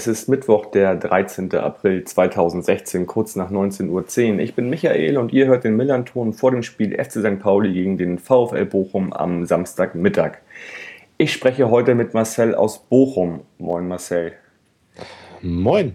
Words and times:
es 0.00 0.06
ist 0.06 0.28
Mittwoch, 0.30 0.64
der 0.64 0.96
13. 0.96 1.54
April 1.56 2.04
2016, 2.04 3.06
kurz 3.06 3.36
nach 3.36 3.50
19.10 3.50 3.88
Uhr. 4.32 4.40
Ich 4.40 4.54
bin 4.54 4.70
Michael 4.70 5.18
und 5.18 5.30
ihr 5.30 5.46
hört 5.46 5.64
den 5.64 5.76
Millanton 5.76 6.32
vor 6.32 6.52
dem 6.52 6.62
Spiel 6.62 6.94
FC 6.94 7.20
St. 7.20 7.38
Pauli 7.38 7.74
gegen 7.74 7.98
den 7.98 8.18
VfL 8.18 8.64
Bochum 8.64 9.12
am 9.12 9.44
Samstagmittag. 9.44 10.38
Ich 11.18 11.34
spreche 11.34 11.70
heute 11.70 11.94
mit 11.94 12.14
Marcel 12.14 12.54
aus 12.54 12.78
Bochum. 12.78 13.40
Moin 13.58 13.88
Marcel. 13.88 14.32
Moin. 15.42 15.92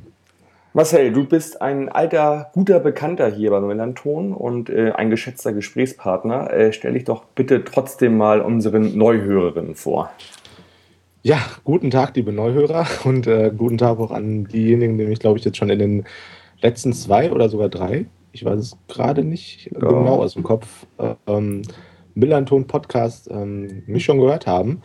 Marcel, 0.74 1.12
du 1.12 1.26
bist 1.26 1.64
ein 1.64 1.90
alter, 1.90 2.52
guter 2.54 2.80
Bekannter 2.80 3.32
hier 3.32 3.50
beim 3.50 3.66
Melanton 3.66 4.34
und 4.34 4.70
äh, 4.70 4.92
ein 4.92 5.10
geschätzter 5.10 5.52
Gesprächspartner. 5.52 6.54
Äh, 6.54 6.74
stell 6.74 6.94
dich 6.94 7.06
doch 7.06 7.24
bitte 7.34 7.64
trotzdem 7.64 8.18
mal 8.18 8.42
unseren 8.42 8.96
Neuhörerinnen 8.96 9.74
vor. 9.74 10.12
Ja, 11.26 11.44
guten 11.64 11.90
Tag, 11.90 12.16
liebe 12.16 12.32
Neuhörer 12.32 12.86
und 13.04 13.26
äh, 13.26 13.52
guten 13.58 13.80
Tag 13.80 13.98
auch 13.98 14.12
an 14.12 14.44
diejenigen, 14.46 15.00
die 15.00 15.08
mich, 15.08 15.18
glaube 15.18 15.40
ich, 15.40 15.44
jetzt 15.44 15.58
schon 15.58 15.72
in 15.72 15.80
den 15.80 16.04
letzten 16.62 16.94
zwei 16.94 17.32
oder 17.32 17.50
sogar 17.50 17.68
drei, 17.68 18.06
ich 18.32 18.46
weiß 18.46 18.60
es 18.60 18.78
gerade 18.88 19.24
nicht 19.24 19.72
ja. 19.74 19.80
genau 19.80 20.22
aus 20.22 20.36
dem 20.36 20.44
Kopf, 20.44 20.86
ähm, 21.26 21.64
Millanton 22.14 22.68
Podcast 22.68 23.28
ähm, 23.32 23.82
mich 23.88 24.06
schon 24.06 24.20
gehört 24.20 24.46
haben. 24.46 24.84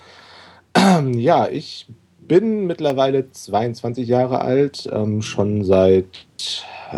ja, 1.12 1.46
ich 1.46 1.88
bin 2.26 2.66
mittlerweile 2.66 3.30
22 3.30 4.08
Jahre 4.08 4.40
alt, 4.40 4.88
ähm, 4.90 5.20
schon 5.20 5.62
seit, 5.62 6.26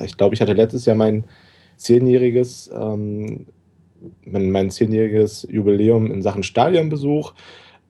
ich 0.05 0.17
glaube, 0.17 0.37
ich 0.37 0.41
hatte 0.41 0.53
letztes 0.53 0.87
Jahr 0.87 0.95
mein 0.95 1.25
zehnjähriges, 1.79 2.71
ähm, 2.73 3.47
mein, 4.25 4.53
mein 4.53 4.71
zehnjähriges 4.71 5.49
Jubiläum 5.51 6.13
in 6.13 6.23
Sachen 6.23 6.45
Stadionbesuch. 6.45 7.35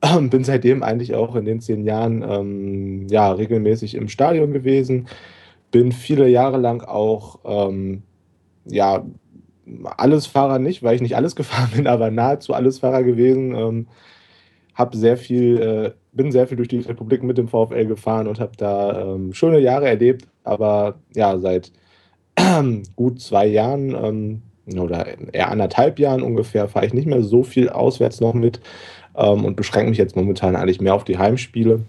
Ähm, 0.03 0.31
bin 0.31 0.43
seitdem 0.43 0.83
eigentlich 0.83 1.15
auch 1.15 1.37
in 1.37 1.45
den 1.45 1.61
zehn 1.61 1.85
Jahren 1.85 2.25
ähm, 2.29 3.07
ja, 3.09 3.31
regelmäßig 3.31 3.95
im 3.95 4.09
Stadion 4.09 4.53
gewesen. 4.53 5.07
Bin 5.71 5.93
viele 5.93 6.29
Jahre 6.29 6.59
lang 6.59 6.83
auch 6.83 7.39
ähm, 7.45 8.03
ja, 8.65 9.05
alles 9.97 10.27
Fahrer 10.27 10.59
nicht, 10.59 10.83
weil 10.83 10.97
ich 10.97 11.03
nicht 11.03 11.17
alles 11.17 11.37
gefahren 11.37 11.71
bin, 11.75 11.87
aber 11.87 12.11
nahezu 12.11 12.53
alles 12.53 12.81
Fahrer 12.81 13.05
gewesen. 13.05 13.55
Ähm, 13.55 13.87
habe 14.75 14.97
sehr 14.97 15.17
viel 15.17 15.61
äh, 15.61 15.93
bin 16.13 16.31
sehr 16.31 16.47
viel 16.47 16.57
durch 16.57 16.69
die 16.69 16.81
Republik 16.81 17.23
mit 17.23 17.39
dem 17.39 17.49
VfL 17.49 17.87
gefahren 17.87 18.29
und 18.29 18.39
habe 18.39 18.53
da 18.57 19.15
ähm, 19.15 19.33
schöne 19.33 19.59
Jahre 19.59 19.89
erlebt. 19.89 20.27
Aber 20.45 20.97
ja, 21.15 21.39
seit 21.39 21.73
gut 22.97 23.21
zwei 23.21 23.47
Jahren 23.47 23.95
ähm, 23.95 24.43
oder 24.79 25.07
eher 25.33 25.51
anderthalb 25.51 25.99
Jahren 25.99 26.23
ungefähr 26.23 26.69
fahre 26.69 26.87
ich 26.87 26.95
nicht 26.95 27.07
mehr 27.07 27.23
so 27.23 27.43
viel 27.43 27.69
auswärts 27.69 28.21
noch 28.21 28.35
mit 28.35 28.61
ähm, 29.17 29.45
und 29.45 29.57
beschränke 29.57 29.91
mich 29.91 29.99
jetzt 29.99 30.17
momentan 30.17 30.57
eigentlich 30.57 30.81
mehr 30.81 30.95
auf 30.95 31.05
die 31.05 31.19
Heimspiele. 31.19 31.81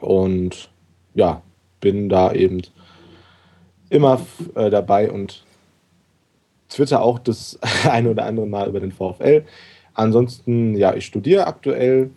Und 0.00 0.70
ja, 1.14 1.42
bin 1.80 2.08
da 2.08 2.32
eben 2.32 2.62
immer 3.88 4.20
äh, 4.54 4.70
dabei 4.70 5.10
und 5.10 5.44
twitter 6.68 7.02
auch 7.02 7.18
das 7.18 7.58
eine 7.88 8.10
oder 8.10 8.24
andere 8.24 8.46
Mal 8.46 8.68
über 8.68 8.80
den 8.80 8.92
VfL. 8.92 9.44
Ansonsten, 9.94 10.76
ja, 10.76 10.94
ich 10.94 11.04
studiere 11.04 11.46
aktuell, 11.46 12.10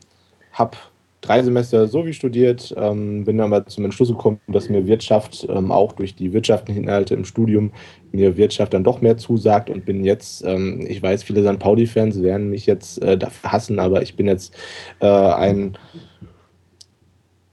habe 0.54 0.78
drei 1.24 1.42
Semester 1.42 1.88
so 1.88 2.06
wie 2.06 2.14
studiert, 2.14 2.74
ähm, 2.78 3.24
bin 3.24 3.40
aber 3.40 3.66
zum 3.66 3.86
Entschluss 3.86 4.10
gekommen, 4.10 4.40
dass 4.48 4.70
mir 4.70 4.86
Wirtschaft 4.88 5.48
ähm, 5.50 5.72
auch 5.72 5.94
durch 5.94 6.16
die 6.16 6.34
wirtschaftlichen 6.34 6.84
Inhalte 6.84 7.16
im 7.16 7.26
Studium 7.26 7.72
mir 8.12 8.36
Wirtschaft 8.38 8.74
dann 8.74 8.84
doch 8.84 9.02
mehr 9.02 9.18
zusagt 9.18 9.70
und 9.70 9.86
bin 9.86 10.04
jetzt, 10.04 10.46
ähm, 10.46 10.86
ich 10.88 11.02
weiß, 11.02 11.24
viele 11.24 11.42
St. 11.42 11.60
Pauli-Fans 11.60 12.22
werden 12.22 12.50
mich 12.50 12.66
jetzt 12.66 13.02
äh, 13.02 13.18
dafür 13.18 13.54
hassen, 13.54 13.80
aber 13.80 14.02
ich 14.02 14.16
bin 14.16 14.28
jetzt 14.28 14.54
äh, 15.00 15.08
ein 15.08 15.78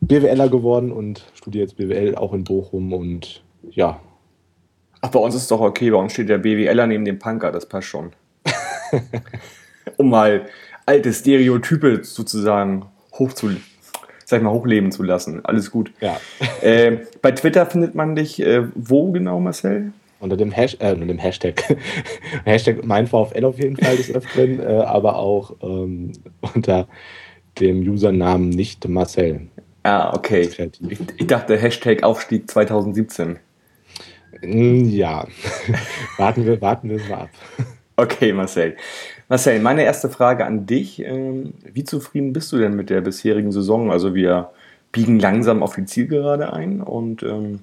BWLer 0.01 0.49
geworden 0.49 0.91
und 0.91 1.25
studiere 1.35 1.63
jetzt 1.63 1.77
BWL 1.77 2.17
auch 2.17 2.35
in 2.35 2.45
Bochum 2.45 2.93
und 2.93 3.43
ja. 3.71 4.01
Ach, 5.01 5.11
bei 5.11 5.21
uns 5.21 5.35
ist 5.37 5.43
es 5.43 5.49
doch 5.49 5.61
okay, 5.61 5.91
bei 5.91 5.97
uns 5.97 6.13
steht 6.13 6.29
der 6.29 6.39
BWLer 6.39 6.89
neben 6.89 7.05
dem 7.05 7.21
Punker, 7.21 7.53
das 7.53 7.67
passt 7.67 7.87
schon. 7.87 8.11
um 9.97 10.11
mal 10.11 10.47
alte 10.87 11.13
Stereotype 11.13 12.03
sozusagen 12.03 12.87
hoch 13.21 13.33
zu, 13.33 13.51
sag 14.25 14.39
ich 14.39 14.43
mal, 14.43 14.53
hochleben 14.53 14.91
zu 14.91 15.05
lassen. 15.05 15.45
Alles 15.45 15.71
gut. 15.71 15.93
Ja. 16.01 16.21
Äh, 16.63 17.07
bei 17.23 17.31
Twitter 17.31 17.65
findet 17.65 17.95
man 17.95 18.15
dich 18.15 18.39
äh, 18.43 18.65
wo 18.75 19.11
genau, 19.13 19.41
Marcel? 19.41 19.93
Unter 20.19 20.37
dem, 20.37 20.51
Hash 20.51 20.77
äh, 20.79 20.93
unter 20.93 21.07
dem 21.07 21.17
Hashtag. 21.17 21.63
Hashtag 22.45 22.85
mein 22.85 23.07
VfL 23.07 23.47
auf 23.47 23.59
jeden 23.59 23.79
Fall 23.79 23.97
des 23.97 24.15
Öfteren, 24.15 24.61
äh, 24.61 24.83
aber 24.85 25.17
auch 25.17 25.55
ähm, 25.63 26.13
unter 26.55 26.87
dem 27.59 27.81
Usernamen 27.89 28.51
nicht 28.51 28.87
Marcel. 28.87 29.49
Ah, 29.83 30.15
okay. 30.15 30.43
Ich, 30.43 31.01
ich, 31.17 31.27
dachte 31.27 31.57
Hashtag 31.57 32.03
Aufstieg 32.03 32.51
2017. 32.51 33.39
Ja, 34.43 35.27
warten 36.19 36.45
wir, 36.45 36.61
warten 36.61 36.91
wir 36.91 36.99
mal 37.09 37.23
ab. 37.23 37.31
Okay, 37.97 38.33
Marcel. 38.33 38.77
Marcel, 39.31 39.61
meine 39.61 39.85
erste 39.85 40.11
Frage 40.11 40.45
an 40.45 40.67
dich. 40.67 41.01
Ähm, 41.05 41.55
wie 41.63 41.85
zufrieden 41.85 42.33
bist 42.33 42.51
du 42.51 42.59
denn 42.59 42.75
mit 42.75 42.91
der 42.91 43.01
bisherigen 43.01 43.53
Saison? 43.53 43.93
Also 43.93 44.17
wir 44.17 44.51
biegen 44.91 45.21
langsam 45.21 45.63
auf 45.63 45.77
die 45.77 45.85
Zielgerade 45.85 46.53
ein 46.53 46.81
und 46.81 47.23
ähm, 47.23 47.61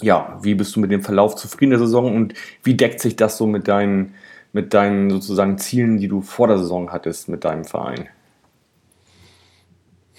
ja, 0.00 0.38
wie 0.42 0.54
bist 0.54 0.76
du 0.76 0.80
mit 0.80 0.92
dem 0.92 1.02
Verlauf 1.02 1.34
zufrieden 1.34 1.70
der 1.70 1.80
Saison 1.80 2.14
und 2.14 2.34
wie 2.62 2.74
deckt 2.74 3.00
sich 3.00 3.16
das 3.16 3.36
so 3.36 3.48
mit 3.48 3.66
deinen, 3.66 4.14
mit 4.52 4.74
deinen 4.74 5.10
sozusagen 5.10 5.58
Zielen, 5.58 5.98
die 5.98 6.06
du 6.06 6.20
vor 6.20 6.46
der 6.46 6.58
Saison 6.58 6.92
hattest 6.92 7.28
mit 7.28 7.44
deinem 7.44 7.64
Verein? 7.64 8.08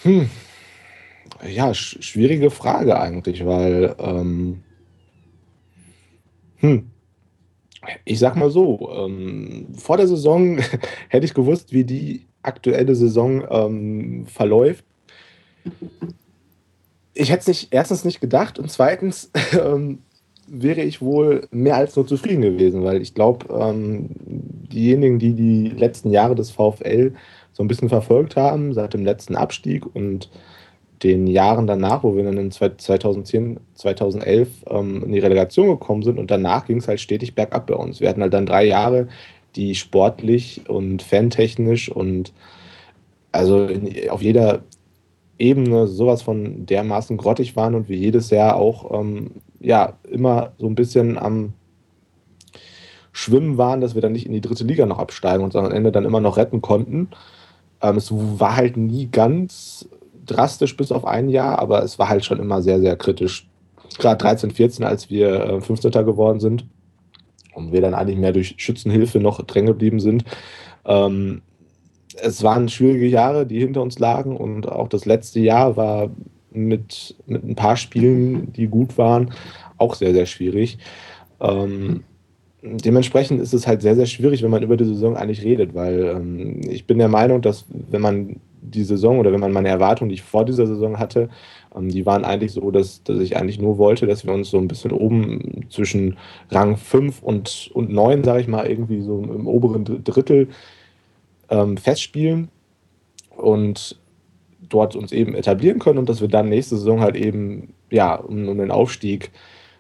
Hm. 0.01 0.29
Ja, 1.47 1.73
sch 1.73 1.97
schwierige 2.01 2.51
Frage 2.51 3.00
eigentlich, 3.00 3.45
weil 3.45 3.95
ähm, 4.00 4.63
hm, 6.57 6.89
ich 8.05 8.19
sag 8.19 8.35
mal 8.35 8.49
so, 8.49 8.89
ähm, 8.95 9.67
vor 9.75 9.97
der 9.97 10.07
Saison 10.07 10.57
hätte 11.09 11.25
ich 11.25 11.33
gewusst, 11.33 11.73
wie 11.73 11.83
die 11.83 12.25
aktuelle 12.41 12.95
Saison 12.95 13.44
ähm, 13.49 14.25
verläuft. 14.27 14.85
Ich 17.13 17.29
hätte 17.31 17.41
es 17.41 17.47
nicht, 17.47 17.67
erstens 17.71 18.05
nicht 18.05 18.21
gedacht 18.21 18.59
und 18.59 18.69
zweitens 18.69 19.31
ähm, 19.53 19.99
wäre 20.47 20.81
ich 20.81 21.01
wohl 21.01 21.47
mehr 21.51 21.77
als 21.77 21.95
nur 21.95 22.05
zufrieden 22.05 22.41
gewesen, 22.41 22.83
weil 22.83 23.01
ich 23.01 23.13
glaube, 23.13 23.47
ähm, 23.53 24.09
diejenigen, 24.71 25.19
die 25.19 25.33
die 25.33 25.69
letzten 25.69 26.11
Jahre 26.11 26.35
des 26.35 26.51
VfL 26.51 27.13
so 27.53 27.63
ein 27.63 27.67
bisschen 27.67 27.89
verfolgt 27.89 28.35
haben, 28.35 28.73
seit 28.73 28.94
dem 28.94 29.05
letzten 29.05 29.35
Abstieg 29.35 29.85
und 29.95 30.29
den 31.03 31.28
Jahren 31.28 31.68
danach, 31.68 32.03
wo 32.03 32.16
wir 32.16 32.24
dann 32.24 32.38
in 32.38 32.52
2010, 32.52 33.59
2011 33.75 34.50
ähm, 34.69 35.03
in 35.03 35.12
die 35.12 35.19
Relegation 35.19 35.68
gekommen 35.68 36.03
sind 36.03 36.18
und 36.18 36.31
danach 36.31 36.66
ging 36.66 36.78
es 36.78 36.88
halt 36.88 37.00
stetig 37.00 37.36
bergab 37.36 37.68
bei 37.68 37.75
uns. 37.75 38.00
Wir 38.00 38.09
hatten 38.09 38.22
halt 38.22 38.34
dann 38.34 38.46
drei 38.46 38.66
Jahre, 38.66 39.08
die 39.56 39.75
sportlich 39.75 40.62
und 40.68 41.02
fantechnisch 41.02 41.90
und 41.90 42.34
also 43.31 43.66
in, 43.66 44.09
auf 44.09 44.22
jeder 44.22 44.63
Ebene 45.38 45.88
sowas 45.88 46.22
von 46.22 46.66
dermaßen 46.66 47.18
grottig 47.18 47.56
waren 47.56 47.75
und 47.75 47.90
wir 47.90 47.97
jedes 47.97 48.30
Jahr 48.30 48.56
auch 48.56 49.00
ähm, 49.00 49.31
ja 49.59 49.97
immer 50.09 50.53
so 50.58 50.68
ein 50.68 50.75
bisschen 50.75 51.18
am 51.18 51.54
Schwimmen 53.12 53.57
waren, 53.57 53.81
dass 53.81 53.94
wir 53.94 54.01
dann 54.01 54.13
nicht 54.13 54.25
in 54.25 54.33
die 54.33 54.42
dritte 54.42 54.63
Liga 54.63 54.86
noch 54.86 55.00
absteigen 55.00 55.44
und 55.44 55.56
am 55.56 55.72
Ende 55.72 55.92
dann 55.92 56.06
immer 56.06 56.19
noch 56.19 56.38
retten 56.38 56.62
konnten. 56.62 57.10
Ähm, 57.81 57.98
es 57.98 58.12
war 58.12 58.56
halt 58.56 58.77
nie 58.77 59.07
ganz 59.12 59.88
drastisch 60.25 60.75
bis 60.78 60.92
auf 60.92 61.06
ein 61.06 61.30
Jahr, 61.30 61.60
aber 61.60 61.84
es 61.84 62.00
war 62.00 62.10
halt 62.10 62.25
schon 62.25 62.40
immer 62.40 62.62
sehr, 62.62 62.80
sehr 62.80 62.96
kritisch. 62.96 63.48
Gerade 64.00 64.18
13, 64.18 64.52
14, 64.52 64.86
als 64.86 65.10
wir 65.10 65.30
äh, 65.34 65.62
15. 65.62 65.92
geworden 65.92 66.40
sind 66.40 66.66
und 67.54 67.72
wir 67.72 67.81
dann 67.81 67.94
eigentlich 67.94 68.18
mehr 68.18 68.31
durch 68.31 68.56
Schützenhilfe 68.58 69.20
noch 69.20 69.42
drin 69.44 69.66
geblieben 69.66 70.00
sind. 70.00 70.24
Ähm, 70.86 71.42
es 72.22 72.44
waren 72.44 72.70
schwierige 72.70 73.08
Jahre, 73.08 73.46
die 73.46 73.60
hinter 73.60 73.81
uns 73.81 74.00
lagen 74.00 74.38
und 74.38 74.72
auch 74.72 74.88
das 74.88 75.06
letzte 75.06 75.40
Jahr 75.40 75.78
war 75.78 76.10
mit, 76.52 77.16
mit 77.25 77.44
ein 77.44 77.56
paar 77.56 77.78
Spielen, 77.78 78.54
die 78.54 78.68
gut 78.68 78.98
waren, 78.98 79.34
auch 79.78 79.96
sehr, 79.96 80.14
sehr 80.14 80.25
schwierig. 80.25 80.78
Ähm, 81.40 82.04
dementsprechend 82.62 83.42
ist 83.42 83.54
es 83.54 83.68
halt 83.68 83.81
sehr, 83.81 83.96
sehr 83.96 84.06
schwierig, 84.06 84.44
wenn 84.44 84.52
man 84.52 84.64
über 84.64 84.78
die 84.78 84.86
Saison 84.86 85.18
eigentlich 85.18 85.44
redet, 85.44 85.74
weil 85.74 86.16
ähm, 86.16 86.62
ich 86.70 86.86
bin 86.86 86.98
der 86.98 87.10
Meinung, 87.10 87.42
dass 87.42 87.66
wenn 87.70 88.02
man 88.02 88.40
die 88.63 88.83
Saison 88.83 89.19
oder 89.19 89.31
wenn 89.31 89.39
man 89.39 89.51
meine 89.51 89.69
Erwartungen, 89.69 90.10
die 90.10 90.15
ich 90.15 90.24
vor 90.24 90.45
dieser 90.45 90.68
Saison 90.68 91.00
hatte, 91.00 91.30
ähm, 91.75 91.89
die 91.89 92.06
waren 92.06 92.25
eigentlich 92.25 92.54
so, 92.54 92.71
dass, 92.71 93.04
dass 93.04 93.19
ich 93.19 93.38
eigentlich 93.38 93.60
nur 93.60 93.77
wollte, 93.77 94.07
dass 94.07 94.25
wir 94.25 94.33
uns 94.33 94.50
so 94.50 94.57
ein 94.57 94.68
bisschen 94.68 94.92
oben 94.92 95.65
zwischen 95.69 96.18
Rang 96.50 96.77
5 96.77 97.21
und, 97.21 97.69
und 97.74 97.92
9, 97.92 98.24
sage 98.24 98.42
ich 98.42 98.48
mal, 98.48 98.68
irgendwie 98.68 99.01
so 99.01 99.21
im 99.21 99.48
oberen 99.48 100.04
Drittel 100.04 100.50
ähm, 101.50 101.77
festspielen 101.77 102.50
und 103.36 104.00
dort 104.69 104.95
uns 104.95 105.12
eben 105.12 105.36
etablieren 105.36 105.80
können 105.80 106.00
und 106.00 106.10
dass 106.10 106.21
wir 106.21 106.27
dann 106.27 106.50
nächste 106.50 106.77
Saison 106.77 107.01
halt 107.01 107.15
eben 107.15 107.74
ja 107.89 108.15
um, 108.15 108.48
um 108.48 108.57
den 108.57 108.71
Aufstieg 108.71 109.31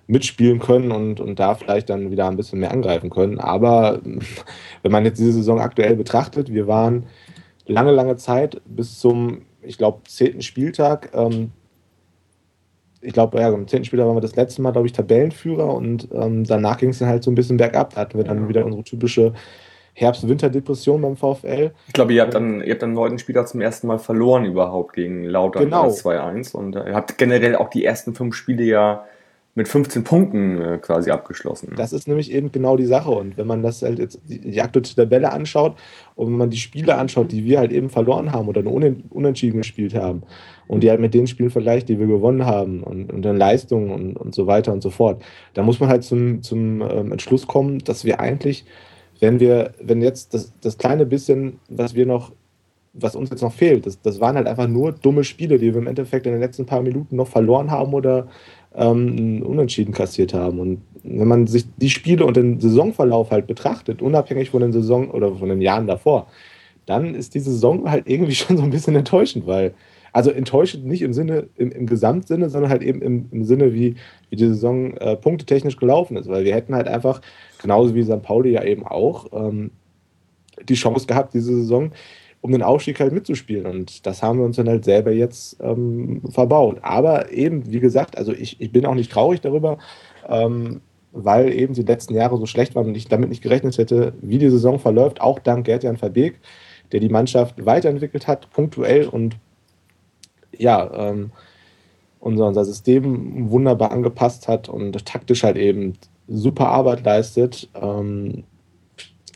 mitspielen 0.07 0.59
können 0.59 0.91
und, 0.91 1.19
und 1.19 1.39
da 1.39 1.55
vielleicht 1.55 1.89
dann 1.89 2.11
wieder 2.11 2.27
ein 2.27 2.35
bisschen 2.35 2.59
mehr 2.59 2.71
angreifen 2.71 3.09
können. 3.09 3.39
Aber 3.39 4.01
wenn 4.83 4.91
man 4.91 5.05
jetzt 5.05 5.19
diese 5.19 5.33
Saison 5.33 5.59
aktuell 5.59 5.95
betrachtet, 5.95 6.53
wir 6.53 6.67
waren 6.67 7.05
lange, 7.65 7.91
lange 7.91 8.15
Zeit 8.17 8.61
bis 8.65 8.99
zum, 8.99 9.43
ich 9.61 9.77
glaube, 9.77 10.01
zehnten 10.07 10.41
Spieltag. 10.41 11.11
Ähm, 11.13 11.51
ich 13.01 13.13
glaube, 13.13 13.39
ja, 13.39 13.49
am 13.49 13.67
zehnten 13.67 13.85
Spieltag 13.85 14.07
waren 14.07 14.15
wir 14.15 14.21
das 14.21 14.35
letzte 14.35 14.61
Mal, 14.61 14.71
glaube 14.71 14.87
ich, 14.87 14.93
Tabellenführer 14.93 15.73
und 15.73 16.07
ähm, 16.13 16.45
danach 16.45 16.77
ging 16.77 16.89
es 16.89 16.99
dann 16.99 17.09
halt 17.09 17.23
so 17.23 17.31
ein 17.31 17.35
bisschen 17.35 17.57
bergab. 17.57 17.93
Da 17.93 18.01
hatten 18.01 18.17
wir 18.17 18.23
dann 18.23 18.47
wieder 18.47 18.65
unsere 18.65 18.83
typische 18.83 19.33
Herbst-Winter-Depression 19.95 21.01
beim 21.01 21.17
VfL. 21.17 21.71
Ich 21.87 21.93
glaube, 21.93 22.13
ihr 22.13 22.21
habt 22.21 22.33
dann, 22.33 22.61
ihr 22.61 22.71
habt 22.71 22.81
dann 22.81 22.93
neunten 22.93 23.19
Spieler 23.19 23.45
zum 23.45 23.61
ersten 23.61 23.87
Mal 23.87 23.99
verloren 23.99 24.45
überhaupt 24.45 24.93
gegen 24.93 25.25
Lautern 25.25 25.65
genau. 25.65 25.87
2-1 25.87 26.55
und 26.55 26.75
äh, 26.75 26.89
ihr 26.89 26.95
habt 26.95 27.17
generell 27.17 27.55
auch 27.55 27.69
die 27.69 27.85
ersten 27.85 28.15
fünf 28.15 28.35
Spiele 28.35 28.63
ja 28.63 29.05
mit 29.55 29.67
15 29.67 30.03
Punkten 30.03 30.59
äh, 30.59 30.77
quasi 30.79 31.11
abgeschlossen. 31.11 31.73
Das 31.75 31.93
ist 31.93 32.07
nämlich 32.07 32.31
eben 32.31 32.51
genau 32.51 32.75
die 32.75 32.85
Sache. 32.85 33.11
Und 33.11 33.37
wenn 33.37 33.45
man 33.45 33.61
das 33.61 33.83
halt 33.83 33.99
jetzt 33.99 34.19
die, 34.25 34.61
aktuelle 34.61 34.87
Tabelle 34.95 35.31
anschaut 35.31 35.75
und 36.15 36.27
wenn 36.27 36.37
man 36.37 36.49
die 36.49 36.57
Spiele 36.57 36.95
anschaut, 36.95 37.31
die 37.31 37.45
wir 37.45 37.59
halt 37.59 37.71
eben 37.71 37.89
verloren 37.89 38.31
haben 38.31 38.47
oder 38.47 38.63
nur 38.63 38.95
unentschieden 39.11 39.59
gespielt 39.59 39.93
haben 39.93 40.23
und 40.67 40.81
die 40.81 40.89
halt 40.89 40.99
mit 40.99 41.13
den 41.13 41.27
Spielen 41.27 41.51
vergleicht, 41.51 41.87
die 41.87 41.99
wir 41.99 42.07
gewonnen 42.07 42.45
haben 42.45 42.81
und, 42.81 43.13
und 43.13 43.21
dann 43.21 43.37
Leistungen 43.37 43.91
und, 43.91 44.17
und 44.17 44.33
so 44.33 44.47
weiter 44.47 44.73
und 44.73 44.81
so 44.81 44.89
fort, 44.89 45.23
da 45.53 45.61
muss 45.61 45.79
man 45.79 45.89
halt 45.89 46.03
zum, 46.03 46.41
zum 46.41 46.81
ähm, 46.81 47.11
Entschluss 47.11 47.45
kommen, 47.45 47.79
dass 47.79 48.05
wir 48.05 48.19
eigentlich, 48.19 48.65
wenn 49.19 49.39
wir, 49.39 49.73
wenn 49.79 50.01
jetzt 50.01 50.33
das, 50.33 50.51
das 50.61 50.79
kleine 50.79 51.05
bisschen, 51.05 51.59
was 51.69 51.93
wir 51.93 52.07
noch 52.07 52.31
was 52.93 53.15
uns 53.15 53.31
jetzt 53.31 53.41
noch 53.41 53.53
fehlt, 53.53 53.87
das, 53.87 53.99
das 54.01 54.19
waren 54.19 54.35
halt 54.35 54.47
einfach 54.47 54.67
nur 54.67 54.91
dumme 54.91 55.23
Spiele, 55.23 55.57
die 55.57 55.73
wir 55.73 55.81
im 55.81 55.87
Endeffekt 55.87 56.27
in 56.27 56.31
den 56.31 56.41
letzten 56.41 56.67
paar 56.67 56.81
Minuten 56.81 57.15
noch 57.15 57.27
verloren 57.27 57.71
haben 57.71 57.93
oder 57.93 58.27
ähm, 58.75 59.41
Unentschieden 59.43 59.93
kassiert 59.93 60.33
haben. 60.33 60.59
Und 60.59 60.81
wenn 61.03 61.27
man 61.27 61.47
sich 61.47 61.65
die 61.77 61.89
Spiele 61.89 62.25
und 62.25 62.37
den 62.37 62.59
Saisonverlauf 62.59 63.31
halt 63.31 63.47
betrachtet, 63.47 64.01
unabhängig 64.01 64.49
von 64.49 64.61
den 64.61 64.71
Saison 64.71 65.09
oder 65.11 65.35
von 65.35 65.49
den 65.49 65.61
Jahren 65.61 65.87
davor, 65.87 66.27
dann 66.85 67.15
ist 67.15 67.35
die 67.35 67.39
Saison 67.39 67.89
halt 67.89 68.07
irgendwie 68.07 68.35
schon 68.35 68.57
so 68.57 68.63
ein 68.63 68.69
bisschen 68.69 68.95
enttäuschend, 68.95 69.47
weil, 69.47 69.73
also 70.11 70.31
enttäuschend 70.31 70.85
nicht 70.85 71.01
im 71.01 71.13
Sinne, 71.13 71.47
im, 71.55 71.71
im 71.71 71.87
Gesamtsinne, 71.87 72.49
sondern 72.49 72.71
halt 72.71 72.83
eben 72.83 73.01
im, 73.01 73.25
im 73.31 73.43
Sinne, 73.43 73.73
wie, 73.73 73.95
wie 74.29 74.35
die 74.35 74.47
Saison 74.47 74.95
äh, 74.97 75.15
punktetechnisch 75.15 75.77
gelaufen 75.77 76.17
ist, 76.17 76.27
weil 76.27 76.45
wir 76.45 76.53
hätten 76.53 76.75
halt 76.75 76.87
einfach, 76.87 77.21
genauso 77.61 77.95
wie 77.95 78.03
St. 78.03 78.21
Pauli 78.21 78.51
ja 78.51 78.63
eben 78.63 78.85
auch, 78.85 79.27
ähm, 79.33 79.71
die 80.69 80.75
Chance 80.75 81.07
gehabt, 81.07 81.33
diese 81.33 81.55
Saison 81.55 81.91
um 82.43 82.51
den 82.51 82.61
Aufstieg 82.61 82.99
halt 82.99 83.13
mitzuspielen. 83.13 83.65
Und 83.65 84.05
das 84.05 84.21
haben 84.21 84.37
wir 84.37 84.45
uns 84.45 84.57
dann 84.57 84.67
halt 84.67 84.83
selber 84.83 85.11
jetzt 85.11 85.55
ähm, 85.61 86.21
verbaut. 86.29 86.79
Aber 86.81 87.31
eben, 87.31 87.71
wie 87.71 87.79
gesagt, 87.79 88.17
also 88.17 88.33
ich, 88.33 88.59
ich 88.59 88.69
bin 88.69 88.85
auch 88.85 88.95
nicht 88.95 89.09
traurig 89.09 89.39
darüber, 89.39 89.77
ähm, 90.27 90.81
weil 91.13 91.53
eben 91.53 91.73
die 91.73 91.83
letzten 91.83 92.13
Jahre 92.13 92.37
so 92.37 92.45
schlecht 92.45 92.75
waren 92.75 92.87
und 92.87 92.97
ich 92.97 93.07
damit 93.07 93.29
nicht 93.29 93.41
gerechnet 93.41 93.77
hätte, 93.77 94.11
wie 94.21 94.39
die 94.39 94.49
Saison 94.49 94.77
verläuft, 94.77 95.21
auch 95.21 95.39
dank 95.39 95.65
Gerd-Jan 95.65 95.95
Verbeek, 95.95 96.41
der 96.91 96.99
die 96.99 97.07
Mannschaft 97.07 97.65
weiterentwickelt 97.65 98.27
hat, 98.27 98.49
punktuell 98.49 99.07
und 99.07 99.37
ja, 100.57 100.91
ähm, 101.11 101.31
unser, 102.19 102.47
unser 102.47 102.65
System 102.65 103.51
wunderbar 103.51 103.93
angepasst 103.93 104.49
hat 104.49 104.67
und 104.67 105.05
taktisch 105.05 105.43
halt 105.43 105.55
eben 105.55 105.93
super 106.27 106.67
Arbeit 106.67 107.05
leistet. 107.05 107.69
Ähm, 107.73 108.43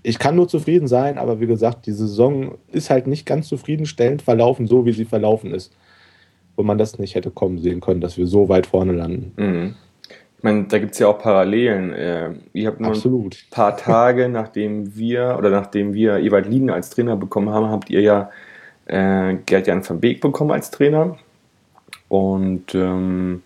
ich 0.03 0.19
kann 0.19 0.35
nur 0.35 0.47
zufrieden 0.47 0.87
sein, 0.87 1.17
aber 1.17 1.39
wie 1.39 1.47
gesagt, 1.47 1.85
die 1.85 1.91
Saison 1.91 2.57
ist 2.71 2.89
halt 2.89 3.07
nicht 3.07 3.25
ganz 3.25 3.47
zufriedenstellend 3.47 4.21
verlaufen, 4.21 4.67
so 4.67 4.85
wie 4.85 4.93
sie 4.93 5.05
verlaufen 5.05 5.53
ist. 5.53 5.73
Wo 6.55 6.63
man 6.63 6.77
das 6.77 6.97
nicht 6.97 7.15
hätte 7.15 7.29
kommen 7.29 7.59
sehen 7.59 7.81
können, 7.81 8.01
dass 8.01 8.17
wir 8.17 8.25
so 8.25 8.49
weit 8.49 8.67
vorne 8.67 8.93
landen. 8.93 9.33
Mhm. 9.37 9.75
Ich 10.37 10.43
meine, 10.43 10.65
da 10.65 10.77
gibt 10.77 10.93
es 10.93 10.99
ja 10.99 11.07
auch 11.07 11.19
Parallelen. 11.19 11.93
Äh, 11.93 12.29
ihr 12.53 12.67
habt 12.67 12.79
nur 12.79 12.91
Absolut. 12.91 13.35
ein 13.35 13.49
paar 13.49 13.75
Tage, 13.75 14.29
nachdem 14.31 14.95
wir 14.95 15.35
oder 15.37 15.49
nachdem 15.49 15.93
wir 15.93 16.17
Ewald 16.17 16.47
Lieden 16.47 16.69
als 16.69 16.89
Trainer 16.91 17.15
bekommen 17.15 17.49
haben, 17.49 17.69
habt 17.69 17.89
ihr 17.89 18.01
ja 18.01 18.29
äh, 18.85 19.35
Gerd-Jan 19.45 19.87
van 19.87 19.99
Beek 19.99 20.21
bekommen 20.21 20.51
als 20.51 20.71
Trainer. 20.71 21.17
Und 22.07 22.73
ähm, 22.75 23.41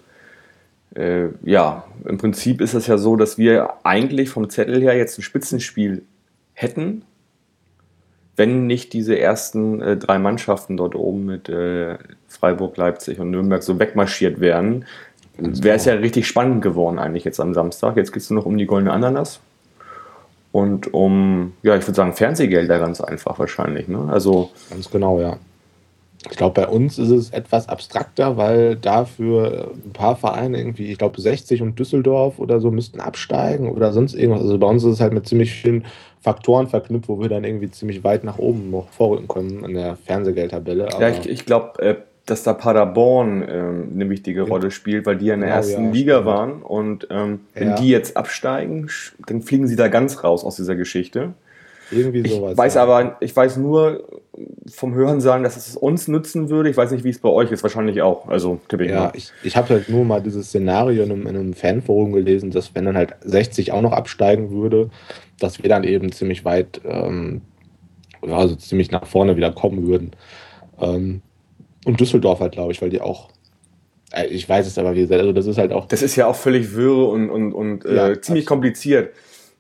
äh, 0.96 1.28
ja, 1.44 1.86
im 2.06 2.18
Prinzip 2.18 2.62
ist 2.62 2.74
es 2.74 2.88
ja 2.88 2.98
so, 2.98 3.16
dass 3.16 3.38
wir 3.38 3.74
eigentlich 3.84 4.30
vom 4.30 4.50
Zettel 4.50 4.82
her 4.82 4.96
jetzt 4.96 5.18
ein 5.18 5.24
Spitzenspiel 5.24 6.04
hätten, 6.62 7.04
wenn 8.36 8.66
nicht 8.66 8.94
diese 8.94 9.20
ersten 9.20 9.82
äh, 9.82 9.98
drei 9.98 10.18
Mannschaften 10.18 10.78
dort 10.78 10.96
oben 10.96 11.26
mit 11.26 11.50
äh, 11.50 11.98
Freiburg, 12.28 12.78
Leipzig 12.78 13.20
und 13.20 13.32
Nürnberg 13.32 13.62
so 13.62 13.78
wegmarschiert 13.80 14.40
wären, 14.40 14.86
wäre 15.38 15.76
es 15.76 15.86
ja 15.86 15.94
richtig 15.94 16.28
spannend 16.28 16.62
geworden 16.62 17.00
eigentlich 17.00 17.24
jetzt 17.24 17.40
am 17.40 17.54
Samstag. 17.54 17.98
Jetzt 17.98 18.12
geht 18.12 18.24
es 18.24 18.30
nur 18.30 18.40
noch 18.40 18.46
um 18.46 18.58
die 18.58 18.66
goldene 18.66 18.94
Ananas 18.94 19.40
und 20.52 20.94
um, 20.94 21.54
ja, 21.62 21.76
ich 21.76 21.84
würde 21.88 21.96
sagen 21.96 22.14
Fernsehgelder 22.14 22.80
ganz 22.80 23.02
einfach 23.02 23.40
wahrscheinlich. 23.40 23.88
Ne? 23.88 24.08
Also 24.12 24.52
ganz 24.70 24.90
genau, 24.90 25.20
ja. 25.20 25.38
Ich 26.30 26.38
glaube, 26.38 26.62
bei 26.62 26.68
uns 26.68 27.00
ist 27.00 27.10
es 27.10 27.32
etwas 27.32 27.68
abstrakter, 27.68 28.38
weil 28.38 28.76
dafür 28.76 29.72
ein 29.86 29.92
paar 29.92 30.16
Vereine 30.16 30.60
irgendwie, 30.60 30.92
ich 30.92 30.98
glaube 30.98 31.20
60 31.20 31.62
und 31.62 31.80
Düsseldorf 31.80 32.38
oder 32.38 32.60
so 32.60 32.70
müssten 32.70 33.00
absteigen 33.00 33.70
oder 33.70 33.92
sonst 33.92 34.14
irgendwas. 34.14 34.44
Also 34.44 34.60
bei 34.60 34.68
uns 34.68 34.84
ist 34.84 34.94
es 34.94 35.02
halt 35.02 35.14
mit 35.14 35.28
ziemlich 35.28 35.52
vielen 35.52 35.86
Faktoren 36.22 36.68
verknüpft, 36.68 37.10
wo 37.10 37.20
wir 37.20 37.30
dann 37.30 37.44
irgendwie 37.44 37.72
ziemlich 37.72 38.04
weit 38.04 38.24
nach 38.24 38.38
oben 38.38 38.70
noch 38.70 38.90
vorrücken 38.90 39.28
können 39.28 39.66
in 39.66 39.74
der 39.74 39.96
Fernsehgeldtabelle. 39.96 40.90
ja, 41.00 41.10
ich, 41.10 41.28
ich 41.28 41.46
glaube, 41.46 41.82
äh, 41.82 41.96
dass 42.28 42.44
da 42.44 42.54
Paderborn 42.54 43.44
ähm, 43.50 43.90
eine 43.96 44.10
wichtige 44.10 44.44
Rolle 44.44 44.70
spielt, 44.70 45.08
weil 45.08 45.18
die 45.18 45.26
ja 45.26 45.34
in 45.34 45.40
der 45.40 45.50
genau, 45.50 45.58
ersten 45.58 45.86
ja, 45.86 45.92
Liga 45.92 46.14
stimmt. 46.16 46.26
waren 46.28 46.62
und 46.62 47.08
ähm, 47.10 47.40
wenn 47.56 47.70
ja. 47.70 47.76
die 47.76 47.90
jetzt 47.90 48.16
absteigen, 48.16 48.90
dann 49.26 49.42
fliegen 49.42 49.68
sie 49.68 49.76
da 49.76 49.88
ganz 49.88 50.24
raus 50.24 50.44
aus 50.44 50.56
dieser 50.56 50.76
Geschichte. 50.76 51.34
Irgendwie 51.92 52.28
sowas. 52.30 52.54
Ich 52.54 52.58
weiß 52.58 52.76
ja. 52.76 52.84
aber, 52.84 53.18
ich 53.20 53.36
weiß 53.36 53.58
nur 53.58 54.22
vom 54.72 54.94
Hören 54.94 55.22
sagen, 55.22 55.44
dass 55.44 55.58
es 55.58 55.76
uns 55.76 56.08
nützen 56.08 56.50
würde. 56.50 56.70
Ich 56.70 56.78
weiß 56.78 56.92
nicht, 56.92 57.04
wie 57.04 57.10
es 57.10 57.20
bei 57.20 57.30
euch 57.30 57.52
ist, 57.52 57.64
wahrscheinlich 57.64 58.02
auch. 58.02 58.28
Also 58.28 58.60
tippe 58.68 58.86
ich 58.86 58.92
Ja, 58.92 59.06
mal. 59.06 59.12
ich, 59.14 59.32
ich 59.44 59.58
habe 59.58 59.70
halt 59.70 59.90
nur 59.90 60.06
mal 60.06 60.22
dieses 60.22 60.48
Szenario 60.48 61.04
in 61.04 61.12
einem, 61.12 61.28
in 61.28 61.36
einem 61.36 61.54
Fanforum 61.54 62.14
gelesen, 62.14 62.52
dass 62.52 62.74
wenn 62.76 62.86
dann 62.86 62.98
halt 62.98 63.16
60 63.22 63.72
auch 63.72 63.82
noch 63.82 63.92
absteigen 63.92 64.52
würde, 64.52 64.90
dass 65.40 65.62
wir 65.62 65.70
dann 65.70 65.84
eben 65.84 66.12
ziemlich 66.12 66.46
weit, 66.46 66.82
ähm, 66.86 67.42
also 68.22 68.56
ziemlich 68.56 68.92
nach 68.92 69.06
vorne 69.06 69.36
wieder 69.36 69.52
kommen 69.52 69.86
würden. 69.88 70.12
Ähm, 70.80 71.22
und 71.86 72.00
Düsseldorf 72.00 72.40
halt, 72.40 72.54
glaube 72.54 72.72
ich, 72.72 72.82
weil 72.82 72.90
die 72.90 73.02
auch 73.02 73.30
äh, 74.14 74.28
ich 74.28 74.48
weiß 74.48 74.68
es 74.68 74.78
aber, 74.78 74.96
wie 74.96 75.02
gesagt, 75.02 75.22
also 75.22 75.32
das 75.32 75.46
ist 75.46 75.58
halt 75.58 75.72
auch. 75.72 75.88
Das 75.88 76.02
ist 76.02 76.16
ja 76.16 76.28
auch 76.28 76.36
völlig 76.36 76.76
wirre 76.76 77.06
und, 77.06 77.30
und, 77.30 77.54
und 77.54 77.86
äh, 77.86 77.96
ja, 77.96 78.22
ziemlich 78.22 78.46
kompliziert. 78.46 79.12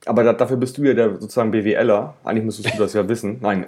Aber 0.06 0.24
da, 0.24 0.34
dafür 0.34 0.58
bist 0.58 0.78
du 0.78 0.84
ja 0.84 0.94
der 0.94 1.20
sozusagen 1.20 1.52
BWLer. 1.52 2.16
Eigentlich 2.24 2.46
müsstest 2.46 2.74
du 2.74 2.80
das 2.80 2.94
ja 2.94 3.08
wissen. 3.08 3.38
Nein. 3.42 3.66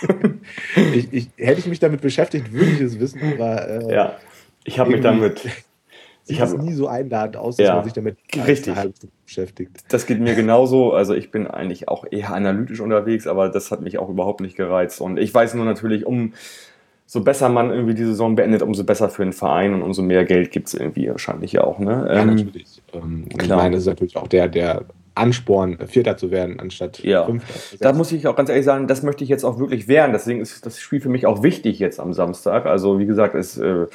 ich, 0.94 1.12
ich, 1.12 1.28
hätte 1.36 1.60
ich 1.60 1.66
mich 1.66 1.80
damit 1.80 2.00
beschäftigt, 2.00 2.52
würde 2.52 2.70
ich 2.70 2.80
es 2.80 3.00
wissen, 3.00 3.20
aber. 3.34 3.68
Äh, 3.68 3.94
ja, 3.94 4.16
ich 4.64 4.78
habe 4.78 4.90
mich 4.90 5.00
damit. 5.00 5.40
Ich 6.26 6.40
habe 6.40 6.56
nie 6.58 6.72
so 6.72 6.88
einladend 6.88 7.36
aus, 7.36 7.56
dass 7.56 7.66
ja, 7.66 7.74
man 7.74 7.84
sich 7.84 7.92
damit 7.92 8.16
richtig 8.46 8.74
beschäftigt. 9.26 9.84
Das 9.90 10.06
geht 10.06 10.20
mir 10.20 10.34
genauso. 10.34 10.94
Also 10.94 11.12
ich 11.12 11.30
bin 11.30 11.46
eigentlich 11.46 11.88
auch 11.88 12.06
eher 12.10 12.32
analytisch 12.32 12.80
unterwegs, 12.80 13.26
aber 13.26 13.50
das 13.50 13.70
hat 13.70 13.82
mich 13.82 13.98
auch 13.98 14.08
überhaupt 14.08 14.40
nicht 14.40 14.56
gereizt. 14.56 15.02
Und 15.02 15.18
ich 15.18 15.34
weiß 15.34 15.52
nur 15.52 15.66
natürlich, 15.66 16.06
um 16.06 16.32
so 17.04 17.22
besser 17.22 17.50
man 17.50 17.70
irgendwie 17.70 17.92
die 17.92 18.04
Saison 18.04 18.36
beendet, 18.36 18.62
umso 18.62 18.84
besser 18.84 19.10
für 19.10 19.22
den 19.22 19.34
Verein 19.34 19.74
und 19.74 19.82
umso 19.82 20.00
mehr 20.00 20.24
Geld 20.24 20.50
gibt 20.50 20.68
es 20.68 20.74
irgendwie 20.74 21.10
wahrscheinlich 21.10 21.52
ja 21.52 21.64
auch. 21.64 21.78
Ne? 21.78 22.06
Ja, 22.08 22.22
ähm, 22.22 22.28
natürlich. 22.28 22.82
Ähm, 22.94 23.28
klar. 23.28 23.42
Ich 23.42 23.62
meine, 23.62 23.70
das 23.72 23.82
ist 23.82 23.88
natürlich 23.88 24.16
auch 24.16 24.28
der, 24.28 24.48
der 24.48 24.84
Ansporn, 25.14 25.78
Vierter 25.86 26.16
zu 26.16 26.30
werden, 26.30 26.58
anstatt 26.58 26.98
ja. 27.00 27.24
Fünfter. 27.24 27.76
Da 27.78 27.92
muss 27.92 28.10
ich 28.10 28.26
auch 28.26 28.34
ganz 28.34 28.48
ehrlich 28.48 28.64
sagen, 28.64 28.88
das 28.88 29.02
möchte 29.02 29.22
ich 29.22 29.30
jetzt 29.30 29.44
auch 29.44 29.58
wirklich 29.58 29.86
werden. 29.86 30.12
Deswegen 30.12 30.40
ist 30.40 30.66
das 30.66 30.80
Spiel 30.80 31.00
für 31.00 31.08
mich 31.08 31.26
auch 31.26 31.42
wichtig 31.42 31.78
jetzt 31.78 32.00
am 32.00 32.12
Samstag. 32.12 32.66
Also 32.66 32.98
wie 32.98 33.06
gesagt, 33.06 33.34
es 33.34 33.56
äh, 33.58 33.86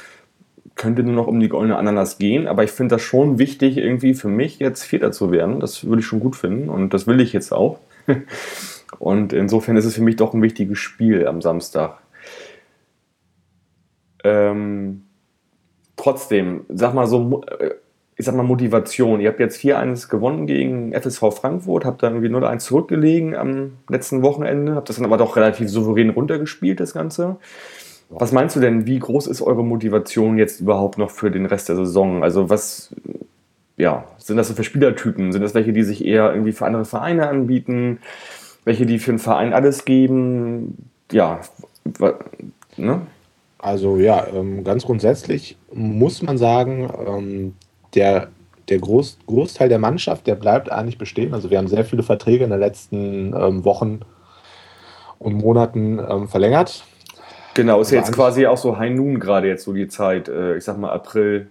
könnte 0.76 1.02
nur 1.02 1.14
noch 1.14 1.26
um 1.26 1.38
die 1.38 1.48
goldene 1.48 1.76
Ananas 1.76 2.16
gehen, 2.16 2.46
aber 2.46 2.64
ich 2.64 2.70
finde 2.70 2.94
das 2.94 3.02
schon 3.02 3.38
wichtig, 3.38 3.76
irgendwie 3.76 4.14
für 4.14 4.28
mich 4.28 4.58
jetzt 4.60 4.82
Vierter 4.82 5.12
zu 5.12 5.30
werden. 5.30 5.60
Das 5.60 5.84
würde 5.84 6.00
ich 6.00 6.06
schon 6.06 6.20
gut 6.20 6.36
finden 6.36 6.70
und 6.70 6.94
das 6.94 7.06
will 7.06 7.20
ich 7.20 7.32
jetzt 7.32 7.52
auch. 7.52 7.78
Und 8.98 9.32
insofern 9.32 9.76
ist 9.76 9.84
es 9.84 9.94
für 9.94 10.02
mich 10.02 10.16
doch 10.16 10.34
ein 10.34 10.42
wichtiges 10.42 10.78
Spiel 10.78 11.26
am 11.26 11.40
Samstag. 11.40 11.98
Ähm, 14.24 15.04
trotzdem, 15.96 16.66
sag 16.68 16.92
mal 16.92 17.06
so, 17.06 17.42
äh, 17.60 17.70
ich 18.20 18.26
sag 18.26 18.36
mal, 18.36 18.42
Motivation. 18.42 19.18
Ihr 19.18 19.30
habt 19.30 19.40
jetzt 19.40 19.58
4-1 19.60 20.10
gewonnen 20.10 20.46
gegen 20.46 20.92
FSV 20.92 21.32
Frankfurt, 21.32 21.86
habt 21.86 22.02
dann 22.02 22.16
irgendwie 22.22 22.28
0-1 22.28 22.58
zurückgelegen 22.58 23.34
am 23.34 23.78
letzten 23.88 24.20
Wochenende, 24.20 24.74
habt 24.74 24.90
das 24.90 24.96
dann 24.96 25.06
aber 25.06 25.16
doch 25.16 25.36
relativ 25.36 25.70
souverän 25.70 26.10
runtergespielt, 26.10 26.80
das 26.80 26.92
Ganze. 26.92 27.38
Was 28.10 28.32
meinst 28.32 28.56
du 28.56 28.60
denn, 28.60 28.86
wie 28.86 28.98
groß 28.98 29.26
ist 29.26 29.40
eure 29.40 29.64
Motivation 29.64 30.36
jetzt 30.36 30.60
überhaupt 30.60 30.98
noch 30.98 31.10
für 31.10 31.30
den 31.30 31.46
Rest 31.46 31.70
der 31.70 31.76
Saison? 31.76 32.22
Also 32.22 32.50
was, 32.50 32.94
ja, 33.78 34.04
sind 34.18 34.36
das 34.36 34.48
so 34.48 34.54
für 34.54 34.64
Spielertypen? 34.64 35.32
Sind 35.32 35.40
das 35.40 35.54
welche, 35.54 35.72
die 35.72 35.82
sich 35.82 36.04
eher 36.04 36.30
irgendwie 36.30 36.52
für 36.52 36.66
andere 36.66 36.84
Vereine 36.84 37.26
anbieten? 37.26 38.00
Welche, 38.66 38.84
die 38.84 38.98
für 38.98 39.12
einen 39.12 39.18
Verein 39.18 39.54
alles 39.54 39.86
geben? 39.86 40.90
Ja, 41.10 41.40
ne? 42.76 43.00
Also 43.56 43.96
ja, 43.96 44.26
ähm, 44.34 44.62
ganz 44.62 44.84
grundsätzlich 44.84 45.56
muss 45.72 46.20
man 46.20 46.36
sagen, 46.36 46.90
ähm, 47.06 47.54
der, 47.94 48.28
der 48.68 48.78
Groß, 48.78 49.18
Großteil 49.26 49.68
der 49.68 49.78
Mannschaft, 49.78 50.26
der 50.26 50.34
bleibt 50.34 50.70
eigentlich 50.70 50.98
bestehen. 50.98 51.34
Also 51.34 51.50
wir 51.50 51.58
haben 51.58 51.68
sehr 51.68 51.84
viele 51.84 52.02
Verträge 52.02 52.44
in 52.44 52.50
den 52.50 52.60
letzten 52.60 53.34
ähm, 53.34 53.64
Wochen 53.64 54.00
und 55.18 55.34
Monaten 55.34 55.98
ähm, 55.98 56.28
verlängert. 56.28 56.84
Genau, 57.54 57.80
ist 57.80 57.90
ja 57.90 57.98
jetzt 57.98 58.12
quasi 58.12 58.46
auch 58.46 58.56
so 58.56 58.78
High 58.78 58.94
Noon 58.94 59.18
gerade 59.18 59.48
jetzt 59.48 59.64
so 59.64 59.72
die 59.72 59.88
Zeit, 59.88 60.28
äh, 60.28 60.56
ich 60.56 60.64
sag 60.64 60.78
mal 60.78 60.90
April, 60.90 61.50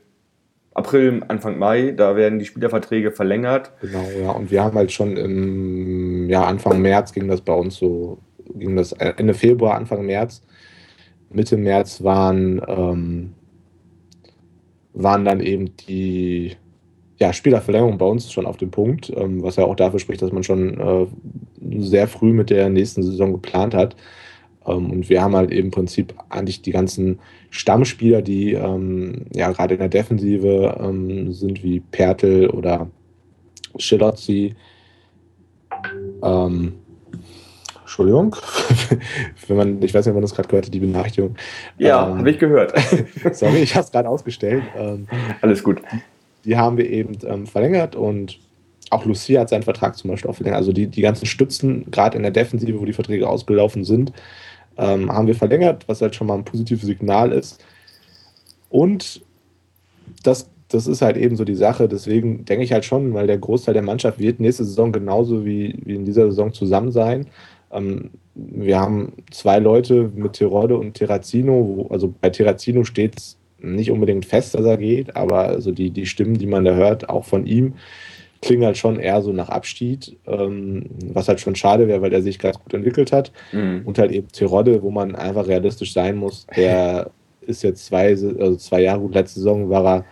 April, 0.74 1.22
Anfang 1.28 1.60
Mai, 1.60 1.92
da 1.92 2.16
werden 2.16 2.40
die 2.40 2.46
Spielerverträge 2.46 3.12
verlängert. 3.12 3.72
Genau, 3.82 4.06
ja, 4.22 4.32
und 4.32 4.50
wir 4.50 4.64
haben 4.64 4.78
halt 4.78 4.92
schon 4.92 5.18
im 5.18 6.30
ja, 6.30 6.46
Anfang 6.46 6.82
März 6.82 7.14
ging 7.14 7.28
das 7.28 7.42
bei 7.42 7.54
uns 7.54 7.76
so, 7.76 8.20
ging 8.56 8.76
das 8.76 8.94
Ende 8.94 9.34
Februar, 9.34 9.76
Anfang 9.76 10.06
März, 10.06 10.42
Mitte 11.32 11.58
März 11.58 12.02
waren, 12.04 12.62
ähm, 12.68 13.34
waren 14.94 15.26
dann 15.26 15.40
eben 15.40 15.76
die 15.88 16.56
ja, 17.18 17.34
Spielerverlängerungen 17.34 17.98
bei 17.98 18.06
uns 18.06 18.32
schon 18.32 18.46
auf 18.46 18.58
dem 18.58 18.72
Punkt, 18.72 19.12
ähm, 19.16 19.44
was 19.44 19.58
ja 19.58 19.66
auch 19.66 19.76
dafür 19.76 20.00
spricht, 20.00 20.22
dass 20.22 20.32
man 20.32 20.44
schon 20.44 20.80
äh, 20.80 21.08
sehr 21.80 22.08
früh 22.08 22.32
mit 22.32 22.50
der 22.50 22.70
nächsten 22.70 23.04
Saison 23.04 23.34
geplant 23.34 23.74
hat. 23.74 23.96
Ähm, 24.66 24.90
und 24.90 25.10
wir 25.10 25.22
haben 25.22 25.36
halt 25.36 25.52
im 25.52 25.70
Prinzip 25.70 26.14
eigentlich 26.30 26.62
die 26.62 26.72
ganzen 26.72 27.20
Stammspieler, 27.50 28.22
die 28.22 28.54
ähm, 28.54 29.26
ja 29.34 29.52
gerade 29.52 29.74
in 29.74 29.80
der 29.80 29.90
Defensive 29.90 30.78
ähm, 30.80 31.34
sind, 31.34 31.62
wie 31.64 31.82
Pertel 31.82 32.50
oder 32.50 32.90
Schilozzi. 33.78 34.56
Ähm, 36.24 36.74
Entschuldigung, 37.90 38.36
wenn 39.48 39.58
man, 39.58 39.82
ich 39.82 39.96
weiß 39.96 40.06
nicht, 40.06 40.12
ob 40.12 40.18
man 40.18 40.22
das 40.22 40.36
gerade 40.36 40.48
gehört 40.48 40.68
hat, 40.68 40.74
die 40.74 40.80
Benachrichtigung. 40.80 41.36
Ja, 41.80 42.08
ähm, 42.08 42.20
habe 42.20 42.30
ich 42.30 42.38
gehört. 42.38 42.72
sorry, 43.32 43.64
ich 43.64 43.74
habe 43.74 43.84
es 43.84 43.92
gerade 43.92 44.08
ausgestellt. 44.08 44.62
Ähm, 44.78 45.08
Alles 45.42 45.64
gut. 45.64 45.82
Die 46.46 46.56
haben 46.56 46.78
wir 46.78 46.88
eben 46.88 47.18
ähm, 47.26 47.48
verlängert 47.48 47.96
und 47.96 48.38
auch 48.92 49.06
Lucia 49.06 49.42
hat 49.42 49.50
seinen 49.50 49.64
Vertrag 49.64 49.98
zum 49.98 50.12
Beispiel 50.12 50.30
auch 50.30 50.36
verlängert. 50.36 50.60
Also 50.60 50.72
die, 50.72 50.86
die 50.86 51.02
ganzen 51.02 51.26
Stützen, 51.26 51.90
gerade 51.90 52.16
in 52.16 52.22
der 52.22 52.32
Defensive, 52.32 52.80
wo 52.80 52.86
die 52.86 52.94
Verträge 52.94 53.28
ausgelaufen 53.28 53.84
sind, 53.84 54.14
ähm, 54.78 55.12
haben 55.12 55.26
wir 55.26 55.36
verlängert, 55.36 55.88
was 55.88 56.04
halt 56.04 56.14
schon 56.14 56.28
mal 56.28 56.36
ein 56.36 56.46
positives 56.46 56.86
Signal 56.86 57.32
ist. 57.32 57.66
Und 58.70 59.22
das, 60.22 60.48
das 60.68 60.86
ist 60.86 61.02
halt 61.02 61.18
eben 61.18 61.36
so 61.36 61.44
die 61.44 61.56
Sache. 61.56 61.88
Deswegen 61.88 62.46
denke 62.46 62.64
ich 62.64 62.72
halt 62.72 62.86
schon, 62.86 63.16
weil 63.16 63.26
der 63.26 63.40
Großteil 63.40 63.74
der 63.74 63.82
Mannschaft 63.82 64.20
wird 64.20 64.40
nächste 64.40 64.64
Saison 64.64 64.92
genauso 64.92 65.44
wie, 65.44 65.76
wie 65.86 65.96
in 65.96 66.06
dieser 66.06 66.28
Saison 66.28 66.54
zusammen 66.54 66.92
sein. 66.92 67.26
Ähm, 67.72 68.12
wir 68.36 68.80
haben 68.80 69.14
zwei 69.32 69.60
Leute 69.60 70.12
mit 70.16 70.34
Tirode 70.34 70.78
und 70.78 70.94
Terrazino. 70.94 71.54
Wo, 71.68 71.88
also 71.94 72.14
bei 72.22 72.30
Terrazino 72.30 72.84
steht 72.84 73.18
es 73.18 73.38
nicht 73.62 73.92
unbedingt 73.92 74.26
fest, 74.26 74.56
dass 74.56 74.66
er 74.66 74.78
geht, 74.78 75.16
aber 75.16 75.40
also 75.40 75.72
die, 75.72 75.92
die 75.92 76.06
Stimmen, 76.06 76.38
die 76.38 76.48
man 76.48 76.64
da 76.64 76.76
hört, 76.76 77.10
auch 77.10 77.26
von 77.26 77.46
ihm, 77.46 77.74
klingen 78.42 78.66
halt 78.66 78.78
schon 78.78 79.00
eher 79.00 79.22
so 79.22 79.34
nach 79.34 79.50
Abschied, 79.50 80.18
ähm, 80.26 80.86
was 81.14 81.28
halt 81.28 81.42
schon 81.42 81.56
schade 81.56 81.88
wäre, 81.88 82.02
weil 82.02 82.14
er 82.14 82.22
sich 82.22 82.40
ganz 82.40 82.58
gut 82.58 82.74
entwickelt 82.74 83.12
hat. 83.12 83.32
Mhm. 83.52 83.82
Und 83.86 84.00
halt 84.00 84.12
eben 84.12 84.30
Tirode, 84.30 84.82
wo 84.82 84.92
man 84.92 85.16
einfach 85.16 85.48
realistisch 85.48 85.94
sein 85.94 86.16
muss, 86.16 86.48
der 86.56 87.12
ist 87.42 87.64
jetzt 87.64 87.86
zwei, 87.86 88.10
also 88.10 88.56
zwei 88.56 88.82
Jahre 88.82 89.02
gut, 89.02 89.16
letzte 89.16 89.40
Saison 89.40 89.70
war 89.70 89.86
er 89.86 90.06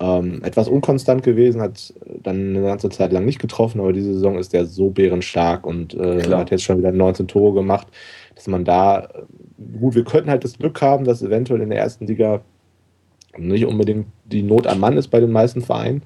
ähm, 0.00 0.42
etwas 0.44 0.68
unkonstant 0.68 1.22
gewesen, 1.22 1.60
hat 1.60 1.92
dann 2.22 2.56
eine 2.56 2.62
ganze 2.62 2.88
Zeit 2.88 3.12
lang 3.12 3.24
nicht 3.24 3.40
getroffen, 3.40 3.80
aber 3.80 3.92
diese 3.92 4.14
Saison 4.14 4.38
ist 4.38 4.52
der 4.52 4.66
so 4.66 4.90
bärenstark 4.90 5.66
und 5.66 5.94
äh, 5.94 6.22
hat 6.30 6.50
jetzt 6.50 6.64
schon 6.64 6.78
wieder 6.78 6.92
19 6.92 7.28
Tore 7.28 7.54
gemacht, 7.54 7.88
dass 8.34 8.46
man 8.46 8.64
da, 8.64 9.08
gut, 9.80 9.94
wir 9.94 10.04
könnten 10.04 10.30
halt 10.30 10.44
das 10.44 10.58
Glück 10.58 10.80
haben, 10.80 11.04
dass 11.04 11.22
eventuell 11.22 11.60
in 11.60 11.70
der 11.70 11.80
ersten 11.80 12.06
Liga 12.06 12.42
nicht 13.36 13.66
unbedingt 13.66 14.06
die 14.24 14.42
Not 14.42 14.66
am 14.66 14.80
Mann 14.80 14.96
ist 14.96 15.08
bei 15.08 15.20
den 15.20 15.32
meisten 15.32 15.62
Vereinen, 15.62 16.02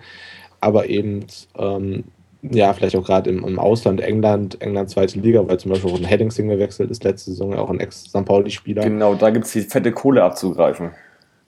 aber 0.60 0.88
eben 0.88 1.26
ähm, 1.58 2.04
ja, 2.42 2.72
vielleicht 2.72 2.96
auch 2.96 3.04
gerade 3.04 3.30
im, 3.30 3.44
im, 3.44 3.58
Ausland, 3.58 4.00
England, 4.00 4.60
England 4.60 4.90
zweite 4.90 5.20
Liga, 5.20 5.46
weil 5.46 5.58
zum 5.58 5.70
Beispiel 5.70 5.90
auch 5.90 5.98
ein 5.98 6.04
Heading 6.04 6.30
gewechselt 6.30 6.90
ist 6.90 7.04
letzte 7.04 7.30
Saison, 7.30 7.54
auch 7.54 7.70
ein 7.70 7.78
Ex-St. 7.78 8.24
Pauli-Spieler. 8.24 8.82
Genau, 8.82 9.14
da 9.14 9.30
gibt 9.30 9.46
es 9.46 9.52
die 9.52 9.60
fette 9.60 9.92
Kohle 9.92 10.24
abzugreifen. 10.24 10.90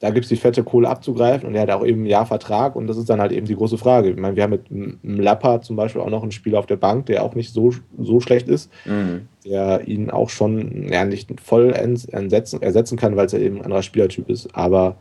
Da 0.05 0.11
gibt 0.11 0.25
es 0.25 0.29
die 0.29 0.37
fette 0.37 0.63
Kohle 0.63 0.87
abzugreifen 0.87 1.49
und 1.49 1.55
er 1.55 1.63
hat 1.63 1.71
auch 1.71 1.83
eben 1.83 2.03
ein 2.03 2.07
Jahr 2.07 2.27
Vertrag 2.27 2.77
und 2.77 2.89
das 2.89 2.99
ist 2.99 3.09
dann 3.09 3.23
halt 3.23 3.33
eben 3.33 3.47
die 3.47 3.57
große 3.57 3.79
Frage. 3.79 4.11
Ich 4.11 4.19
meine, 4.19 4.37
wir 4.37 4.43
haben 4.43 4.51
mit 4.51 4.71
einem 4.71 4.99
Lapper 5.19 5.63
zum 5.63 5.77
Beispiel 5.77 6.03
auch 6.03 6.11
noch 6.11 6.21
einen 6.21 6.31
Spieler 6.31 6.59
auf 6.59 6.67
der 6.67 6.77
Bank, 6.77 7.07
der 7.07 7.23
auch 7.23 7.35
nicht 7.35 7.55
so, 7.55 7.73
so 7.99 8.21
schlecht 8.21 8.47
ist, 8.47 8.71
mhm. 8.85 9.29
der 9.47 9.89
ihn 9.89 10.11
auch 10.11 10.29
schon 10.29 10.93
ja, 10.93 11.07
nicht 11.07 11.41
voll 11.41 11.71
ersetzen, 11.71 12.61
ersetzen 12.61 12.99
kann, 12.99 13.17
weil 13.17 13.25
es 13.25 13.33
ja 13.33 13.39
eben 13.39 13.57
ein 13.57 13.65
anderer 13.65 13.83
Spielertyp 13.83 14.29
ist, 14.29 14.55
aber 14.55 14.97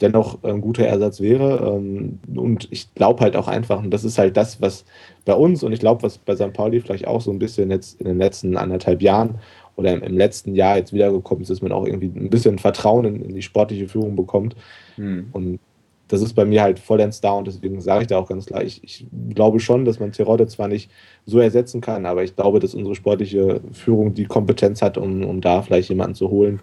dennoch 0.00 0.42
ein 0.42 0.62
guter 0.62 0.86
Ersatz 0.86 1.20
wäre. 1.20 1.76
Ähm, 1.76 2.18
und 2.34 2.66
ich 2.70 2.94
glaube 2.94 3.20
halt 3.20 3.36
auch 3.36 3.48
einfach, 3.48 3.82
und 3.82 3.90
das 3.90 4.04
ist 4.04 4.16
halt 4.16 4.38
das, 4.38 4.62
was 4.62 4.86
bei 5.26 5.34
uns 5.34 5.64
und 5.64 5.72
ich 5.72 5.80
glaube, 5.80 6.02
was 6.02 6.16
bei 6.16 6.34
St. 6.34 6.54
Pauli 6.54 6.80
vielleicht 6.80 7.06
auch 7.06 7.20
so 7.20 7.30
ein 7.30 7.38
bisschen 7.38 7.70
jetzt 7.70 8.00
in 8.00 8.06
den 8.06 8.16
letzten 8.16 8.56
anderthalb 8.56 9.02
Jahren 9.02 9.34
oder 9.76 9.92
im, 9.92 10.16
letzten 10.16 10.54
Jahr 10.54 10.78
jetzt 10.78 10.92
wiedergekommen 10.92 11.42
ist, 11.42 11.50
dass 11.50 11.62
man 11.62 11.72
auch 11.72 11.86
irgendwie 11.86 12.10
ein 12.18 12.30
bisschen 12.30 12.58
Vertrauen 12.58 13.04
in, 13.04 13.22
in 13.22 13.34
die 13.34 13.42
sportliche 13.42 13.88
Führung 13.88 14.16
bekommt. 14.16 14.56
Hm. 14.96 15.28
Und 15.32 15.60
das 16.08 16.22
ist 16.22 16.34
bei 16.34 16.44
mir 16.44 16.62
halt 16.62 16.78
vollends 16.78 17.20
da 17.20 17.32
und 17.32 17.46
deswegen 17.46 17.80
sage 17.80 18.02
ich 18.02 18.06
da 18.06 18.18
auch 18.18 18.28
ganz 18.28 18.46
klar, 18.46 18.62
ich, 18.62 18.82
ich 18.84 19.06
glaube 19.34 19.58
schon, 19.60 19.84
dass 19.84 19.98
man 19.98 20.12
Terodde 20.12 20.46
zwar 20.46 20.68
nicht 20.68 20.90
so 21.24 21.40
ersetzen 21.40 21.80
kann, 21.80 22.06
aber 22.06 22.22
ich 22.22 22.36
glaube, 22.36 22.60
dass 22.60 22.74
unsere 22.74 22.94
sportliche 22.94 23.60
Führung 23.72 24.14
die 24.14 24.26
Kompetenz 24.26 24.82
hat, 24.82 24.98
um, 24.98 25.24
um 25.24 25.40
da 25.40 25.62
vielleicht 25.62 25.88
jemanden 25.88 26.14
zu 26.14 26.30
holen, 26.30 26.60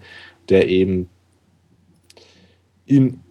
der 0.49 0.69
eben 0.69 1.09
ihn 2.85 3.22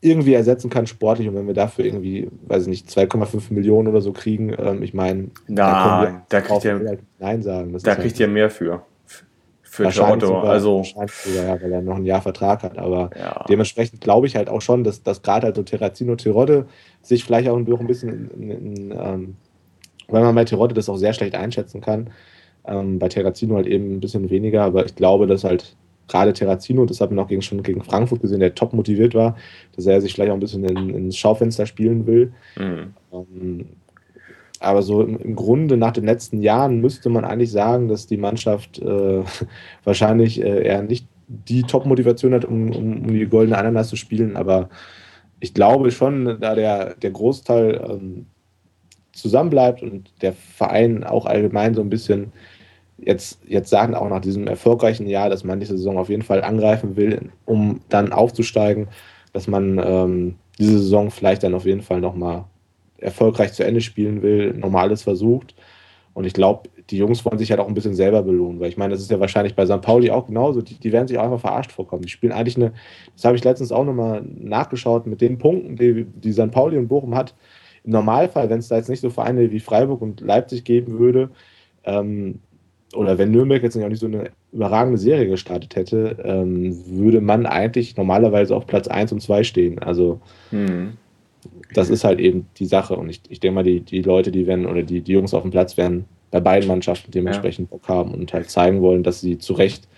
irgendwie 0.00 0.34
ersetzen 0.34 0.70
kann 0.70 0.86
sportlich 0.86 1.28
und 1.28 1.34
wenn 1.34 1.46
wir 1.46 1.54
dafür 1.54 1.84
irgendwie, 1.84 2.28
weiß 2.46 2.62
ich 2.62 2.68
nicht, 2.68 2.88
2,5 2.88 3.52
Millionen 3.52 3.88
oder 3.88 4.00
so 4.00 4.12
kriegen, 4.12 4.54
ähm, 4.56 4.82
ich 4.82 4.94
meine, 4.94 5.30
da, 5.48 6.22
da 6.28 6.40
kriegt 6.40 6.64
ihr 6.64 6.98
Nein 7.18 7.42
sagen. 7.42 7.72
Das 7.72 7.82
da 7.82 7.94
kriegt 7.94 8.10
halt 8.10 8.20
ihr 8.20 8.28
mehr 8.28 8.50
für. 8.50 8.82
Für 9.62 9.86
Otto. 9.86 10.40
also 10.40 10.82
sogar, 10.82 11.06
ja, 11.34 11.62
weil 11.62 11.72
er 11.72 11.82
noch 11.82 11.96
ein 11.96 12.04
Jahr 12.04 12.22
Vertrag 12.22 12.62
hat. 12.62 12.78
Aber 12.78 13.10
ja. 13.16 13.44
dementsprechend 13.48 14.00
glaube 14.00 14.26
ich 14.26 14.34
halt 14.34 14.48
auch 14.48 14.60
schon, 14.60 14.82
dass, 14.82 15.02
dass 15.02 15.22
gerade 15.22 15.46
halt 15.46 15.56
so 15.56 15.62
Terrazino 15.62 16.16
Tirode 16.16 16.66
sich 17.02 17.24
vielleicht 17.24 17.48
auch 17.48 17.56
ein 17.56 17.86
bisschen, 17.86 18.30
in, 18.30 18.50
in, 18.50 18.76
in, 18.76 18.90
ähm, 18.90 19.36
weil 20.08 20.22
man 20.22 20.34
bei 20.34 20.44
Tirode 20.44 20.74
das 20.74 20.88
auch 20.88 20.96
sehr 20.96 21.12
schlecht 21.12 21.34
einschätzen 21.34 21.80
kann. 21.80 22.10
Ähm, 22.66 22.98
bei 22.98 23.08
Terrazino 23.08 23.56
halt 23.56 23.66
eben 23.66 23.94
ein 23.94 24.00
bisschen 24.00 24.30
weniger, 24.30 24.62
aber 24.62 24.84
ich 24.84 24.94
glaube, 24.94 25.26
dass 25.26 25.44
halt 25.44 25.76
gerade 26.08 26.32
Terrazino, 26.32 26.86
das 26.86 27.00
hat 27.00 27.10
man 27.10 27.18
auch 27.24 27.28
gegen, 27.28 27.42
schon 27.42 27.62
gegen 27.62 27.82
Frankfurt 27.82 28.20
gesehen, 28.20 28.40
der 28.40 28.54
top 28.54 28.72
motiviert 28.72 29.14
war, 29.14 29.36
dass 29.76 29.86
er 29.86 30.00
sich 30.00 30.14
vielleicht 30.14 30.30
auch 30.30 30.36
ein 30.36 30.40
bisschen 30.40 30.64
in, 30.64 30.90
ins 30.90 31.16
Schaufenster 31.16 31.66
spielen 31.66 32.06
will. 32.06 32.32
Mhm. 32.58 32.94
Ähm, 33.12 33.66
aber 34.60 34.82
so 34.82 35.02
im, 35.02 35.18
im, 35.18 35.36
Grunde 35.36 35.76
nach 35.76 35.92
den 35.92 36.04
letzten 36.04 36.42
Jahren 36.42 36.80
müsste 36.80 37.10
man 37.10 37.24
eigentlich 37.24 37.52
sagen, 37.52 37.88
dass 37.88 38.06
die 38.06 38.16
Mannschaft 38.16 38.80
äh, 38.80 39.22
wahrscheinlich 39.84 40.42
äh, 40.42 40.66
eher 40.66 40.82
nicht 40.82 41.06
die 41.28 41.62
Top-Motivation 41.62 42.32
hat, 42.34 42.44
um, 42.44 42.72
um, 42.72 43.04
um, 43.04 43.12
die 43.12 43.26
goldene 43.26 43.58
Ananas 43.58 43.88
zu 43.88 43.96
spielen. 43.96 44.36
Aber 44.36 44.70
ich 45.40 45.54
glaube 45.54 45.90
schon, 45.90 46.38
da 46.40 46.54
der, 46.54 46.94
der 46.94 47.10
Großteil 47.10 47.80
ähm, 47.88 48.26
zusammenbleibt 49.12 49.82
und 49.82 50.10
der 50.22 50.32
Verein 50.32 51.04
auch 51.04 51.26
allgemein 51.26 51.74
so 51.74 51.82
ein 51.82 51.90
bisschen 51.90 52.32
jetzt, 52.98 53.40
jetzt 53.46 53.70
sagen, 53.70 53.94
auch 53.94 54.08
nach 54.08 54.20
diesem 54.20 54.46
erfolgreichen 54.46 55.06
Jahr, 55.06 55.30
dass 55.30 55.44
man 55.44 55.60
diese 55.60 55.76
Saison 55.76 55.98
auf 55.98 56.08
jeden 56.08 56.22
Fall 56.22 56.42
angreifen 56.42 56.96
will, 56.96 57.30
um 57.44 57.80
dann 57.88 58.12
aufzusteigen, 58.12 58.88
dass 59.32 59.46
man 59.46 59.78
ähm, 59.82 60.34
diese 60.58 60.78
Saison 60.78 61.10
vielleicht 61.10 61.42
dann 61.42 61.54
auf 61.54 61.64
jeden 61.64 61.82
Fall 61.82 62.00
nochmal 62.00 62.44
erfolgreich 62.98 63.52
zu 63.52 63.64
Ende 63.64 63.80
spielen 63.80 64.22
will, 64.22 64.54
normales 64.54 65.02
versucht. 65.02 65.54
Und 66.14 66.24
ich 66.24 66.32
glaube, 66.32 66.68
die 66.90 66.96
Jungs 66.96 67.24
wollen 67.24 67.38
sich 67.38 67.50
halt 67.50 67.60
auch 67.60 67.68
ein 67.68 67.74
bisschen 67.74 67.94
selber 67.94 68.22
belohnen, 68.22 68.58
weil 68.58 68.70
ich 68.70 68.76
meine, 68.76 68.92
das 68.92 69.02
ist 69.02 69.10
ja 69.10 69.20
wahrscheinlich 69.20 69.54
bei 69.54 69.66
St. 69.66 69.80
Pauli 69.82 70.10
auch 70.10 70.26
genauso. 70.26 70.62
Die, 70.62 70.74
die 70.74 70.90
werden 70.90 71.06
sich 71.06 71.18
auch 71.18 71.24
einfach 71.24 71.40
verarscht 71.40 71.70
vorkommen. 71.70 72.02
Die 72.02 72.08
spielen 72.08 72.32
eigentlich 72.32 72.56
eine, 72.56 72.72
das 73.14 73.24
habe 73.24 73.36
ich 73.36 73.44
letztens 73.44 73.70
auch 73.70 73.84
nochmal 73.84 74.22
nachgeschaut, 74.22 75.06
mit 75.06 75.20
den 75.20 75.38
Punkten, 75.38 75.76
die, 75.76 76.04
die 76.04 76.32
St. 76.32 76.50
Pauli 76.50 76.76
und 76.76 76.88
Bochum 76.88 77.14
hat. 77.14 77.34
Im 77.84 77.92
Normalfall, 77.92 78.50
wenn 78.50 78.58
es 78.58 78.68
da 78.68 78.76
jetzt 78.76 78.88
nicht 78.88 79.00
so 79.00 79.10
Vereine 79.10 79.50
wie 79.52 79.60
Freiburg 79.60 80.02
und 80.02 80.20
Leipzig 80.20 80.64
geben 80.64 80.98
würde, 80.98 81.30
ähm, 81.84 82.40
oder 82.94 83.18
wenn 83.18 83.30
Nürnberg 83.30 83.62
jetzt 83.62 83.76
auch 83.76 83.88
nicht 83.88 84.00
so 84.00 84.06
eine 84.06 84.30
überragende 84.52 84.98
Serie 84.98 85.28
gestartet 85.28 85.76
hätte, 85.76 86.16
ähm, 86.24 86.74
würde 86.86 87.20
man 87.20 87.46
eigentlich 87.46 87.96
normalerweise 87.96 88.56
auf 88.56 88.66
Platz 88.66 88.88
1 88.88 89.12
und 89.12 89.20
2 89.20 89.44
stehen. 89.44 89.78
Also 89.78 90.20
hm. 90.50 90.94
das 91.74 91.90
ist 91.90 92.04
halt 92.04 92.18
eben 92.18 92.46
die 92.56 92.66
Sache. 92.66 92.96
Und 92.96 93.10
ich, 93.10 93.20
ich 93.28 93.40
denke 93.40 93.56
mal, 93.56 93.64
die, 93.64 93.80
die 93.80 94.02
Leute, 94.02 94.32
die 94.32 94.46
werden, 94.46 94.66
oder 94.66 94.82
die, 94.82 95.02
die 95.02 95.12
Jungs 95.12 95.34
auf 95.34 95.42
dem 95.42 95.50
Platz 95.50 95.76
werden 95.76 96.06
bei 96.30 96.40
beiden 96.40 96.68
Mannschaften 96.68 97.10
dementsprechend 97.10 97.70
ja. 97.70 97.76
Bock 97.76 97.88
haben 97.88 98.12
und 98.14 98.32
halt 98.32 98.50
zeigen 98.50 98.80
wollen, 98.80 99.02
dass 99.02 99.20
sie 99.20 99.38
zu 99.38 99.52
Recht 99.54 99.88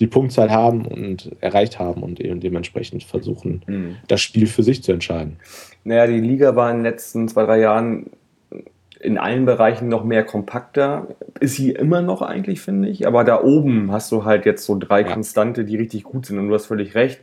die 0.00 0.06
Punktzahl 0.06 0.50
haben 0.50 0.86
und 0.86 1.30
erreicht 1.40 1.78
haben 1.78 2.02
und 2.02 2.20
eben 2.20 2.40
dementsprechend 2.40 3.04
versuchen, 3.04 3.62
mhm. 3.66 3.96
das 4.08 4.20
Spiel 4.20 4.46
für 4.46 4.62
sich 4.62 4.82
zu 4.82 4.92
entscheiden. 4.92 5.36
Naja, 5.84 6.06
die 6.06 6.20
Liga 6.20 6.56
war 6.56 6.70
in 6.70 6.78
den 6.78 6.84
letzten 6.84 7.28
zwei, 7.28 7.44
drei 7.44 7.60
Jahren 7.60 8.10
in 9.04 9.18
allen 9.18 9.44
Bereichen 9.44 9.88
noch 9.88 10.02
mehr 10.02 10.24
kompakter. 10.24 11.08
Ist 11.38 11.56
sie 11.56 11.72
immer 11.72 12.02
noch 12.02 12.22
eigentlich, 12.22 12.60
finde 12.60 12.88
ich. 12.88 13.06
Aber 13.06 13.22
da 13.22 13.42
oben 13.42 13.92
hast 13.92 14.10
du 14.10 14.24
halt 14.24 14.46
jetzt 14.46 14.64
so 14.64 14.78
drei 14.78 15.02
ja. 15.02 15.12
Konstante, 15.12 15.64
die 15.64 15.76
richtig 15.76 16.04
gut 16.04 16.26
sind. 16.26 16.38
Und 16.38 16.48
du 16.48 16.54
hast 16.54 16.66
völlig 16.66 16.94
recht. 16.94 17.20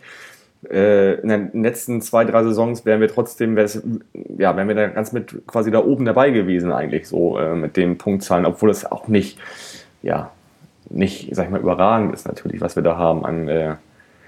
äh, 0.69 1.15
in 1.21 1.29
den 1.29 1.63
letzten 1.63 2.01
zwei, 2.01 2.23
drei 2.25 2.43
Saisons 2.43 2.85
wären 2.85 3.01
wir 3.01 3.07
trotzdem, 3.07 3.57
ja, 3.57 4.55
wären 4.55 4.67
wir 4.67 4.75
da 4.75 4.87
ganz 4.87 5.11
mit 5.11 5.47
quasi 5.47 5.71
da 5.71 5.83
oben 5.83 6.05
dabei 6.05 6.31
gewesen 6.31 6.71
eigentlich 6.71 7.07
so 7.07 7.37
äh, 7.39 7.55
mit 7.55 7.77
den 7.77 7.97
Punktzahlen, 7.97 8.45
obwohl 8.45 8.69
es 8.69 8.85
auch 8.85 9.07
nicht, 9.07 9.39
ja, 10.01 10.31
nicht, 10.89 11.33
sag 11.35 11.45
ich 11.45 11.51
mal, 11.51 11.61
überragend 11.61 12.13
ist 12.13 12.27
natürlich, 12.27 12.61
was 12.61 12.75
wir 12.75 12.83
da 12.83 12.97
haben 12.97 13.25
an. 13.25 13.47
Äh, 13.47 13.75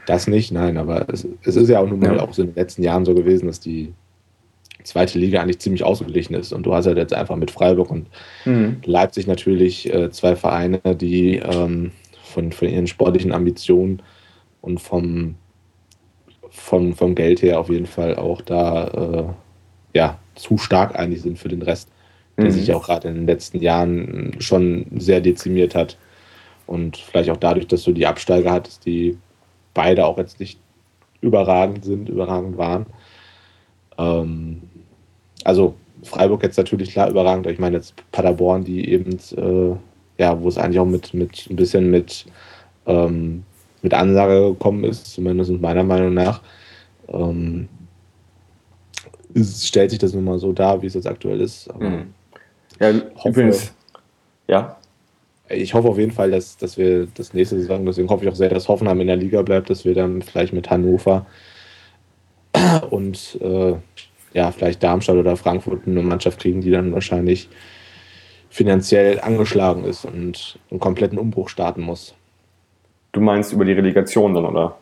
das 0.05 0.27
nicht, 0.27 0.51
nein, 0.51 0.77
aber 0.77 1.07
es, 1.09 1.27
es 1.43 1.55
ist 1.55 1.69
ja 1.69 1.79
auch 1.79 1.87
nun 1.87 1.99
mal 1.99 2.17
ja. 2.17 2.23
auch 2.23 2.33
so 2.33 2.41
in 2.41 2.49
den 2.49 2.55
letzten 2.55 2.83
Jahren 2.83 3.05
so 3.05 3.13
gewesen, 3.13 3.47
dass 3.47 3.59
die 3.59 3.93
zweite 4.83 5.19
Liga 5.19 5.41
eigentlich 5.41 5.59
ziemlich 5.59 5.83
ausgeglichen 5.83 6.33
ist. 6.35 6.53
Und 6.53 6.63
du 6.63 6.73
hast 6.73 6.85
halt 6.85 6.97
jetzt 6.97 7.13
einfach 7.13 7.35
mit 7.35 7.51
Freiburg 7.51 7.89
und 7.89 8.07
mhm. 8.45 8.81
Leipzig 8.85 9.27
natürlich 9.27 9.91
äh, 9.93 10.11
zwei 10.11 10.35
Vereine, 10.35 10.79
die 10.95 11.37
ähm, 11.37 11.91
von, 12.23 12.51
von 12.51 12.67
ihren 12.67 12.87
sportlichen 12.87 13.31
Ambitionen 13.31 14.01
und 14.61 14.79
vom, 14.79 15.35
vom, 16.49 16.95
vom 16.95 17.15
Geld 17.15 17.41
her 17.41 17.59
auf 17.59 17.69
jeden 17.69 17.85
Fall 17.85 18.15
auch 18.15 18.41
da 18.41 18.87
äh, 18.87 19.97
ja, 19.97 20.19
zu 20.35 20.57
stark 20.57 20.97
eigentlich 20.97 21.21
sind 21.21 21.37
für 21.37 21.49
den 21.49 21.61
Rest, 21.61 21.89
der 22.37 22.45
mhm. 22.45 22.51
sich 22.51 22.73
auch 22.73 22.85
gerade 22.85 23.07
in 23.09 23.15
den 23.15 23.27
letzten 23.27 23.59
Jahren 23.59 24.35
schon 24.39 24.85
sehr 24.97 25.21
dezimiert 25.21 25.75
hat. 25.75 25.97
Und 26.65 26.97
vielleicht 26.97 27.29
auch 27.29 27.37
dadurch, 27.37 27.67
dass 27.67 27.83
du 27.83 27.91
die 27.91 28.07
Absteiger 28.07 28.51
hattest, 28.51 28.85
die 28.85 29.17
beide 29.73 30.05
auch 30.05 30.17
jetzt 30.17 30.39
nicht 30.39 30.59
überragend 31.21 31.85
sind, 31.85 32.09
überragend 32.09 32.57
waren. 32.57 32.85
Ähm, 33.97 34.61
also 35.43 35.75
Freiburg 36.03 36.43
jetzt 36.43 36.57
natürlich 36.57 36.91
klar 36.91 37.09
überragend, 37.09 37.47
ich 37.47 37.59
meine 37.59 37.77
jetzt 37.77 37.95
Paderborn, 38.11 38.63
die 38.63 38.89
eben, 38.89 39.17
äh, 39.37 39.75
ja, 40.21 40.41
wo 40.41 40.47
es 40.47 40.57
eigentlich 40.57 40.79
auch 40.79 40.85
mit, 40.85 41.13
mit 41.13 41.47
ein 41.49 41.55
bisschen 41.55 41.89
mit, 41.89 42.25
ähm, 42.85 43.43
mit 43.81 43.93
Ansage 43.93 44.49
gekommen 44.49 44.83
ist, 44.83 45.13
zumindest 45.13 45.51
meiner 45.61 45.83
Meinung 45.83 46.13
nach. 46.13 46.41
Ähm, 47.07 47.67
es 49.33 49.67
stellt 49.67 49.89
sich 49.89 49.99
das 49.99 50.13
nun 50.13 50.25
mal 50.25 50.39
so 50.39 50.53
dar, 50.53 50.81
wie 50.81 50.87
es 50.87 50.93
jetzt 50.93 51.07
aktuell 51.07 51.41
ist. 51.41 51.67
Mhm. 51.79 52.13
Ja, 52.79 52.91
übrigens, 53.25 53.73
ja. 54.47 54.77
Ich 55.49 55.73
hoffe 55.73 55.89
auf 55.89 55.97
jeden 55.97 56.11
Fall, 56.11 56.31
dass, 56.31 56.57
dass 56.57 56.77
wir 56.77 57.07
das 57.13 57.33
nächste 57.33 57.59
Saison, 57.59 57.85
deswegen 57.85 58.09
hoffe 58.09 58.23
ich 58.23 58.31
auch 58.31 58.35
sehr, 58.35 58.49
dass 58.49 58.67
Hoffenheim 58.67 59.01
in 59.01 59.07
der 59.07 59.17
Liga 59.17 59.41
bleibt, 59.41 59.69
dass 59.69 59.85
wir 59.85 59.93
dann 59.93 60.21
vielleicht 60.21 60.53
mit 60.53 60.69
Hannover 60.69 61.25
und 62.89 63.37
äh, 63.41 63.75
ja, 64.33 64.51
vielleicht 64.51 64.83
Darmstadt 64.83 65.15
oder 65.17 65.35
Frankfurt 65.35 65.87
eine 65.87 66.01
Mannschaft 66.01 66.39
kriegen, 66.39 66.61
die 66.61 66.71
dann 66.71 66.93
wahrscheinlich 66.93 67.49
finanziell 68.49 69.19
angeschlagen 69.19 69.83
ist 69.83 70.05
und 70.05 70.59
einen 70.69 70.79
kompletten 70.79 71.17
Umbruch 71.17 71.49
starten 71.49 71.81
muss. 71.81 72.13
Du 73.11 73.21
meinst 73.21 73.53
über 73.53 73.65
die 73.65 73.73
Relegation 73.73 74.33
dann, 74.33 74.45
oder? 74.45 74.77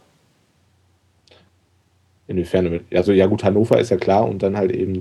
Inwiefern? 2.27 2.81
Also 2.93 3.11
ja 3.11 3.25
gut, 3.27 3.43
Hannover 3.43 3.79
ist 3.79 3.89
ja 3.89 3.97
klar 3.97 4.27
und 4.27 4.41
dann 4.41 4.55
halt 4.55 4.71
eben, 4.71 4.99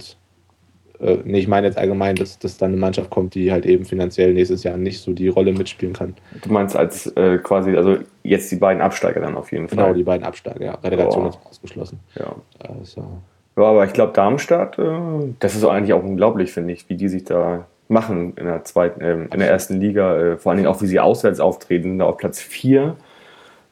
äh, 0.99 1.19
nee, 1.25 1.39
ich 1.39 1.49
meine 1.49 1.69
jetzt 1.69 1.79
allgemein, 1.79 2.17
dass, 2.17 2.39
dass 2.41 2.59
dann 2.59 2.73
eine 2.73 2.81
Mannschaft 2.81 3.11
kommt, 3.11 3.35
die 3.35 3.53
halt 3.53 3.67
eben 3.67 3.85
finanziell 3.85 4.35
nächstes 4.35 4.65
Jahr 4.65 4.77
nicht 4.77 5.01
so 5.01 5.13
die 5.13 5.29
Rolle 5.29 5.53
mitspielen 5.53 5.95
kann. 5.95 6.15
Du 6.43 6.53
meinst 6.53 6.77
als 6.77 7.07
äh, 7.17 7.39
quasi, 7.39 7.77
also 7.77 7.99
jetzt 8.25 8.51
die 8.51 8.57
beiden 8.57 8.83
Absteiger 8.83 9.21
dann 9.21 9.37
auf 9.37 9.53
jeden 9.53 9.69
genau, 9.69 9.83
Fall. 9.83 9.89
Genau, 9.91 9.99
die 9.99 10.05
beiden 10.05 10.25
Absteiger, 10.25 10.65
ja. 10.65 10.75
Relegation 10.75 11.27
oh. 11.27 11.29
ist 11.29 11.39
ausgeschlossen. 11.45 12.01
Ja. 12.17 12.35
Also, 12.59 13.21
ja, 13.57 13.65
aber 13.65 13.85
ich 13.85 13.93
glaube, 13.93 14.13
Darmstadt, 14.13 14.79
äh, 14.79 15.35
das 15.39 15.55
ist 15.55 15.65
eigentlich 15.65 15.93
auch 15.93 16.03
unglaublich, 16.03 16.53
finde 16.53 16.73
ich, 16.73 16.89
wie 16.89 16.97
die 16.97 17.09
sich 17.09 17.25
da 17.25 17.67
machen 17.89 18.35
in 18.37 18.47
der 18.47 18.65
zweiten, 18.65 19.01
äh, 19.01 19.13
in 19.13 19.39
der 19.39 19.51
ersten 19.51 19.81
Liga. 19.81 20.17
Äh, 20.17 20.37
vor 20.37 20.51
allen 20.51 20.59
Dingen 20.59 20.69
auch, 20.69 20.81
wie 20.81 20.87
sie 20.87 21.01
auswärts 21.01 21.41
auftreten, 21.41 21.99
da 21.99 22.07
auf 22.07 22.17
Platz 22.17 22.41
4 22.41 22.97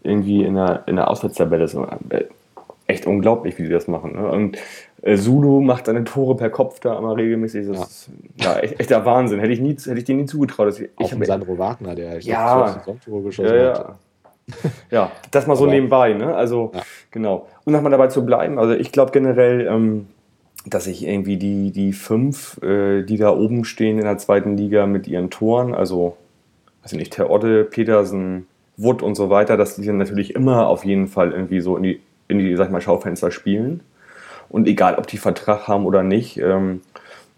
irgendwie 0.03 0.45
in 0.45 0.55
der, 0.55 0.83
in 0.87 0.97
der 0.97 1.09
Auswärtstabelle. 1.09 1.65
Ist 1.65 1.75
äh, 2.11 2.25
echt 2.87 3.07
unglaublich, 3.07 3.59
wie 3.59 3.65
sie 3.65 3.73
das 3.73 3.87
machen. 3.87 4.17
Ne? 4.17 4.29
Und 4.29 4.59
äh, 5.03 5.17
Zulu 5.17 5.61
macht 5.61 5.87
seine 5.87 6.05
Tore 6.05 6.37
per 6.37 6.51
Kopf 6.51 6.81
da 6.81 6.99
immer 6.99 7.17
regelmäßig. 7.17 7.69
Das 7.69 7.77
ja. 7.77 7.85
ist 7.85 8.11
ja, 8.37 8.59
echt, 8.59 8.81
echter 8.81 9.05
Wahnsinn. 9.05 9.39
Hätte 9.41 9.53
ich, 9.53 9.61
nie, 9.61 9.75
hätte 9.75 9.99
ich 9.99 10.05
dir 10.05 10.17
nie 10.17 10.27
zugetraut. 10.27 10.69
Dass 10.69 10.81
ich, 10.81 10.91
auch 10.97 11.13
ich 11.13 11.27
Sandro 11.27 11.57
Wagner, 11.57 11.95
der 11.95 12.19
ja, 12.21 12.83
Tore 13.05 13.23
geschossen 13.23 13.55
ja, 13.55 13.63
ja. 13.63 13.79
hat. 13.79 13.99
ja, 14.91 15.13
das 15.31 15.47
mal 15.47 15.57
so 15.57 15.65
Aber, 15.65 15.73
nebenbei, 15.73 16.13
ne? 16.15 16.35
Also, 16.35 16.73
ja. 16.75 16.83
genau. 17.11 17.47
Und 17.65 17.73
nochmal 17.73 17.91
dabei 17.91 18.09
zu 18.09 18.25
bleiben, 18.25 18.59
also 18.59 18.75
ich 18.75 18.93
glaube 18.93 19.13
generell, 19.13 19.67
ähm, 19.67 20.07
dass 20.67 20.87
ich 20.87 21.07
irgendwie 21.07 21.37
die, 21.37 21.71
die 21.71 21.93
fünf, 21.93 22.61
äh, 22.63 23.03
die 23.03 23.17
da 23.17 23.31
oben 23.31 23.65
stehen 23.65 23.99
in 23.99 24.05
der 24.05 24.19
zweiten 24.19 24.57
Liga 24.57 24.87
mit 24.87 25.07
ihren 25.07 25.31
Toren, 25.31 25.75
also, 25.75 26.17
weiß 26.83 26.93
ich 26.93 26.99
nicht, 26.99 27.13
Terodde, 27.13 27.65
Petersen, 27.65 28.47
Wood 28.77 29.03
und 29.03 29.15
so 29.15 29.29
weiter, 29.31 29.57
dass 29.57 29.77
die 29.77 29.87
dann 29.87 29.99
natürlich 29.99 30.35
immer 30.35 30.69
auf 30.69 30.85
jeden 30.85 31.09
Fall 31.09 31.33
irgendwie 31.33 31.61
so 31.61 31.77
in 31.77 31.83
die, 31.83 32.01
in 32.29 32.39
die, 32.39 32.55
sag 32.57 32.67
ich 32.67 32.73
mal, 32.73 32.81
Schaufenster 32.81 33.31
spielen. 33.31 33.81
Und 34.49 34.67
egal, 34.67 34.95
ob 34.95 35.07
die 35.07 35.19
Vertrag 35.19 35.69
haben 35.69 35.85
oder 35.85 36.03
nicht, 36.03 36.39
ähm, 36.39 36.81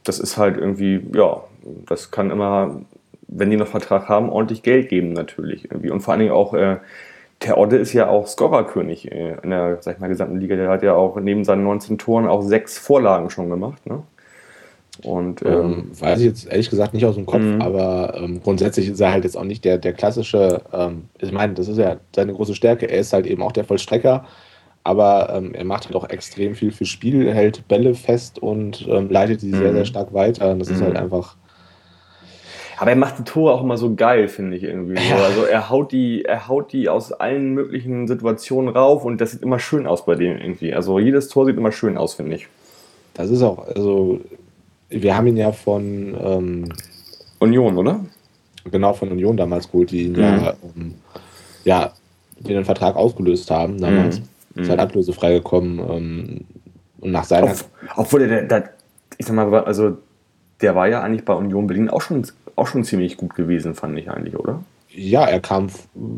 das 0.04 0.18
ist 0.18 0.36
halt 0.36 0.56
irgendwie, 0.56 1.00
ja, 1.14 1.42
das 1.86 2.10
kann 2.10 2.30
immer 2.30 2.80
wenn 3.30 3.50
die 3.50 3.56
noch 3.56 3.68
Vertrag 3.68 4.08
haben, 4.08 4.30
ordentlich 4.30 4.62
Geld 4.62 4.88
geben 4.88 5.12
natürlich 5.12 5.70
irgendwie. 5.70 5.90
Und 5.90 6.00
vor 6.00 6.12
allen 6.12 6.20
Dingen 6.20 6.32
auch, 6.32 6.54
äh, 6.54 6.78
Terodde 7.38 7.76
ist 7.76 7.94
ja 7.94 8.08
auch 8.08 8.26
Scorerkönig 8.26 9.10
äh, 9.10 9.36
in 9.42 9.50
der, 9.50 9.78
sag 9.80 9.94
ich 9.94 10.00
mal, 10.00 10.08
gesamten 10.08 10.38
Liga. 10.38 10.56
Der 10.56 10.68
hat 10.68 10.82
ja 10.82 10.94
auch 10.94 11.18
neben 11.18 11.44
seinen 11.44 11.64
19 11.64 11.96
Toren 11.96 12.26
auch 12.26 12.42
sechs 12.42 12.76
Vorlagen 12.76 13.30
schon 13.30 13.48
gemacht. 13.48 13.86
Ne? 13.86 14.02
Und, 15.04 15.42
ähm, 15.46 15.50
ähm, 15.50 16.00
weiß 16.00 16.20
ich 16.20 16.26
jetzt 16.26 16.50
ehrlich 16.50 16.68
gesagt 16.68 16.92
nicht 16.92 17.06
aus 17.06 17.14
dem 17.14 17.24
Kopf, 17.24 17.40
mhm. 17.40 17.62
aber 17.62 18.14
ähm, 18.16 18.42
grundsätzlich 18.42 18.88
ist 18.88 19.00
er 19.00 19.12
halt 19.12 19.24
jetzt 19.24 19.36
auch 19.36 19.44
nicht 19.44 19.64
der, 19.64 19.78
der 19.78 19.94
klassische, 19.94 20.60
ähm, 20.72 21.04
ich 21.18 21.32
meine, 21.32 21.54
das 21.54 21.68
ist 21.68 21.78
ja 21.78 21.96
seine 22.14 22.34
große 22.34 22.54
Stärke. 22.54 22.90
Er 22.90 23.00
ist 23.00 23.14
halt 23.14 23.26
eben 23.26 23.42
auch 23.42 23.52
der 23.52 23.64
Vollstrecker, 23.64 24.26
aber 24.84 25.32
ähm, 25.34 25.54
er 25.54 25.64
macht 25.64 25.86
halt 25.86 25.96
auch 25.96 26.08
extrem 26.10 26.54
viel 26.54 26.72
fürs 26.72 26.90
Spiel, 26.90 27.32
hält 27.32 27.66
Bälle 27.68 27.94
fest 27.94 28.38
und 28.40 28.86
ähm, 28.90 29.08
leitet 29.08 29.40
sie 29.40 29.52
mhm. 29.52 29.58
sehr, 29.58 29.72
sehr 29.72 29.84
stark 29.86 30.12
weiter. 30.12 30.52
Und 30.52 30.58
das 30.58 30.68
mhm. 30.68 30.74
ist 30.74 30.82
halt 30.82 30.96
einfach 30.96 31.36
aber 32.80 32.92
er 32.92 32.96
macht 32.96 33.18
die 33.18 33.24
Tore 33.24 33.52
auch 33.52 33.62
immer 33.62 33.76
so 33.76 33.94
geil, 33.94 34.26
finde 34.28 34.56
ich 34.56 34.62
irgendwie. 34.62 34.94
Ja. 34.94 35.18
So. 35.18 35.22
Also 35.22 35.42
er 35.44 35.68
haut 35.68 35.92
die, 35.92 36.24
er 36.24 36.48
haut 36.48 36.72
die 36.72 36.88
aus 36.88 37.12
allen 37.12 37.52
möglichen 37.52 38.08
Situationen 38.08 38.74
rauf 38.74 39.04
und 39.04 39.20
das 39.20 39.32
sieht 39.32 39.42
immer 39.42 39.58
schön 39.58 39.86
aus 39.86 40.06
bei 40.06 40.14
dem 40.14 40.38
irgendwie. 40.38 40.72
Also 40.72 40.98
jedes 40.98 41.28
Tor 41.28 41.44
sieht 41.44 41.58
immer 41.58 41.72
schön 41.72 41.98
aus, 41.98 42.14
finde 42.14 42.36
ich. 42.36 42.48
Das 43.12 43.28
ist 43.28 43.42
auch, 43.42 43.68
also 43.68 44.20
wir 44.88 45.14
haben 45.14 45.26
ihn 45.26 45.36
ja 45.36 45.52
von 45.52 46.16
ähm, 46.18 46.72
Union, 47.38 47.76
oder? 47.76 48.00
Genau, 48.70 48.94
von 48.94 49.10
Union 49.10 49.36
damals 49.36 49.70
geholt, 49.70 49.90
die 49.90 50.04
ihn 50.04 50.12
mhm. 50.12 50.20
ja, 50.20 50.54
ähm, 50.74 50.94
ja 51.64 51.92
den 52.38 52.64
Vertrag 52.64 52.96
ausgelöst 52.96 53.50
haben. 53.50 53.78
Damals 53.78 54.22
mhm. 54.54 54.62
ist 54.62 54.70
halt 54.70 54.80
ablösefrei 54.80 55.34
gekommen. 55.34 55.78
Ähm, 55.78 56.40
und 57.00 57.10
nach 57.12 57.24
seiner. 57.24 57.50
Auf, 57.50 57.68
obwohl 57.96 58.26
der, 58.26 58.44
der, 58.44 58.70
ich 59.18 59.26
sag 59.26 59.36
mal, 59.36 59.52
also 59.64 59.98
der 60.60 60.74
war 60.74 60.88
ja 60.88 61.02
eigentlich 61.02 61.24
bei 61.24 61.34
Union 61.34 61.66
Berlin 61.66 61.88
auch 61.88 62.02
schon 62.02 62.24
auch 62.60 62.66
schon 62.66 62.84
ziemlich 62.84 63.16
gut 63.16 63.34
gewesen, 63.34 63.74
fand 63.74 63.98
ich 63.98 64.10
eigentlich, 64.10 64.38
oder? 64.38 64.62
Ja, 64.92 65.24
er 65.24 65.40
kam, 65.40 65.68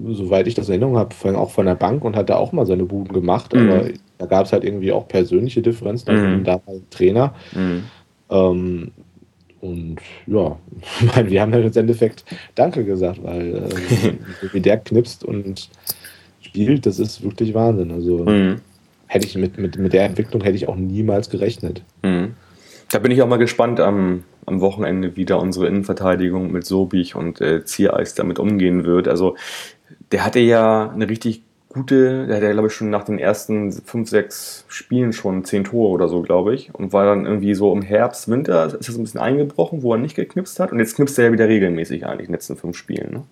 soweit 0.08 0.46
ich 0.46 0.54
das 0.54 0.68
in 0.68 0.72
Erinnerung 0.72 0.96
habe, 0.96 1.38
auch 1.38 1.50
von 1.50 1.66
der 1.66 1.74
Bank 1.74 2.04
und 2.04 2.16
hat 2.16 2.30
da 2.30 2.36
auch 2.36 2.52
mal 2.52 2.66
seine 2.66 2.84
Buden 2.84 3.12
gemacht. 3.12 3.54
Mhm. 3.54 3.70
Aber 3.70 3.88
da 4.18 4.26
gab 4.26 4.46
es 4.46 4.52
halt 4.52 4.64
irgendwie 4.64 4.92
auch 4.92 5.06
persönliche 5.08 5.62
Differenzen. 5.62 6.38
Mhm. 6.38 6.44
Da 6.44 6.54
war 6.66 6.74
Trainer. 6.90 7.34
Mhm. 7.54 7.84
Ähm, 8.30 8.90
und 9.60 9.98
ja, 10.26 10.58
wir 11.24 11.40
haben 11.40 11.52
halt 11.52 11.76
im 11.76 11.80
Endeffekt 11.80 12.24
Danke 12.54 12.84
gesagt, 12.84 13.22
weil 13.22 13.56
äh, 13.56 14.52
wie 14.52 14.60
der 14.60 14.78
knipst 14.78 15.24
und 15.24 15.68
spielt, 16.40 16.86
das 16.86 16.98
ist 16.98 17.22
wirklich 17.22 17.54
Wahnsinn. 17.54 17.92
Also 17.92 18.24
mhm. 18.24 18.56
hätte 19.06 19.26
ich 19.26 19.36
mit, 19.36 19.58
mit, 19.58 19.78
mit 19.78 19.92
der 19.92 20.04
Entwicklung 20.04 20.42
hätte 20.42 20.56
ich 20.56 20.66
auch 20.68 20.76
niemals 20.76 21.30
gerechnet. 21.30 21.82
Mhm. 22.02 22.34
Da 22.92 22.98
bin 22.98 23.10
ich 23.10 23.22
auch 23.22 23.26
mal 23.26 23.38
gespannt 23.38 23.80
am, 23.80 24.24
am 24.44 24.60
Wochenende, 24.60 25.16
wie 25.16 25.24
da 25.24 25.36
unsere 25.36 25.66
Innenverteidigung 25.66 26.52
mit 26.52 26.66
Sobich 26.66 27.14
und 27.14 27.40
äh, 27.40 27.64
Ziereis 27.64 28.14
damit 28.14 28.38
umgehen 28.38 28.84
wird. 28.84 29.08
Also 29.08 29.34
der 30.12 30.26
hatte 30.26 30.40
ja 30.40 30.90
eine 30.90 31.08
richtig 31.08 31.42
gute, 31.70 32.26
der 32.26 32.36
hatte 32.36 32.46
ja 32.46 32.52
glaube 32.52 32.68
ich 32.68 32.74
schon 32.74 32.90
nach 32.90 33.04
den 33.04 33.18
ersten 33.18 33.72
fünf, 33.72 34.10
sechs 34.10 34.66
Spielen 34.68 35.14
schon 35.14 35.42
zehn 35.46 35.64
Tore 35.64 35.88
oder 35.88 36.06
so, 36.06 36.20
glaube 36.20 36.54
ich. 36.54 36.74
Und 36.74 36.92
war 36.92 37.06
dann 37.06 37.24
irgendwie 37.24 37.54
so 37.54 37.72
im 37.72 37.80
Herbst, 37.80 38.28
Winter, 38.28 38.66
ist 38.66 38.88
das 38.90 38.96
ein 38.96 39.04
bisschen 39.04 39.20
eingebrochen, 39.20 39.82
wo 39.82 39.94
er 39.94 39.98
nicht 39.98 40.14
geknipst 40.14 40.60
hat. 40.60 40.70
Und 40.70 40.78
jetzt 40.78 40.94
knipst 40.94 41.18
er 41.18 41.24
ja 41.24 41.32
wieder 41.32 41.48
regelmäßig 41.48 42.04
eigentlich 42.04 42.20
in 42.20 42.26
den 42.26 42.34
letzten 42.34 42.56
fünf 42.56 42.76
Spielen. 42.76 43.10
Ne? 43.10 43.22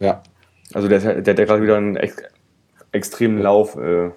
Ja. 0.00 0.22
Also 0.72 0.88
der, 0.88 1.00
der, 1.00 1.34
der 1.34 1.36
hat 1.36 1.48
gerade 1.48 1.62
wieder 1.62 1.76
einen 1.76 1.96
ex 1.96 2.16
extremen 2.92 3.42
Lauf. 3.42 3.76
Äh, 3.76 4.10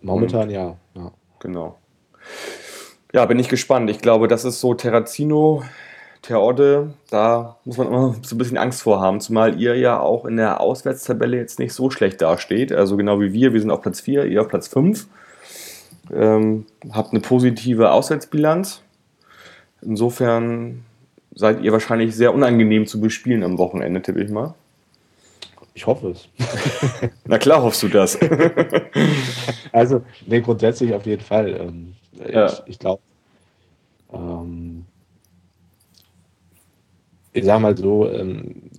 Momentan 0.00 0.48
ja. 0.48 0.78
ja. 0.94 1.12
Genau. 1.40 1.76
Ja, 3.14 3.24
bin 3.26 3.38
ich 3.38 3.48
gespannt. 3.48 3.88
Ich 3.90 4.00
glaube, 4.00 4.26
das 4.26 4.44
ist 4.44 4.58
so 4.58 4.74
Terrazino, 4.74 5.62
Terodde, 6.20 6.94
da 7.10 7.58
muss 7.64 7.76
man 7.78 7.86
immer 7.86 8.16
so 8.22 8.34
ein 8.34 8.38
bisschen 8.38 8.58
Angst 8.58 8.82
vor 8.82 9.00
haben, 9.00 9.20
zumal 9.20 9.60
ihr 9.60 9.76
ja 9.76 10.00
auch 10.00 10.24
in 10.24 10.36
der 10.36 10.60
Auswärtstabelle 10.60 11.36
jetzt 11.36 11.60
nicht 11.60 11.74
so 11.74 11.90
schlecht 11.90 12.20
dasteht. 12.20 12.72
Also 12.72 12.96
genau 12.96 13.20
wie 13.20 13.32
wir, 13.32 13.52
wir 13.52 13.60
sind 13.60 13.70
auf 13.70 13.82
Platz 13.82 14.00
4, 14.00 14.24
ihr 14.24 14.40
auf 14.40 14.48
Platz 14.48 14.66
5. 14.66 15.06
Ähm, 16.12 16.66
habt 16.90 17.12
eine 17.12 17.20
positive 17.20 17.92
Auswärtsbilanz. 17.92 18.82
Insofern 19.80 20.84
seid 21.36 21.62
ihr 21.62 21.70
wahrscheinlich 21.70 22.16
sehr 22.16 22.34
unangenehm 22.34 22.84
zu 22.84 23.00
bespielen 23.00 23.44
am 23.44 23.58
Wochenende, 23.58 24.02
tippe 24.02 24.24
ich 24.24 24.30
mal. 24.30 24.54
Ich 25.72 25.86
hoffe 25.86 26.08
es. 26.08 26.28
Na 27.26 27.38
klar 27.38 27.62
hoffst 27.62 27.80
du 27.84 27.86
das. 27.86 28.18
also, 29.72 30.02
nee, 30.26 30.40
grundsätzlich 30.40 30.92
auf 30.94 31.06
jeden 31.06 31.22
Fall. 31.22 31.60
Ähm, 31.60 31.94
Ja. 32.32 32.46
Ich, 32.46 32.62
ich 32.66 32.78
glaube, 32.78 33.02
ähm, 34.12 34.84
ich 37.32 37.44
sag 37.44 37.60
mal 37.60 37.76
so, 37.76 38.08
ähm, 38.10 38.70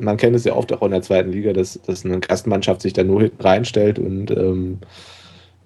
man 0.00 0.16
kennt 0.16 0.36
es 0.36 0.44
ja 0.44 0.54
oft 0.54 0.72
auch 0.72 0.82
in 0.82 0.90
der 0.90 1.02
zweiten 1.02 1.32
Liga, 1.32 1.52
dass, 1.52 1.80
dass 1.82 2.04
eine 2.04 2.20
Gastmannschaft 2.20 2.82
sich 2.82 2.92
da 2.92 3.04
nur 3.04 3.22
hinten 3.22 3.42
reinstellt 3.42 3.98
und 3.98 4.30
ähm, 4.30 4.78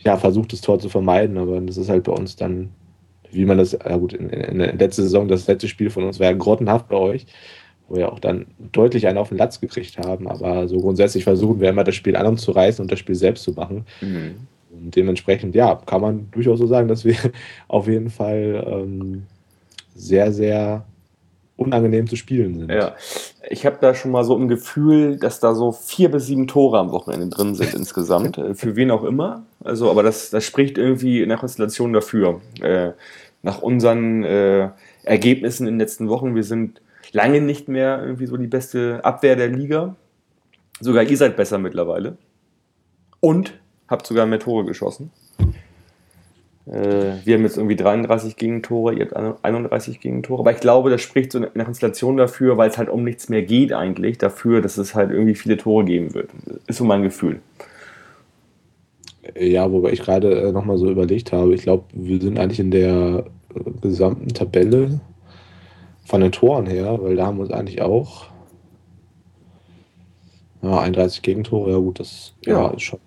ja, 0.00 0.16
versucht, 0.16 0.52
das 0.52 0.60
Tor 0.60 0.78
zu 0.78 0.88
vermeiden. 0.88 1.38
Aber 1.38 1.60
das 1.60 1.76
ist 1.76 1.88
halt 1.88 2.04
bei 2.04 2.12
uns 2.12 2.36
dann, 2.36 2.70
wie 3.30 3.44
man 3.44 3.58
das, 3.58 3.72
ja 3.72 3.96
gut, 3.96 4.12
in, 4.12 4.30
in 4.30 4.58
der 4.58 4.74
letzten 4.74 5.02
Saison, 5.02 5.28
das 5.28 5.46
letzte 5.46 5.68
Spiel 5.68 5.90
von 5.90 6.04
uns 6.04 6.18
war 6.18 6.26
ja 6.26 6.32
grottenhaft 6.36 6.88
bei 6.88 6.96
euch, 6.96 7.26
wo 7.88 7.96
wir 7.96 8.12
auch 8.12 8.18
dann 8.18 8.46
deutlich 8.72 9.06
einen 9.06 9.18
auf 9.18 9.28
den 9.28 9.38
Latz 9.38 9.60
gekriegt 9.60 9.98
haben. 9.98 10.28
Aber 10.28 10.66
so 10.66 10.80
grundsätzlich 10.80 11.24
versuchen 11.24 11.60
wir 11.60 11.70
immer, 11.70 11.84
das 11.84 11.94
Spiel 11.94 12.16
an 12.16 12.26
uns 12.26 12.42
zu 12.42 12.52
reißen 12.52 12.82
und 12.82 12.90
das 12.90 12.98
Spiel 12.98 13.14
selbst 13.14 13.44
zu 13.44 13.52
machen. 13.52 13.84
Mhm. 14.00 14.34
Und 14.82 14.96
dementsprechend, 14.96 15.54
ja, 15.54 15.80
kann 15.86 16.00
man 16.00 16.30
durchaus 16.32 16.58
so 16.58 16.66
sagen, 16.66 16.88
dass 16.88 17.04
wir 17.04 17.16
auf 17.68 17.86
jeden 17.86 18.10
Fall 18.10 18.64
ähm, 18.66 19.22
sehr, 19.94 20.32
sehr 20.32 20.84
unangenehm 21.56 22.06
zu 22.06 22.16
spielen 22.16 22.58
sind. 22.58 22.70
Ja, 22.70 22.94
ich 23.48 23.66
habe 23.66 23.78
da 23.80 23.94
schon 23.94 24.10
mal 24.10 24.24
so 24.24 24.36
ein 24.36 24.48
Gefühl, 24.48 25.16
dass 25.16 25.38
da 25.38 25.54
so 25.54 25.72
vier 25.72 26.10
bis 26.10 26.26
sieben 26.26 26.48
Tore 26.48 26.78
am 26.78 26.90
Wochenende 26.90 27.28
drin 27.28 27.54
sind 27.54 27.74
insgesamt. 27.74 28.38
äh, 28.38 28.54
Für 28.54 28.76
wen 28.76 28.90
auch 28.90 29.04
immer. 29.04 29.44
Also, 29.62 29.90
aber 29.90 30.02
das, 30.02 30.30
das 30.30 30.44
spricht 30.44 30.78
irgendwie 30.78 31.22
in 31.22 31.28
der 31.28 31.38
Konstellation 31.38 31.92
dafür. 31.92 32.40
Äh, 32.60 32.92
nach 33.42 33.60
unseren 33.60 34.24
äh, 34.24 34.70
Ergebnissen 35.04 35.66
in 35.66 35.74
den 35.74 35.80
letzten 35.80 36.08
Wochen, 36.08 36.34
wir 36.34 36.44
sind 36.44 36.80
lange 37.12 37.40
nicht 37.40 37.68
mehr 37.68 38.00
irgendwie 38.02 38.26
so 38.26 38.36
die 38.36 38.46
beste 38.46 39.04
Abwehr 39.04 39.36
der 39.36 39.48
Liga. 39.48 39.96
Sogar 40.80 41.04
ihr 41.04 41.16
seid 41.16 41.36
besser 41.36 41.58
mittlerweile. 41.58 42.16
Und 43.20 43.54
habt 43.92 44.06
sogar 44.06 44.26
mehr 44.26 44.40
Tore 44.40 44.64
geschossen. 44.64 45.10
Äh, 46.66 47.14
wir 47.24 47.34
haben 47.34 47.42
jetzt 47.42 47.56
irgendwie 47.56 47.76
33 47.76 48.36
Gegentore, 48.36 48.94
ihr 48.94 49.08
habt 49.10 49.44
31 49.44 50.00
Gegentore. 50.00 50.40
Aber 50.40 50.52
ich 50.52 50.60
glaube, 50.60 50.90
das 50.90 51.00
spricht 51.00 51.32
so 51.32 51.38
in 51.38 51.48
der 51.54 51.64
Konstellation 51.64 52.16
dafür, 52.16 52.56
weil 52.56 52.70
es 52.70 52.78
halt 52.78 52.88
um 52.88 53.04
nichts 53.04 53.28
mehr 53.28 53.42
geht 53.42 53.72
eigentlich, 53.72 54.18
dafür, 54.18 54.60
dass 54.60 54.78
es 54.78 54.94
halt 54.94 55.10
irgendwie 55.10 55.34
viele 55.34 55.56
Tore 55.56 55.84
geben 55.84 56.14
wird. 56.14 56.30
Ist 56.66 56.78
so 56.78 56.84
mein 56.84 57.02
Gefühl. 57.02 57.40
Ja, 59.38 59.70
wobei 59.70 59.92
ich 59.92 60.02
gerade 60.02 60.40
äh, 60.40 60.52
nochmal 60.52 60.78
so 60.78 60.90
überlegt 60.90 61.32
habe, 61.32 61.54
ich 61.54 61.62
glaube, 61.62 61.84
wir 61.92 62.20
sind 62.20 62.38
eigentlich 62.38 62.60
in 62.60 62.72
der 62.72 63.24
äh, 63.54 63.70
gesamten 63.80 64.28
Tabelle 64.28 65.00
von 66.04 66.20
den 66.20 66.32
Toren 66.32 66.66
her, 66.66 66.98
weil 67.00 67.14
da 67.14 67.26
haben 67.26 67.38
wir 67.38 67.42
uns 67.42 67.52
eigentlich 67.52 67.82
auch 67.82 68.26
ja, 70.62 70.80
31 70.80 71.22
Gegentore, 71.22 71.72
ja 71.72 71.78
gut, 71.78 72.00
das 72.00 72.34
Ja. 72.44 72.52
ja. 72.52 72.70
ist 72.70 72.82
schon, 72.82 72.98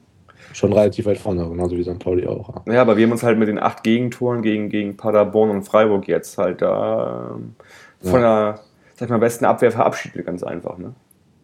schon 0.54 0.74
relativ 0.74 1.06
weit 1.06 1.18
vorne, 1.18 1.48
genauso 1.48 1.76
wie 1.78 1.84
St. 1.84 2.00
Pauli 2.00 2.28
auch. 2.28 2.66
Ja. 2.68 2.74
Ja, 2.74 2.82
aber 2.82 2.98
wir 2.98 3.06
haben 3.06 3.12
uns 3.12 3.24
halt 3.24 3.38
mit 3.38 3.48
den 3.48 3.60
acht 3.60 3.84
Gegentoren 3.84 4.42
gegen, 4.42 4.70
gegen 4.70 4.98
Paderborn 4.98 5.50
und 5.50 5.64
Freiburg 5.64 6.08
jetzt 6.08 6.38
halt 6.38 6.62
da 6.62 7.36
ähm, 7.36 7.56
von 8.02 8.22
der 8.22 8.60
sag 8.96 9.08
ich 9.08 9.12
mal, 9.12 9.20
besten 9.20 9.46
Abwehr 9.46 9.72
verabschiedet, 9.72 10.26
ganz 10.26 10.44
einfach. 10.44 10.78
Ne? 10.78 10.94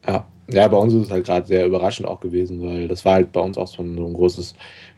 Ja. 0.07 0.25
ja, 0.49 0.67
bei 0.67 0.77
uns 0.77 0.93
ist 0.93 1.05
es 1.05 1.11
halt 1.11 1.25
gerade 1.25 1.45
sehr 1.45 1.65
überraschend 1.65 2.07
auch 2.07 2.19
gewesen, 2.19 2.61
weil 2.61 2.87
das 2.87 3.05
war 3.05 3.15
halt 3.15 3.31
bei 3.31 3.41
uns 3.41 3.57
auch 3.57 3.67
so 3.67 3.83
ein, 3.83 3.97
so 3.97 4.05
ein 4.05 4.13
großes 4.13 4.55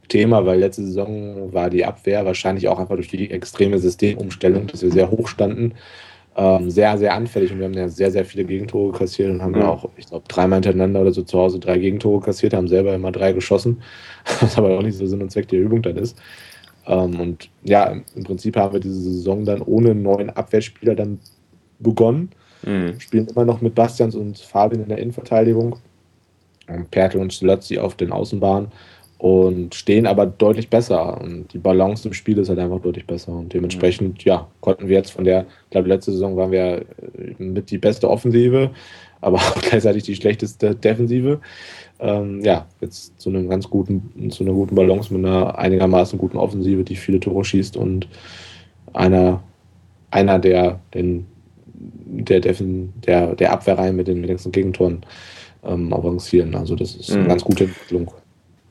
Thema, 0.08 0.46
weil 0.46 0.60
letzte 0.60 0.84
Saison 0.84 1.54
war 1.54 1.70
die 1.70 1.86
Abwehr 1.86 2.26
wahrscheinlich 2.26 2.68
auch 2.68 2.80
einfach 2.80 2.96
durch 2.96 3.08
die 3.08 3.32
extreme 3.32 3.80
Systemumstellung, 3.80 4.68
dass 4.68 4.82
wir 4.82 4.92
sehr 4.92 5.10
hoch 5.10 5.28
standen, 5.28 5.74
ähm, 6.36 6.70
sehr, 6.72 6.98
sehr 6.98 7.14
anfällig 7.14 7.52
und 7.52 7.60
wir 7.60 7.66
haben 7.66 7.74
ja 7.74 7.90
sehr, 7.90 8.12
sehr 8.12 8.26
viele 8.26 8.46
Gegentore 8.46 8.92
kassiert 8.98 9.30
und 9.32 9.42
haben 9.42 9.56
ja 9.56 9.64
Mhm. 9.64 9.70
auch, 9.70 9.90
ich 9.98 10.08
glaube, 10.08 10.26
dreimal 10.28 10.58
hintereinander 10.58 11.02
oder 11.02 11.12
so 11.12 11.24
zu 11.24 11.38
Hause 11.40 11.60
drei 11.60 11.78
Gegentore 11.78 12.22
kassiert, 12.22 12.54
haben 12.54 12.68
selber 12.68 12.94
immer 12.96 13.12
drei 13.12 13.34
geschossen, 13.34 13.82
was 14.42 14.58
aber 14.58 14.78
auch 14.78 14.82
nicht 14.82 14.98
so 14.98 15.06
Sinn 15.06 15.22
und 15.22 15.32
Zweck 15.32 15.48
der 15.50 15.60
Übung 15.60 15.82
dann 15.82 15.98
ist. 15.98 16.18
Ähm, 16.88 17.20
und 17.20 17.50
ja, 17.64 17.96
im 18.16 18.24
Prinzip 18.24 18.56
haben 18.58 18.74
wir 18.74 18.80
diese 18.80 19.02
Saison 19.02 19.46
dann 19.46 19.62
ohne 19.62 19.96
neuen 19.96 20.30
Abwehrspieler 20.32 20.96
dann 20.96 21.20
begonnen 21.80 22.32
Mhm. 22.66 22.98
spielen 23.00 23.28
immer 23.28 23.44
noch 23.44 23.60
mit 23.60 23.76
Bastians 23.76 24.16
und 24.16 24.40
Fabian 24.40 24.84
in 24.84 24.90
der 24.90 25.00
Innenverteidigung. 25.00 25.76
Und 26.68 26.92
Pertl 26.92 27.18
und 27.20 27.34
Slotzi 27.34 27.78
auf 27.78 27.96
den 27.96 28.12
Außenbahnen 28.14 28.70
und 29.24 29.74
stehen 29.74 30.06
aber 30.06 30.26
deutlich 30.26 30.70
besser. 30.70 31.22
Und 31.22 31.54
die 31.54 31.58
Balance 31.58 32.06
im 32.06 32.14
Spiel 32.14 32.38
ist 32.40 32.50
halt 32.50 32.60
einfach 32.60 32.82
deutlich 32.82 33.08
besser. 33.08 33.32
Und 33.32 33.54
dementsprechend, 33.54 34.26
ja, 34.26 34.50
konnten 34.60 34.90
wir 34.90 34.98
jetzt 34.98 35.12
von 35.12 35.24
der, 35.24 35.46
ich 35.64 35.70
glaube, 35.70 35.88
letzte 35.88 36.12
Saison 36.12 36.36
waren 36.36 36.52
wir 36.52 36.80
äh, 36.82 37.42
mit 37.42 37.72
die 37.72 37.78
beste 37.78 38.10
Offensive, 38.10 38.72
aber 39.22 39.38
auch 39.38 39.62
gleichzeitig 39.62 40.04
die 40.04 40.16
schlechteste 40.18 40.76
Defensive. 40.76 41.40
Ähm, 42.00 42.42
ja, 42.44 42.68
jetzt 42.82 43.18
zu 43.18 43.30
einem 43.30 43.48
ganz 43.48 43.70
guten, 43.70 44.30
zu 44.30 44.44
einer 44.44 44.52
guten 44.52 44.76
Balance 44.76 45.14
mit 45.14 45.26
einer 45.26 45.58
einigermaßen 45.58 46.20
guten 46.20 46.36
Offensive, 46.38 46.84
die 46.84 46.98
viele 46.98 47.22
Tore 47.22 47.46
schießt 47.46 47.78
und 47.78 48.10
einer, 48.92 49.42
einer 50.12 50.38
der 50.38 50.82
den 50.94 51.28
der, 51.66 52.42
Defen, 52.42 52.94
der, 53.08 53.36
der 53.36 53.54
Abwehrreihe 53.54 53.94
mit 53.94 54.08
den, 54.10 54.20
mit 54.20 54.30
den 54.30 54.36
ganzen 54.36 54.52
Gegentoren 54.52 55.06
ähm, 55.64 55.94
avancieren. 55.94 56.56
Also 56.56 56.76
das 56.76 56.94
ist 56.96 57.18
eine 57.18 57.24
Mhm. 57.24 57.28
ganz 57.30 57.44
gute 57.46 57.64
Entwicklung. 57.66 58.12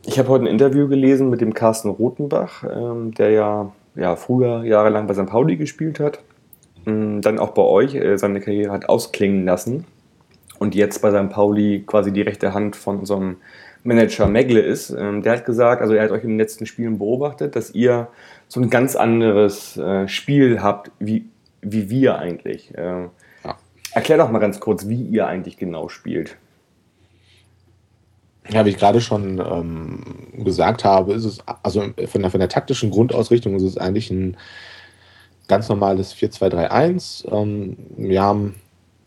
Ich 0.05 0.19
habe 0.19 0.29
heute 0.29 0.45
ein 0.45 0.49
Interview 0.49 0.89
gelesen 0.89 1.31
mit 1.31 1.41
dem 1.41 1.55
Carsten 1.55 1.89
Rotenbach, 1.89 2.65
ähm, 2.65 3.15
der 3.15 3.31
ja, 3.31 3.73
ja 3.95 4.17
früher 4.17 4.65
jahrelang 4.65 5.07
bei 5.07 5.15
St. 5.15 5.27
Pauli 5.27 5.57
gespielt 5.57 6.01
hat, 6.01 6.19
ähm, 6.87 7.21
dann 7.21 7.39
auch 7.39 7.51
bei 7.51 7.63
euch 7.63 7.95
äh, 7.95 8.17
seine 8.19 8.41
Karriere 8.41 8.73
hat 8.73 8.89
ausklingen 8.89 9.45
lassen 9.45 9.85
und 10.59 10.75
jetzt 10.75 11.03
bei 11.03 11.11
St. 11.11 11.31
Pauli 11.31 11.85
quasi 11.87 12.13
die 12.13 12.23
rechte 12.23 12.53
Hand 12.53 12.75
von 12.75 12.99
unserem 12.99 13.37
Manager 13.85 14.27
Megle 14.27 14.61
ist. 14.61 14.91
Ähm, 14.91 15.23
der 15.23 15.35
hat 15.35 15.45
gesagt, 15.45 15.83
also 15.83 15.95
er 15.95 16.05
hat 16.05 16.11
euch 16.11 16.25
in 16.25 16.31
den 16.31 16.39
letzten 16.39 16.67
Spielen 16.67 16.99
beobachtet, 16.99 17.55
dass 17.55 17.73
ihr 17.73 18.09
so 18.49 18.61
ein 18.61 18.71
ganz 18.71 18.97
anderes 18.97 19.77
äh, 19.77 20.09
Spiel 20.09 20.63
habt, 20.63 20.91
wie, 20.99 21.27
wie 21.61 21.91
wir 21.91 22.19
eigentlich. 22.19 22.77
Äh, 22.77 23.09
Ja. 23.45 23.57
Erklär 23.93 24.19
doch 24.19 24.31
mal 24.31 24.41
ganz 24.41 24.59
kurz, 24.59 24.89
wie 24.89 25.03
ihr 25.03 25.27
eigentlich 25.27 25.57
genau 25.59 25.89
spielt. 25.89 26.37
Ja, 28.51 28.65
wie 28.65 28.71
ich 28.71 28.77
gerade 28.77 29.01
schon 29.01 29.39
ähm, 29.39 30.45
gesagt 30.45 30.85
habe, 30.85 31.13
ist 31.13 31.25
es, 31.25 31.39
also 31.63 31.83
von 32.07 32.23
der, 32.23 32.31
von 32.31 32.41
der 32.41 32.49
taktischen 32.49 32.91
Grundausrichtung 32.91 33.55
ist 33.55 33.63
es 33.63 33.79
eigentlich 33.79 34.11
ein 34.11 34.37
ganz 35.47 35.69
normales 35.69 36.15
4-2-3-1. 36.15 37.31
Ähm, 37.33 37.77
wir 37.97 38.23
haben, 38.23 38.57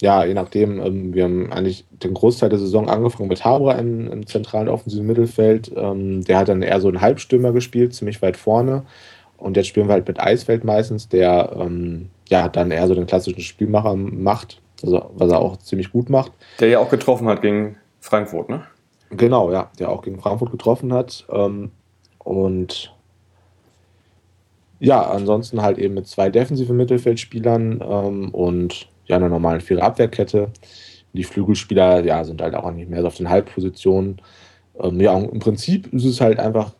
ja, 0.02 0.24
je 0.24 0.34
nachdem, 0.34 0.80
ähm, 0.80 1.14
wir 1.14 1.26
haben 1.26 1.52
eigentlich 1.52 1.86
den 1.92 2.14
Großteil 2.14 2.50
der 2.50 2.60
Saison 2.60 2.90
angefangen 2.90 3.28
mit 3.28 3.44
Habra 3.44 3.74
im, 3.74 4.10
im 4.12 4.26
zentralen 4.26 4.70
offensiven 4.70 5.06
Mittelfeld. 5.06 5.72
Ähm, 5.76 6.24
der 6.24 6.40
hat 6.40 6.48
dann 6.48 6.62
eher 6.62 6.80
so 6.80 6.88
einen 6.88 7.02
Halbstürmer 7.02 7.52
gespielt, 7.52 7.94
ziemlich 7.94 8.22
weit 8.22 8.38
vorne. 8.38 8.84
Und 9.38 9.58
jetzt 9.58 9.68
spielen 9.68 9.88
wir 9.88 9.94
halt 9.94 10.08
mit 10.08 10.20
Eisfeld 10.20 10.64
meistens, 10.64 11.10
der 11.10 11.52
ähm, 11.60 12.10
ja 12.30 12.48
dann 12.48 12.72
eher 12.72 12.88
so 12.88 12.96
den 12.96 13.06
klassischen 13.06 13.42
Spielmacher 13.42 13.96
macht, 13.96 14.62
also 14.82 15.12
was 15.16 15.32
er 15.32 15.40
auch 15.40 15.58
ziemlich 15.58 15.92
gut 15.92 16.10
macht. 16.10 16.32
Der 16.60 16.70
ja 16.70 16.80
auch 16.80 16.90
getroffen 16.90 17.28
hat 17.28 17.42
gegen 17.42 17.76
Frankfurt, 18.00 18.50
ne? 18.50 18.64
Genau, 19.18 19.52
ja, 19.52 19.72
der 19.80 19.90
auch 19.90 20.02
gegen 20.02 20.20
Frankfurt 20.20 20.52
getroffen 20.52 20.94
hat. 20.94 21.26
Ähm, 21.30 21.72
und 22.20 22.94
ja, 24.80 25.02
ansonsten 25.02 25.62
halt 25.62 25.78
eben 25.78 25.94
mit 25.94 26.08
zwei 26.08 26.30
defensiven 26.30 26.76
Mittelfeldspielern 26.76 27.82
ähm, 27.82 28.30
und 28.32 28.88
ja, 29.06 29.16
einer 29.16 29.30
normalen 29.30 29.62
Vierer-Abwehrkette. 29.62 30.50
Die 31.14 31.24
Flügelspieler 31.24 32.04
ja, 32.04 32.24
sind 32.24 32.42
halt 32.42 32.56
auch 32.56 32.72
nicht 32.72 32.90
mehr 32.90 33.02
so 33.02 33.08
auf 33.08 33.18
den 33.18 33.30
Halbpositionen. 33.30 34.22
Ähm, 34.80 35.00
ja, 35.00 35.18
im 35.18 35.40
Prinzip 35.40 35.92
ist 35.94 36.06
es 36.06 36.20
halt 36.20 36.40
einfach 36.40 36.74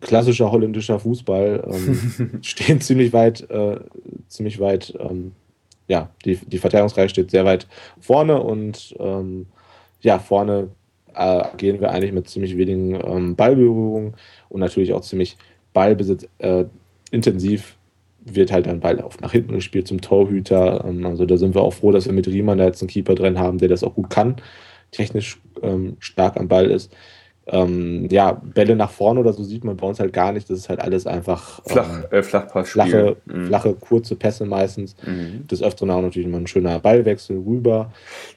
klassischer 0.00 0.52
holländischer 0.52 1.00
Fußball. 1.00 1.64
Ähm, 1.66 2.38
stehen 2.42 2.80
ziemlich 2.80 3.12
weit, 3.12 3.48
äh, 3.50 3.80
ziemlich 4.28 4.60
weit, 4.60 4.94
ähm, 5.00 5.32
ja, 5.88 6.10
die, 6.24 6.36
die 6.36 6.58
Verteidigungsreihe 6.58 7.08
steht 7.08 7.30
sehr 7.30 7.44
weit 7.44 7.66
vorne 8.00 8.40
und 8.40 8.94
ähm, 8.98 9.46
ja, 10.00 10.18
vorne 10.18 10.68
äh, 11.14 11.44
gehen 11.56 11.80
wir 11.80 11.90
eigentlich 11.90 12.12
mit 12.12 12.28
ziemlich 12.28 12.56
wenigen 12.56 12.94
ähm, 12.94 13.36
Ballberührungen 13.36 14.14
und 14.48 14.60
natürlich 14.60 14.92
auch 14.92 15.02
ziemlich 15.02 15.36
Ballbesitz 15.72 16.28
äh, 16.38 16.64
intensiv 17.10 17.76
wird 18.24 18.52
halt 18.52 18.66
dann 18.66 18.80
Ball 18.80 19.00
auf 19.00 19.20
nach 19.20 19.32
hinten 19.32 19.54
gespielt 19.54 19.88
zum 19.88 20.00
Torhüter. 20.00 20.84
Ähm, 20.86 21.04
also 21.06 21.26
da 21.26 21.36
sind 21.36 21.54
wir 21.54 21.62
auch 21.62 21.72
froh, 21.72 21.92
dass 21.92 22.06
wir 22.06 22.12
mit 22.12 22.28
Riemann 22.28 22.58
da 22.58 22.64
jetzt 22.64 22.82
einen 22.82 22.88
Keeper 22.88 23.14
drin 23.14 23.38
haben, 23.38 23.58
der 23.58 23.68
das 23.68 23.84
auch 23.84 23.94
gut 23.94 24.10
kann, 24.10 24.36
technisch 24.90 25.40
ähm, 25.62 25.96
stark 25.98 26.36
am 26.36 26.48
Ball 26.48 26.70
ist. 26.70 26.94
Ähm, 27.48 28.06
ja, 28.10 28.40
Bälle 28.54 28.76
nach 28.76 28.90
vorne 28.90 29.18
oder 29.18 29.32
so 29.32 29.42
sieht 29.42 29.64
man 29.64 29.76
bei 29.76 29.86
uns 29.86 29.98
halt 29.98 30.12
gar 30.12 30.30
nicht. 30.32 30.48
Das 30.48 30.58
ist 30.58 30.68
halt 30.68 30.80
alles 30.80 31.06
einfach 31.08 31.60
ähm, 31.66 31.72
Flach, 31.72 32.12
äh, 32.12 32.22
flache, 32.22 33.16
Mhm. 33.26 33.46
flache, 33.46 33.74
kurze 33.74 34.14
Pässe 34.14 34.46
meistens. 34.46 34.94
Mhm. 35.04 35.48
Des 35.48 35.60
Öfteren 35.62 35.90
auch 35.90 36.02
natürlich 36.02 36.28
mal 36.28 36.38
ein 36.38 36.46
schöner 36.46 36.78
Ballwechsel 36.78 37.38
rüber. 37.44 37.90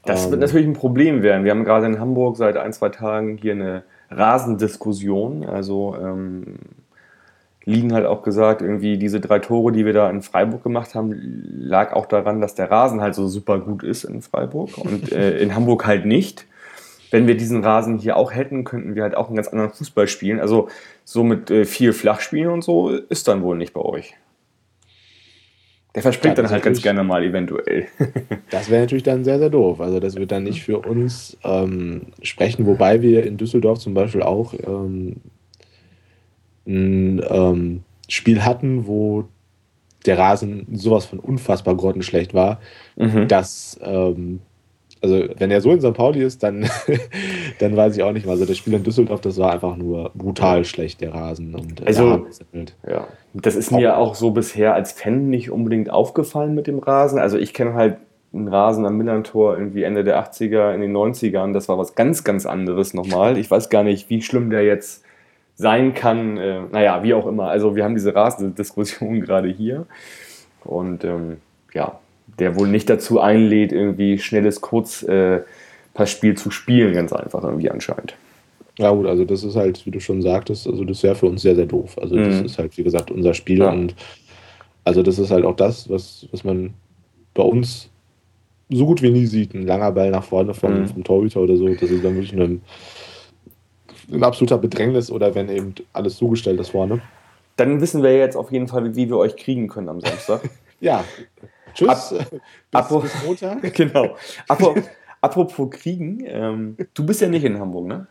Das 0.06 0.26
Ähm, 0.26 0.32
wird 0.32 0.41
natürlich 0.41 0.65
ein 0.68 0.74
Problem 0.74 1.22
werden. 1.22 1.44
Wir 1.44 1.52
haben 1.52 1.65
gerade 1.65 1.86
in 1.86 2.00
Hamburg 2.00 2.36
seit 2.38 2.58
ein, 2.58 2.74
zwei 2.74 2.89
Tagen 2.89 3.38
hier 3.38 3.54
eine 3.54 3.84
Rasendiskussion. 4.10 5.46
Also 5.46 5.96
ähm, 6.02 6.56
liegen 7.63 7.94
halt 7.94 8.06
auch 8.06 8.22
gesagt, 8.24 8.62
irgendwie 8.62 8.98
diese 8.98 9.20
drei 9.20 9.39
Tore, 9.39 9.72
die 9.72 9.86
wir 9.86 9.94
da 9.94 10.10
in 10.10 10.22
Freiburg 10.22 10.63
gemacht 10.63 10.94
haben, 10.94 11.15
lag 11.58 11.94
auch 11.94 12.06
daran, 12.06 12.39
dass 12.41 12.54
der 12.56 12.70
Rasen 12.70 13.02
halt 13.02 13.15
so 13.15 13.28
super 13.28 13.60
gut 13.60 13.84
ist 13.84 14.04
in 14.04 14.22
Freiburg 14.22 14.78
und 14.78 15.12
äh, 15.12 15.38
in 15.39 15.56
Hamburg 15.56 15.86
halt 15.88 16.06
nicht. 16.06 16.46
Wenn 17.12 17.28
wir 17.28 17.38
diesen 17.38 17.63
Rasen 17.63 17.98
hier 17.98 18.18
auch 18.18 18.34
hätten, 18.34 18.63
könnten 18.63 18.96
wir 18.96 19.04
halt 19.04 19.15
auch 19.15 19.28
einen 19.28 19.36
ganz 19.36 19.48
anderen 19.48 19.72
Fußball 19.72 20.08
spielen. 20.08 20.39
Also 20.39 20.70
so 21.04 21.24
mit 21.24 21.50
äh, 21.52 21.65
viel 21.65 21.94
Flachspielen 21.94 22.52
und 22.52 22.63
so 22.63 22.89
ist 22.89 23.28
dann 23.28 23.44
wohl 23.44 23.58
nicht 23.58 23.74
bei 23.74 23.82
euch. 23.82 24.15
Der 25.96 26.02
verspringt 26.02 26.38
ja, 26.38 26.44
dann 26.44 26.52
halt 26.52 26.63
ganz 26.63 26.82
gerne 26.82 27.06
mal 27.06 27.24
eventuell. 27.24 27.88
das 28.50 28.70
wäre 28.70 28.82
natürlich 28.82 29.04
dann 29.04 29.24
sehr, 29.24 29.39
sehr 29.39 29.50
doof. 29.50 29.80
Also 29.80 30.02
das 30.02 30.15
wird 30.15 30.32
dann 30.32 30.44
nicht 30.44 30.62
für 30.62 30.80
uns 30.80 31.38
ähm, 31.44 32.08
sprechen, 32.22 32.65
wobei 32.65 33.02
wir 33.02 33.26
in 33.26 33.38
Düsseldorf 33.38 33.80
zum 33.80 33.94
Beispiel 33.94 34.22
auch 34.22 34.54
ähm, 34.54 35.22
ein 36.68 37.24
ähm, 37.30 37.84
Spiel 38.10 38.44
hatten, 38.44 38.88
wo 38.88 39.26
der 40.06 40.18
Rasen 40.18 40.68
sowas 40.74 41.06
von 41.06 41.20
unfassbar 41.20 41.76
grottenschlecht 41.76 42.34
war, 42.34 42.60
mhm. 42.98 43.30
dass 43.30 43.80
ähm, 43.82 44.41
also 45.06 45.30
wenn 45.38 45.52
er 45.52 45.62
so 45.62 45.72
in 45.72 45.80
St. 45.80 45.94
Pauli 45.94 46.22
ist, 46.22 46.44
dann, 46.44 46.70
dann 47.60 47.78
weiß 47.78 47.96
ich 47.96 48.04
auch 48.04 48.12
nicht 48.12 48.26
mal. 48.26 48.34
Also 48.34 48.46
das 48.46 48.58
Spiel 48.58 48.74
in 48.74 48.84
Düsseldorf, 48.84 49.22
das 49.22 49.38
war 49.38 49.52
einfach 49.52 49.78
nur 49.78 50.12
brutal 50.15 50.65
schlecht, 50.65 51.02
der 51.02 51.13
Rasen. 51.13 51.56
Und, 51.56 51.82
äh, 51.82 51.86
also, 51.86 52.28
ja. 52.88 53.08
Das 53.34 53.56
ist 53.56 53.72
mir 53.72 53.98
auch 53.98 54.15
so 54.15 54.32
bisher 54.32 54.74
als 54.74 54.91
Fan 54.91 55.30
nicht 55.30 55.52
unbedingt 55.52 55.89
aufgefallen 55.89 56.56
mit 56.56 56.68
dem 56.68 56.80
Rasen. 56.80 57.20
Also 57.20 57.38
ich 57.38 57.54
kenne 57.54 57.74
halt 57.74 57.98
einen 58.34 58.48
Rasen 58.48 58.86
am 58.86 58.98
Millantor 58.98 59.58
irgendwie 59.58 59.84
Ende 59.84 60.04
der 60.04 60.22
80er, 60.24 60.74
in 60.74 60.82
den 60.82 60.96
90ern. 60.96 61.54
Das 61.54 61.70
war 61.70 61.78
was 61.78 61.96
ganz, 61.96 62.24
ganz 62.24 62.46
anderes 62.46 62.94
nochmal. 62.94 63.38
Ich 63.38 63.50
weiß 63.50 63.70
gar 63.70 63.84
nicht, 63.84 64.10
wie 64.10 64.22
schlimm 64.22 64.50
der 64.50 64.63
jetzt 64.63 65.04
sein 65.56 65.94
kann. 65.94 66.38
Äh, 66.38 66.62
naja, 66.72 67.04
wie 67.04 67.13
auch 67.13 67.28
immer. 67.28 67.48
Also 67.48 67.76
wir 67.76 67.84
haben 67.84 67.96
diese 67.96 68.13
Rasendiskussion 68.13 69.22
gerade 69.26 69.48
hier. 69.48 69.86
Und 70.63 71.04
ähm, 71.04 71.38
ja, 71.74 72.00
der 72.40 72.58
wohl 72.58 72.68
nicht 72.68 72.90
dazu 72.90 73.20
einlädt, 73.20 73.72
irgendwie 73.72 74.18
schnelles 74.18 74.62
Kurzpassspiel 74.62 76.36
zu 76.36 76.52
spielen, 76.52 76.94
ganz 76.94 77.14
einfach 77.14 77.44
irgendwie 77.44 77.72
anscheinend. 77.72 78.16
Ja 78.78 78.92
gut, 78.92 79.06
also 79.06 79.24
das 79.24 79.44
ist 79.44 79.56
halt, 79.56 79.86
wie 79.86 79.92
du 79.92 80.02
schon 80.02 80.22
sagtest, 80.22 80.68
also 80.68 80.84
das 80.84 81.02
wäre 81.02 81.16
für 81.16 81.28
uns 81.28 81.42
sehr, 81.42 81.56
sehr 81.56 81.66
doof. 81.66 81.98
Also 81.98 82.16
das 82.16 82.40
mhm. 82.40 82.46
ist 82.46 82.58
halt, 82.58 82.78
wie 82.78 82.84
gesagt, 82.84 83.10
unser 83.10 83.34
Spiel 83.34 83.60
ja. 83.60 83.72
und 83.72 83.96
also 84.84 85.02
das 85.02 85.18
ist 85.18 85.32
halt 85.32 85.46
auch 85.46 85.56
das, 85.56 85.90
was, 85.90 86.28
was 86.32 86.44
man 86.44 86.74
bei 87.34 87.44
uns 87.44 87.90
so 88.70 88.86
gut 88.86 89.02
wie 89.02 89.12
nie 89.12 89.26
sieht. 89.26 89.54
Ein 89.54 89.66
langer 89.66 89.92
Ball 89.92 90.12
nach 90.12 90.24
vorne 90.24 90.54
vom, 90.54 90.82
mhm. 90.82 90.88
vom 90.88 91.04
Torhüter 91.04 91.42
oder 91.42 91.56
so, 91.56 91.68
das 91.68 91.90
ist 91.90 92.04
dann 92.04 92.16
wirklich 92.16 92.34
ein, 92.34 92.62
ein 94.12 94.24
absoluter 94.24 94.58
Bedrängnis 94.58 95.10
oder 95.10 95.34
wenn 95.36 95.50
eben 95.50 95.74
alles 95.94 96.18
zugestellt 96.18 96.60
ist 96.60 96.70
vorne. 96.70 97.02
Dann 97.56 97.80
wissen 97.80 98.04
wir 98.04 98.18
jetzt 98.18 98.36
auf 98.36 98.52
jeden 98.52 98.68
Fall, 98.68 98.96
wie 98.96 99.08
wir 99.08 99.18
euch 99.18 99.38
kriegen 99.38 99.68
können 99.68 99.88
am 99.88 100.02
Samstag. 100.02 100.42
ja, 100.82 101.06
Tschüss. 101.76 102.14
Ab, 102.72 102.90
bis, 102.90 103.02
bis 103.02 103.26
Montag. 103.26 103.62
Genau. 103.74 104.16
Apropos, 104.48 104.84
apropos 105.22 105.70
Kriegen, 105.70 106.24
ähm, 106.26 106.78
du 106.94 107.06
bist 107.06 107.22
ja 107.22 107.28
nicht 107.28 107.44
in 107.44 107.60
Hamburg, 107.60 107.88
ne? 107.88 108.08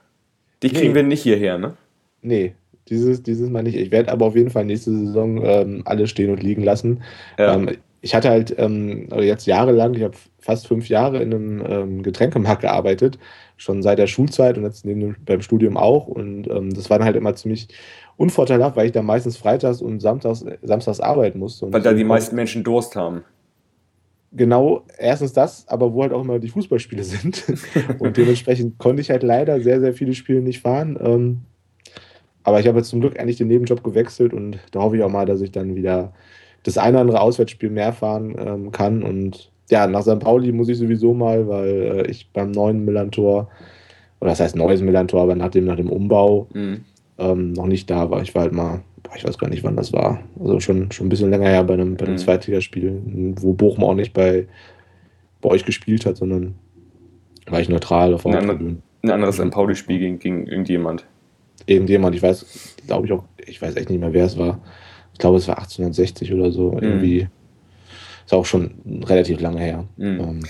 Dich 0.63 0.75
kriegen 0.75 0.91
nee. 0.91 0.95
wir 0.97 1.03
nicht 1.03 1.23
hierher, 1.23 1.59
ne? 1.59 1.77
Nee, 2.23 2.55
dieses, 2.89 3.23
dieses 3.23 3.51
Mal 3.51 3.63
nicht. 3.63 3.77
Ich 3.77 3.91
werde 3.91 4.13
aber 4.13 4.27
auf 4.27 4.37
jeden 4.37 4.51
Fall 4.51 4.65
nächste 4.65 4.93
Saison 4.93 5.43
ähm, 5.45 5.83
alle 5.85 6.07
stehen 6.07 6.31
und 6.31 6.43
liegen 6.43 6.63
lassen. 6.63 7.03
Ja. 7.39 7.55
Ähm, 7.55 7.71
ich 8.01 8.15
hatte 8.15 8.29
halt 8.29 8.55
ähm, 8.59 9.09
jetzt 9.19 9.47
jahrelang, 9.47 9.95
ich 9.95 10.03
habe 10.03 10.15
fast 10.39 10.67
fünf 10.67 10.91
Jahre 10.91 11.23
in 11.23 11.33
einem 11.33 11.65
ähm, 11.67 12.03
Getränkemarkt 12.03 12.61
gearbeitet, 12.61 13.19
schon 13.57 13.83
seit 13.83 13.99
der 13.99 14.07
Schulzeit 14.07 14.59
und 14.59 14.65
jetzt 14.65 14.85
neben, 14.85 15.17
beim 15.25 15.41
Studium 15.41 15.79
auch. 15.79 16.07
Und 16.07 16.49
ähm, 16.51 16.75
das 16.75 16.91
war 16.91 16.99
dann 16.99 17.07
halt 17.07 17.17
immer 17.17 17.35
ziemlich 17.35 17.69
unvorteilhaft, 18.19 18.77
weil 18.77 18.87
ich 18.87 18.93
da 18.93 19.03
meistens 19.03 19.39
freitags 19.39 19.81
und 19.81 20.01
samstags, 20.01 20.45
samstags 20.63 21.01
arbeiten 21.01 21.39
musste. 21.39 21.73
weil 21.73 21.81
da 21.81 21.95
die 21.95 22.05
meisten 22.05 22.37
Menschen 22.37 22.63
Durst 22.63 22.95
haben 22.95 23.25
genau, 24.35 24.83
erstens 24.99 25.33
das, 25.33 25.67
aber 25.69 25.93
wo 25.93 26.03
halt 26.03 26.13
auch 26.13 26.23
immer 26.23 26.39
die 26.39 26.49
Fußballspiele 26.49 27.05
sind. 27.05 27.45
Und 27.99 28.17
dementsprechend 28.17 28.79
konnte 28.79 29.03
ich 29.03 29.11
halt 29.11 29.23
leider 29.23 29.61
sehr, 29.61 29.81
sehr 29.81 29.95
viele 29.95 30.15
Spiele 30.15 30.41
nicht 30.41 30.61
fahren. 30.61 30.99
Ähm, 31.01 31.41
aber 32.43 32.61
ich 32.61 32.69
habe 32.69 32.79
jetzt 32.79 32.91
zum 32.91 33.01
Glück 33.01 33.19
eigentlich 33.19 33.39
den 33.39 33.49
Nebenjob 33.49 33.83
gewechselt 33.83 34.35
und 34.35 34.59
da 34.71 34.81
hoffe 34.81 34.97
ich 34.97 35.03
auch 35.03 35.11
mal, 35.11 35.25
dass 35.25 35.41
ich 35.41 35.51
dann 35.51 35.75
wieder 35.75 36.13
das 36.63 36.79
eine 36.79 36.97
oder 36.97 37.01
andere 37.01 37.21
Auswärtsspiel 37.21 37.71
mehr 37.71 37.93
fahren 37.93 38.35
ähm, 38.39 38.71
kann. 38.71 39.03
Und 39.03 39.51
ja, 39.71 39.87
nach 39.87 40.03
St. 40.03 40.19
Pauli 40.19 40.53
muss 40.53 40.69
ich 40.69 40.79
sowieso 40.79 41.15
mal, 41.15 41.49
weil 41.49 41.69
äh, 41.69 42.11
ich 42.11 42.31
beim 42.33 42.51
neuen 42.51 42.85
Millantor, 42.85 43.49
oder 44.21 44.31
das 44.31 44.41
heißt 44.41 44.57
neues 44.57 44.83
Millantor, 44.83 45.23
aber 45.23 45.35
nach 45.35 45.51
dem, 45.51 45.65
nach 45.65 45.77
dem 45.77 45.91
Umbau 45.91 46.49
mhm. 46.53 46.85
ähm, 47.19 47.53
noch 47.53 47.67
nicht 47.67 47.89
da 47.91 48.11
war. 48.11 48.21
Ich 48.21 48.35
war 48.35 48.43
halt 48.43 48.53
mal 48.53 48.83
ich 49.17 49.25
weiß 49.25 49.39
gar 49.39 49.49
nicht, 49.49 49.65
wann 49.65 49.77
das 49.77 49.93
war. 49.93 50.23
Also 50.39 50.61
schon, 50.61 50.91
schon 50.91 51.07
ein 51.07 51.11
bisschen 51.11 51.31
länger 51.31 51.49
her 51.49 51.65
bei 51.65 51.75
einem, 51.75 51.97
bei 51.97 52.07
einem 52.07 52.15
mhm. 52.15 52.19
Zweitligaspiel, 52.19 53.01
wo 53.37 53.53
Bochum 53.53 53.85
auch 53.85 53.95
nicht 53.95 54.13
bei, 54.13 54.47
bei 55.41 55.51
euch 55.51 55.65
gespielt 55.65 56.07
hat, 56.07 56.17
sondern 56.17 56.55
war 57.47 57.61
ich 57.61 57.69
neutral 57.69 58.15
auf 58.15 58.27
Ein, 58.27 58.83
ein 59.03 59.11
anderes 59.11 59.37
St. 59.37 59.51
Pauli-Spiel 59.51 59.99
gegen, 59.99 60.19
gegen 60.19 60.47
irgendjemand. 60.47 61.05
Irgendjemand, 61.67 62.17
ich 62.17 62.23
weiß, 62.23 62.77
glaube 62.87 63.07
ich 63.07 63.13
auch, 63.13 63.25
ich 63.47 63.61
weiß 63.61 63.77
echt 63.77 63.91
nicht 63.91 64.01
mehr, 64.01 64.13
wer 64.13 64.25
es 64.25 64.39
war. 64.39 64.61
Ich 65.13 65.19
glaube, 65.19 65.37
es 65.37 65.47
war 65.47 65.59
1860 65.59 66.33
oder 66.33 66.51
so. 66.51 66.73
Mhm. 66.73 66.79
Irgendwie. 66.83 67.29
Ist 68.25 68.33
auch 68.33 68.47
schon 68.47 68.75
relativ 69.05 69.41
lange 69.41 69.61
her. 69.61 69.85
Mhm. 69.97 70.21
Ähm, 70.21 70.41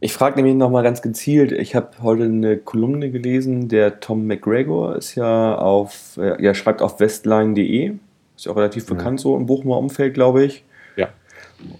ich 0.00 0.14
frage 0.14 0.36
nämlich 0.36 0.54
nochmal 0.54 0.82
ganz 0.82 1.02
gezielt, 1.02 1.52
ich 1.52 1.74
habe 1.74 1.90
heute 2.02 2.24
eine 2.24 2.56
Kolumne 2.56 3.10
gelesen, 3.10 3.68
der 3.68 4.00
Tom 4.00 4.26
McGregor 4.26 4.96
ist 4.96 5.14
ja 5.14 5.54
auf, 5.56 6.16
äh, 6.16 6.42
ja, 6.42 6.54
schreibt 6.54 6.80
auf 6.80 7.00
westline.de, 7.00 7.92
ist 8.34 8.46
ja 8.46 8.52
auch 8.52 8.56
relativ 8.56 8.88
ja. 8.88 8.94
bekannt 8.94 9.20
so 9.20 9.36
im 9.36 9.44
Bochumer 9.44 9.76
Umfeld, 9.76 10.14
glaube 10.14 10.42
ich. 10.44 10.64
Ja. 10.96 11.10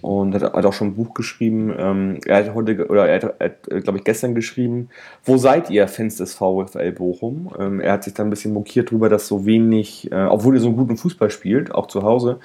Und 0.01 0.35
hat, 0.35 0.43
hat, 0.43 0.65
auch 0.65 0.73
schon 0.73 0.89
ein 0.89 0.95
Buch 0.95 1.15
geschrieben. 1.15 1.73
Ähm, 1.75 2.19
er 2.27 2.45
hat 2.45 2.53
heute, 2.53 2.87
oder 2.87 3.07
er 3.07 3.23
hat, 3.23 3.39
hat 3.39 3.83
glaube 3.83 3.97
ich, 3.97 4.03
gestern 4.03 4.35
geschrieben, 4.35 4.89
wo 5.25 5.37
seid 5.37 5.71
ihr, 5.71 5.87
Fans 5.87 6.17
des 6.17 6.35
VfL 6.35 6.91
Bochum? 6.91 7.49
Ähm, 7.57 7.79
er 7.79 7.93
hat 7.93 8.03
sich 8.03 8.13
dann 8.13 8.27
ein 8.27 8.29
bisschen 8.29 8.53
mokiert 8.53 8.89
darüber, 8.89 9.09
dass 9.09 9.27
so 9.27 9.47
wenig, 9.47 10.11
äh, 10.11 10.25
obwohl 10.25 10.53
ihr 10.53 10.61
so 10.61 10.67
einen 10.67 10.77
guten 10.77 10.97
Fußball 10.97 11.31
spielt, 11.31 11.73
auch 11.73 11.87
zu 11.87 12.03
Hause, 12.03 12.39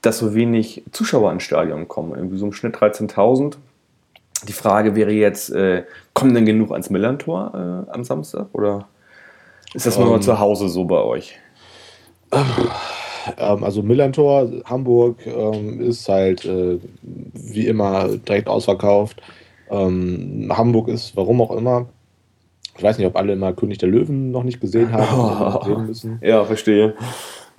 dass 0.00 0.18
so 0.18 0.34
wenig 0.34 0.84
Zuschauer 0.92 1.30
ins 1.32 1.42
Stadion 1.42 1.86
kommen. 1.86 2.14
Irgendwie 2.14 2.38
so 2.38 2.46
im 2.46 2.52
Schnitt 2.54 2.76
13.000 2.76 3.58
die 4.46 4.52
Frage 4.52 4.94
wäre 4.94 5.10
jetzt, 5.10 5.50
äh, 5.50 5.84
kommen 6.14 6.34
denn 6.34 6.46
genug 6.46 6.72
ans 6.72 6.90
Millantor 6.90 7.86
äh, 7.88 7.92
am 7.92 8.04
Samstag 8.04 8.48
oder 8.52 8.88
ist 9.74 9.86
das 9.86 9.98
nur 9.98 10.08
um, 10.08 10.14
ähm. 10.14 10.22
zu 10.22 10.38
Hause 10.38 10.68
so 10.68 10.84
bei 10.84 11.00
euch? 11.00 11.38
Ähm, 13.36 13.64
also 13.64 13.82
Millantor, 13.82 14.50
Hamburg 14.64 15.26
ähm, 15.26 15.80
ist 15.80 16.08
halt 16.08 16.44
äh, 16.44 16.78
wie 17.02 17.66
immer 17.66 18.08
direkt 18.08 18.48
ausverkauft. 18.48 19.20
Ähm, 19.70 20.50
Hamburg 20.50 20.88
ist, 20.88 21.16
warum 21.16 21.42
auch 21.42 21.50
immer, 21.50 21.86
ich 22.76 22.82
weiß 22.82 22.98
nicht, 22.98 23.06
ob 23.06 23.16
alle 23.16 23.32
immer 23.32 23.52
König 23.52 23.78
der 23.78 23.88
Löwen 23.88 24.30
noch 24.30 24.44
nicht 24.44 24.60
gesehen 24.60 24.92
haben. 24.92 25.66
Oh, 25.74 25.78
müssen. 25.86 26.18
Ja, 26.22 26.44
verstehe. 26.44 26.94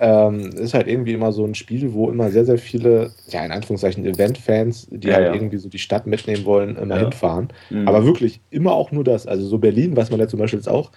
Ähm, 0.02 0.52
ist 0.52 0.74
halt 0.74 0.88
irgendwie 0.88 1.12
immer 1.12 1.34
so 1.34 1.44
ein 1.44 1.56
Spiel, 1.56 1.94
wo 1.94 2.10
immer 2.10 2.32
sehr, 2.32 2.46
sehr 2.46 2.58
viele, 2.58 3.12
ja, 3.28 3.44
in 3.44 3.52
Anführungszeichen 3.52 4.06
Event-Fans, 4.06 4.88
die 4.92 5.10
ja, 5.10 5.16
halt 5.16 5.28
ja. 5.28 5.34
irgendwie 5.34 5.58
so 5.58 5.68
die 5.68 5.80
Stadt 5.80 6.08
mitnehmen 6.08 6.46
wollen, 6.46 6.78
immer 6.78 6.96
ja. 6.96 7.02
hinfahren. 7.02 7.50
Mhm. 7.70 7.88
Aber 7.88 8.06
wirklich 8.06 8.40
immer 8.50 8.72
auch 8.72 8.92
nur 8.94 9.04
das. 9.04 9.28
Also 9.28 9.46
so 9.46 9.58
Berlin, 9.58 9.98
was 9.98 10.10
man 10.10 10.20
ja 10.20 10.28
zum 10.28 10.40
Beispiel 10.40 10.60
jetzt 10.60 10.70
auch 10.70 10.92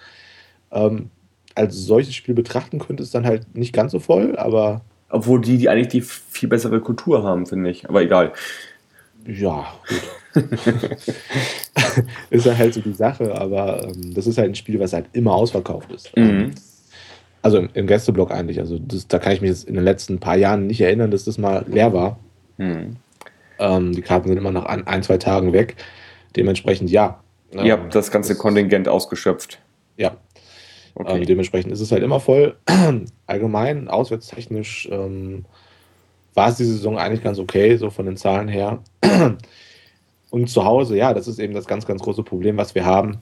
ähm, 0.71 1.09
als 1.55 1.75
solches 1.75 2.15
Spiel 2.15 2.33
betrachten 2.33 2.79
könnte, 2.79 3.03
ist 3.03 3.13
dann 3.13 3.25
halt 3.25 3.55
nicht 3.55 3.73
ganz 3.73 3.91
so 3.91 3.99
voll, 3.99 4.37
aber. 4.37 4.81
Obwohl 5.09 5.41
die, 5.41 5.57
die 5.57 5.69
eigentlich 5.69 5.89
die 5.89 6.01
viel 6.01 6.49
bessere 6.49 6.79
Kultur 6.79 7.23
haben, 7.23 7.45
finde 7.45 7.69
ich. 7.69 7.87
Aber 7.87 8.01
egal. 8.01 8.31
Ja, 9.27 9.67
gut. 9.87 10.43
ist 12.29 12.45
ja 12.45 12.57
halt 12.57 12.73
so 12.73 12.81
die 12.81 12.93
Sache, 12.93 13.33
aber 13.39 13.83
ähm, 13.83 14.13
das 14.13 14.27
ist 14.27 14.37
halt 14.37 14.49
ein 14.49 14.55
Spiel, 14.55 14.79
was 14.79 14.93
halt 14.93 15.05
immer 15.13 15.33
ausverkauft 15.33 15.91
ist. 15.91 16.15
Mhm. 16.17 16.51
Ähm, 17.43 17.45
also 17.45 17.57
im, 17.57 17.69
im 17.73 17.87
Gästeblock 17.87 18.31
eigentlich. 18.31 18.59
Also 18.59 18.79
das, 18.79 19.07
da 19.07 19.19
kann 19.19 19.33
ich 19.33 19.41
mich 19.41 19.49
jetzt 19.49 19.67
in 19.67 19.75
den 19.75 19.83
letzten 19.83 20.19
paar 20.19 20.37
Jahren 20.37 20.67
nicht 20.67 20.81
erinnern, 20.81 21.11
dass 21.11 21.25
das 21.25 21.37
mal 21.37 21.65
leer 21.67 21.93
war. 21.93 22.19
Mhm. 22.57 22.95
Ähm, 23.59 23.93
die 23.93 24.01
Karten 24.01 24.27
sind 24.29 24.37
immer 24.37 24.51
nach 24.51 24.65
ein, 24.65 24.87
ein, 24.87 25.03
zwei 25.03 25.17
Tagen 25.17 25.53
weg. 25.53 25.75
Dementsprechend 26.35 26.89
ja. 26.89 27.19
Ähm, 27.51 27.65
Ihr 27.65 27.73
habt 27.73 27.93
das 27.93 28.11
ganze 28.11 28.33
das, 28.33 28.39
Kontingent 28.39 28.87
ausgeschöpft. 28.87 29.59
Ja. 29.97 30.17
Okay. 30.95 31.17
Ähm, 31.17 31.25
dementsprechend 31.25 31.71
ist 31.71 31.81
es 31.81 31.91
halt 31.91 32.03
immer 32.03 32.19
voll. 32.19 32.55
Allgemein, 33.27 33.87
auswärtstechnisch 33.87 34.87
ähm, 34.91 35.45
war 36.33 36.49
es 36.49 36.57
die 36.57 36.65
Saison 36.65 36.97
eigentlich 36.97 37.23
ganz 37.23 37.39
okay, 37.39 37.77
so 37.77 37.89
von 37.89 38.05
den 38.05 38.17
Zahlen 38.17 38.47
her. 38.47 38.79
Und 40.29 40.49
zu 40.49 40.65
Hause, 40.65 40.97
ja, 40.97 41.13
das 41.13 41.27
ist 41.27 41.39
eben 41.39 41.53
das 41.53 41.67
ganz, 41.67 41.85
ganz 41.85 42.01
große 42.01 42.23
Problem, 42.23 42.57
was 42.57 42.73
wir 42.73 42.85
haben. 42.85 43.19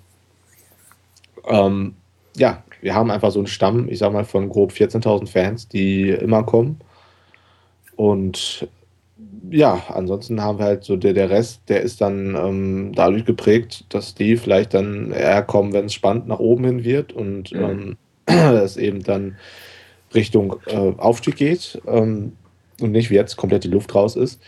Ähm, 1.46 1.96
ja, 2.38 2.64
wir 2.82 2.96
haben 2.96 3.12
einfach 3.12 3.32
so 3.32 3.40
einen 3.40 3.48
Stamm, 3.48 3.88
ich 3.90 4.00
sag 4.00 4.14
mal, 4.14 4.26
von 4.26 4.50
grob 4.50 4.72
14.000 4.72 5.28
Fans, 5.28 5.68
die 5.68 6.10
immer 6.10 6.44
kommen. 6.44 6.80
Und 7.96 8.68
ja, 9.50 9.84
ansonsten 9.90 10.42
haben 10.42 10.60
wir 10.60 10.66
halt 10.66 10.84
so 10.84 10.96
der, 10.96 11.14
der 11.14 11.30
Rest, 11.30 11.62
der 11.68 11.82
ist 11.82 12.02
dann 12.02 12.36
ähm, 12.36 12.92
dadurch 12.96 13.26
geprägt, 13.26 13.86
dass 13.90 14.16
die 14.16 14.38
vielleicht 14.38 14.74
dann 14.74 15.12
eher 15.12 15.44
kommen, 15.44 15.74
wenn 15.74 15.86
es 15.86 15.94
spannend 15.94 16.28
nach 16.28 16.40
oben 16.40 16.66
hin 16.66 16.84
wird 16.84 17.14
und 17.14 17.52
mhm. 17.52 17.98
ähm, 18.28 18.54
es 18.56 18.78
eben 18.78 19.04
dann 19.04 19.38
Richtung 20.14 20.58
äh, 20.68 20.94
Aufstieg 20.98 21.36
geht 21.36 21.82
ähm, 21.88 22.34
und 22.80 22.92
nicht 22.92 23.10
wie 23.10 23.16
jetzt 23.16 23.38
komplett 23.38 23.64
die 23.64 23.70
Luft 23.70 23.94
raus 23.94 24.16
ist. 24.16 24.42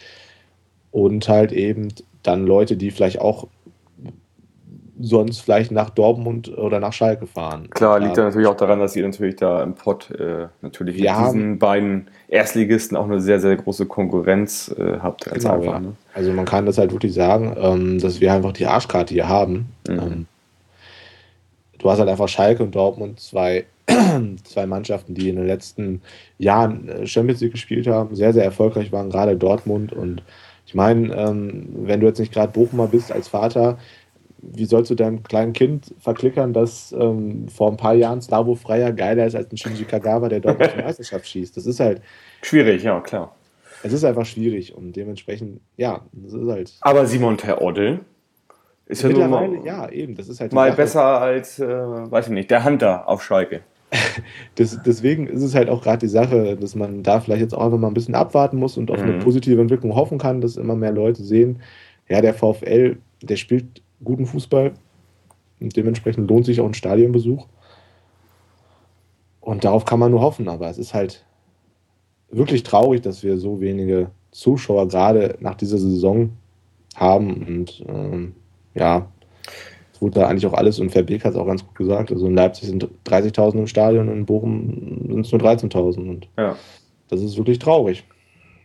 Und 0.91 1.27
halt 1.27 1.51
eben 1.51 1.89
dann 2.21 2.45
Leute, 2.45 2.77
die 2.77 2.91
vielleicht 2.91 3.19
auch 3.19 3.47
sonst 5.03 5.41
vielleicht 5.41 5.71
nach 5.71 5.89
Dortmund 5.89 6.57
oder 6.57 6.79
nach 6.79 6.93
Schalke 6.93 7.27
fahren. 7.27 7.69
Klar, 7.71 7.99
liegt 7.99 8.15
ja 8.15 8.23
natürlich 8.23 8.47
auch 8.47 8.55
daran, 8.55 8.79
dass 8.79 8.95
ihr 8.95 9.05
natürlich 9.05 9.35
da 9.35 9.61
im 9.61 9.73
Pott 9.73 10.09
äh, 10.11 10.47
natürlich 10.61 10.97
mit 10.97 11.09
diesen 11.09 11.59
beiden 11.59 12.07
Erstligisten 12.29 12.95
auch 12.95 13.03
eine 13.03 13.19
sehr, 13.19 13.41
sehr 13.41 13.57
große 13.57 13.85
Konkurrenz 13.85 14.73
äh, 14.77 14.99
habt. 15.01 15.25
Ganz 15.25 15.43
Genau, 15.43 15.55
einfach. 15.55 15.73
ja. 15.73 15.79
Ne? 15.81 15.93
Also 16.13 16.31
man 16.31 16.45
kann 16.45 16.65
das 16.65 16.77
halt 16.77 16.93
wirklich 16.93 17.13
sagen, 17.13 17.53
ähm, 17.59 17.99
dass 17.99 18.21
wir 18.21 18.33
einfach 18.33 18.53
die 18.53 18.65
Arschkarte 18.65 19.13
hier 19.13 19.27
haben. 19.27 19.73
Mhm. 19.89 19.99
Ähm, 19.99 20.25
du 21.79 21.91
hast 21.91 21.99
halt 21.99 22.09
einfach 22.09 22.29
Schalke 22.29 22.63
und 22.63 22.73
Dortmund, 22.73 23.19
zwei, 23.19 23.65
zwei 24.45 24.65
Mannschaften, 24.65 25.15
die 25.15 25.27
in 25.27 25.35
den 25.35 25.47
letzten 25.47 26.01
Jahren 26.37 26.87
äh, 26.87 27.05
Champions 27.05 27.41
League 27.41 27.51
gespielt 27.51 27.87
haben, 27.87 28.15
sehr, 28.15 28.31
sehr 28.31 28.45
erfolgreich 28.45 28.93
waren, 28.93 29.09
gerade 29.09 29.35
Dortmund. 29.35 29.91
Und 29.91 30.23
ich 30.65 30.75
meine, 30.75 31.13
ähm, 31.13 31.67
wenn 31.73 31.99
du 31.99 32.07
jetzt 32.07 32.19
nicht 32.19 32.33
gerade 32.33 32.53
Bochumer 32.53 32.87
bist 32.87 33.11
als 33.11 33.27
Vater, 33.27 33.77
wie 34.51 34.65
sollst 34.65 34.91
du 34.91 34.95
deinem 34.95 35.23
kleinen 35.23 35.53
Kind 35.53 35.93
verklickern, 35.99 36.53
dass 36.53 36.91
ähm, 36.97 37.47
vor 37.47 37.71
ein 37.71 37.77
paar 37.77 37.93
Jahren 37.93 38.21
Slavo 38.21 38.55
Freier 38.55 38.91
geiler 38.91 39.25
ist 39.25 39.35
als 39.35 39.51
ein 39.51 39.57
Shinji 39.57 39.85
Kagawa, 39.85 40.29
der 40.29 40.39
Dortmund 40.41 40.71
zur 40.71 40.81
Meisterschaft 40.83 41.27
schießt? 41.27 41.55
Das 41.55 41.65
ist 41.65 41.79
halt, 41.79 42.01
Schwierig, 42.41 42.83
ja, 42.83 42.99
klar. 43.01 43.35
es 43.83 43.93
ist 43.93 44.03
einfach 44.03 44.25
schwierig 44.25 44.75
und 44.75 44.95
dementsprechend, 44.95 45.61
ja, 45.77 46.01
das 46.11 46.33
ist 46.33 46.49
halt. 46.49 46.73
Aber 46.81 47.05
Simon 47.05 47.37
Terodde 47.37 47.99
ist 48.85 49.01
ja 49.01 49.09
nur 49.09 49.27
mal, 49.27 49.65
ja, 49.65 49.89
eben, 49.89 50.15
das 50.15 50.27
ist 50.27 50.41
halt 50.41 50.51
die 50.51 50.55
mal 50.55 50.67
Sache. 50.69 50.77
besser 50.81 51.03
als, 51.21 51.59
äh, 51.59 51.65
weiß 51.67 52.27
ich 52.27 52.33
nicht, 52.33 52.51
der 52.51 52.65
Hunter 52.65 53.07
auf 53.07 53.23
Schalke. 53.23 53.61
Das, 54.55 54.79
deswegen 54.85 55.27
ist 55.27 55.41
es 55.43 55.53
halt 55.55 55.69
auch 55.69 55.81
gerade 55.83 55.99
die 55.99 56.07
Sache, 56.07 56.57
dass 56.57 56.75
man 56.75 57.03
da 57.03 57.19
vielleicht 57.19 57.41
jetzt 57.41 57.53
auch 57.53 57.63
einfach 57.65 57.77
mal 57.77 57.87
ein 57.87 57.93
bisschen 57.93 58.15
abwarten 58.15 58.57
muss 58.57 58.77
und 58.77 58.89
auf 58.91 59.01
eine 59.01 59.13
Mhm. 59.13 59.19
positive 59.19 59.61
Entwicklung 59.61 59.95
hoffen 59.95 60.17
kann, 60.17 60.41
dass 60.41 60.57
immer 60.57 60.75
mehr 60.75 60.91
Leute 60.91 61.23
sehen, 61.23 61.61
ja, 62.09 62.19
der 62.21 62.33
VfL, 62.33 62.97
der 63.21 63.35
spielt 63.35 63.82
guten 64.03 64.25
Fußball 64.25 64.73
und 65.59 65.75
dementsprechend 65.75 66.29
lohnt 66.29 66.45
sich 66.45 66.59
auch 66.61 66.65
ein 66.65 66.73
Stadionbesuch. 66.73 67.47
Und 69.41 69.63
darauf 69.65 69.85
kann 69.85 69.99
man 69.99 70.11
nur 70.11 70.21
hoffen, 70.21 70.47
aber 70.47 70.69
es 70.69 70.77
ist 70.77 70.93
halt 70.93 71.25
wirklich 72.29 72.63
traurig, 72.63 73.01
dass 73.01 73.23
wir 73.23 73.37
so 73.37 73.59
wenige 73.59 74.09
Zuschauer 74.31 74.87
gerade 74.87 75.37
nach 75.41 75.55
dieser 75.55 75.77
Saison 75.77 76.31
haben 76.95 77.45
und 77.45 77.83
ähm, 77.87 78.33
ja, 78.73 79.07
es 79.93 80.01
wurde 80.01 80.19
da 80.21 80.27
eigentlich 80.27 80.45
auch 80.47 80.53
alles 80.53 80.79
und 80.79 80.91
Verbeek 80.91 81.23
hat 81.25 81.31
es 81.31 81.37
auch 81.37 81.45
ganz 81.45 81.65
gut 81.65 81.75
gesagt. 81.75 82.11
Also 82.11 82.25
in 82.27 82.35
Leipzig 82.35 82.69
sind 82.69 82.87
30.000 83.05 83.59
im 83.59 83.67
Stadion, 83.67 84.09
in 84.09 84.25
Bochum 84.25 85.05
sind 85.07 85.25
es 85.25 85.31
nur 85.31 85.41
13.000 85.41 86.09
und 86.09 86.27
Ja. 86.37 86.55
das 87.09 87.21
ist 87.21 87.37
wirklich 87.37 87.59
traurig. 87.59 88.03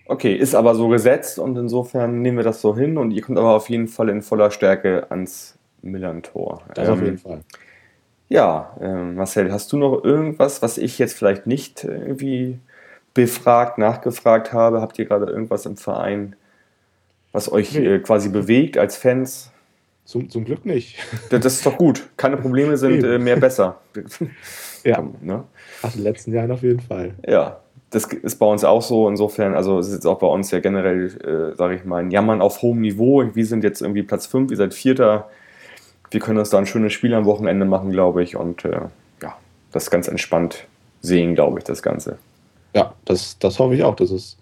Okay, 0.09 0.35
ist 0.35 0.55
aber 0.55 0.75
so 0.75 0.89
gesetzt 0.89 1.39
und 1.39 1.57
insofern 1.59 2.23
nehmen 2.23 2.39
wir 2.39 2.45
das 2.45 2.63
so 2.63 2.75
hin 2.75 2.97
und 2.97 3.11
ihr 3.11 3.21
kommt 3.21 3.39
aber 3.39 3.55
auf 3.55 3.69
jeden 3.69 3.89
Fall 3.89 4.09
in 4.09 4.23
voller 4.23 4.51
Stärke 4.51 5.07
ans 5.11 5.59
Millantor. 5.83 6.63
Das 6.75 6.89
auf 6.89 6.99
Ähm, 6.99 7.05
jeden 7.05 7.19
Fall. 7.19 7.41
Ja, 8.31 8.75
ähm, 8.81 9.17
Marcel, 9.17 9.53
hast 9.53 9.71
du 9.71 9.77
noch 9.77 10.03
irgendwas, 10.03 10.63
was 10.63 10.79
ich 10.79 10.99
jetzt 10.99 11.13
vielleicht 11.17 11.47
nicht 11.47 11.85
irgendwie 11.85 12.59
befragt, 13.13 13.77
nachgefragt 13.77 14.53
habe? 14.55 14.81
Habt 14.81 14.99
ihr 14.99 15.05
gerade 15.05 15.27
irgendwas 15.27 15.67
im 15.67 15.77
Verein, 15.77 16.37
was 17.33 17.53
euch 17.53 17.77
äh, 17.77 17.99
quasi 17.99 18.31
bewegt 18.31 18.79
als 18.79 18.97
Fans? 18.97 19.53
Zum, 20.07 20.31
zum 20.31 20.47
Glück 20.47 20.65
nicht. 20.65 20.97
Das 21.29 21.41
das 21.41 21.55
ist 21.57 21.67
doch 21.67 21.77
gut. 21.77 22.09
Keine 22.17 22.39
Probleme 22.39 22.79
sind 22.79 23.05
äh, 23.05 23.19
mehr 23.19 23.37
besser. 23.37 23.79
Ja, 24.85 25.03
ne? 25.21 25.45
nach 25.83 25.93
den 25.93 26.03
letzten 26.03 26.33
Jahren 26.33 26.51
auf 26.51 26.63
jeden 26.63 26.81
Fall. 26.81 27.15
Ja, 27.27 27.61
das 27.91 28.05
ist 28.05 28.37
bei 28.39 28.47
uns 28.47 28.65
auch 28.65 28.83
so. 28.83 29.09
Insofern, 29.09 29.55
also 29.55 29.79
es 29.79 29.89
ist 29.89 29.95
jetzt 29.95 30.07
auch 30.07 30.19
bei 30.19 30.27
uns 30.27 30.51
ja 30.51 30.61
generell, 30.61 31.07
äh, 31.53 31.57
sage 31.57 31.77
ich 31.77 31.85
mal, 31.85 32.03
ein 32.03 32.11
Jammern 32.11 32.41
auf 32.41 32.63
hohem 32.63 32.81
Niveau. 32.81 33.25
Wir 33.35 33.47
sind 33.47 33.65
jetzt 33.65 33.81
irgendwie 33.81 34.03
Platz 34.03 34.27
5, 34.27 34.51
ihr 34.51 34.57
seid 34.57 34.75
Vierter. 34.75 35.29
Wir 36.11 36.21
können 36.21 36.39
uns 36.39 36.51
da 36.51 36.59
ein 36.59 36.67
schönes 36.67 36.93
Spiel 36.93 37.15
am 37.15 37.25
Wochenende 37.25 37.65
machen, 37.65 37.91
glaube 37.91 38.23
ich. 38.23 38.37
Und 38.37 38.65
äh, 38.65 38.81
ja, 39.23 39.37
das 39.73 39.91
ganz 39.91 40.09
entspannt 40.09 40.67
sehen, 41.01 41.35
glaube 41.35 41.59
ich, 41.59 41.65
das 41.65 41.83
Ganze. 41.83 42.19
Ja, 42.75 42.95
das, 43.05 43.39
das 43.39 43.59
hoffe 43.59 43.75
ich 43.75 43.85
auch, 43.85 43.97
dass 43.97 44.11
es 44.11 44.39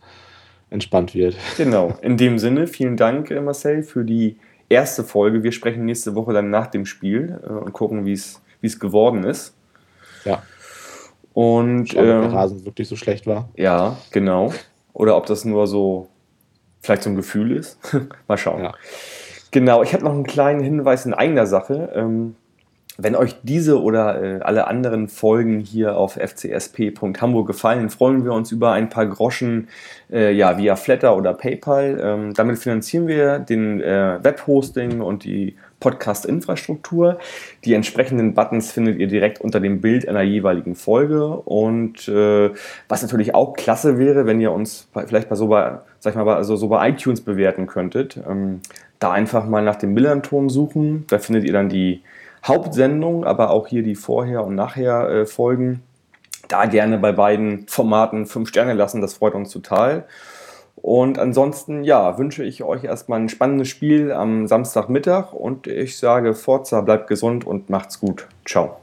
entspannt 0.71 1.15
wird. 1.15 1.37
Genau. 1.57 1.97
In 2.03 2.17
dem 2.17 2.39
Sinne, 2.39 2.67
vielen 2.67 2.97
Dank, 2.97 3.31
äh, 3.31 3.41
Marcel, 3.41 3.83
für 3.83 4.05
die 4.05 4.37
erste 4.69 5.05
Folge. 5.05 5.43
Wir 5.43 5.53
sprechen 5.53 5.85
nächste 5.85 6.15
Woche 6.15 6.33
dann 6.33 6.51
nach 6.51 6.67
dem 6.67 6.87
Spiel 6.87 7.41
äh, 7.45 7.49
und 7.49 7.73
gucken, 7.73 8.05
wie 8.07 8.13
es 8.13 8.41
wie 8.61 8.67
es 8.67 8.81
geworden 8.81 9.25
ist. 9.25 9.55
Ja, 10.25 10.43
Und 11.37 11.91
schauen, 11.91 12.01
ob 12.01 12.07
der 12.07 12.23
ähm, 12.23 12.35
Rasen 12.35 12.65
wirklich 12.65 12.89
so 12.89 12.97
schlecht 12.97 13.27
war. 13.27 13.51
Ja, 13.57 13.99
genau. 14.11 14.55
Oder 14.95 15.19
ob 15.19 15.27
das 15.27 15.45
nur 15.45 15.67
so 15.67 16.09
vielleicht 16.81 17.03
so 17.03 17.11
ein 17.11 17.17
Gefühl 17.17 17.55
ist. 17.55 17.79
Mal 18.27 18.39
schauen. 18.39 18.65
Ja. 18.65 18.73
Genau, 19.51 19.83
ich 19.83 19.93
habe 19.93 20.03
noch 20.03 20.13
einen 20.13 20.25
kleinen 20.25 20.63
Hinweis 20.63 21.05
in 21.05 21.13
eigener 21.13 21.47
Sache. 21.47 21.93
Ähm, 21.95 22.37
wenn 22.99 23.15
euch 23.15 23.35
diese 23.43 23.81
oder 23.81 24.23
äh, 24.23 24.41
alle 24.41 24.67
anderen 24.67 25.09
Folgen 25.09 25.61
hier 25.61 25.97
auf 25.97 26.15
fcsp.hamburg 26.15 27.47
gefallen, 27.47 27.91
freuen 27.91 28.25
wir 28.25 28.33
uns 28.33 28.53
über 28.53 28.73
ein 28.73 28.89
paar 28.89 29.07
Groschen 29.07 29.69
äh, 30.11 30.33
ja, 30.33 30.59
via 30.59 30.77
Flatter 30.77 31.17
oder 31.17 31.35
PayPal. 31.35 32.01
Ähm, 32.03 32.35
damit 32.35 32.59
finanzieren 32.59 33.07
wir 33.07 33.39
den 33.39 33.81
äh, 33.81 34.19
Webhosting 34.23 35.01
und 35.01 35.25
die 35.25 35.57
Podcast-Infrastruktur. 35.81 37.19
Die 37.65 37.75
entsprechenden 37.75 38.35
Buttons 38.35 38.73
findet 38.73 38.99
ihr 38.99 39.09
direkt 39.09 39.41
unter 39.41 39.61
dem 39.61 39.81
Bild 39.81 40.09
einer 40.09 40.23
jeweiligen 40.23 40.75
Folge. 40.75 41.27
Und 41.27 42.09
äh, 42.09 42.51
was 42.89 43.03
natürlich 43.03 43.35
auch 43.35 43.55
klasse 43.55 43.99
wäre, 43.99 44.27
wenn 44.27 44.41
ihr 44.41 44.53
uns 44.53 44.89
vielleicht 45.07 45.29
bei 45.29 45.37
so 45.37 45.49
bei, 45.49 45.79
sag 45.99 46.15
ich 46.15 46.17
mal, 46.17 46.35
also 46.35 46.57
so 46.57 46.69
bei 46.69 46.89
iTunes 46.89 47.21
bewerten 47.21 47.67
könntet. 47.67 48.19
Ähm, 48.29 48.61
da 48.99 49.13
einfach 49.13 49.47
mal 49.47 49.63
nach 49.63 49.77
dem 49.77 49.93
Millanton 49.93 50.49
suchen. 50.49 51.05
Da 51.09 51.19
findet 51.19 51.45
ihr 51.45 51.53
dann 51.53 51.69
die 51.69 52.01
Hauptsendung, 52.45 53.25
aber 53.25 53.51
auch 53.51 53.67
hier 53.67 53.83
die 53.83 53.95
Vorher- 53.95 54.45
und 54.45 54.55
Nachher-Folgen. 54.55 55.83
Da 56.49 56.67
gerne 56.67 56.99
bei 56.99 57.13
beiden 57.13 57.67
Formaten 57.67 58.27
fünf 58.27 58.49
Sterne 58.49 58.75
lassen, 58.75 59.01
das 59.01 59.15
freut 59.15 59.35
uns 59.35 59.51
total. 59.51 60.05
Und 60.77 61.19
ansonsten, 61.19 61.83
ja, 61.83 62.19
wünsche 62.19 62.45
ich 62.45 62.63
euch 62.63 62.85
erstmal 62.85 63.19
ein 63.19 63.29
spannendes 63.29 63.69
Spiel 63.69 64.13
am 64.13 64.47
Samstagmittag 64.47 65.33
und 65.33 65.67
ich 65.67 65.99
sage 65.99 66.35
Forza, 66.35 66.83
bleibt 66.83 67.09
gesund 67.09 67.45
und 67.47 67.71
macht's 67.71 67.99
gut. 67.99 68.29
Ciao. 68.45 68.77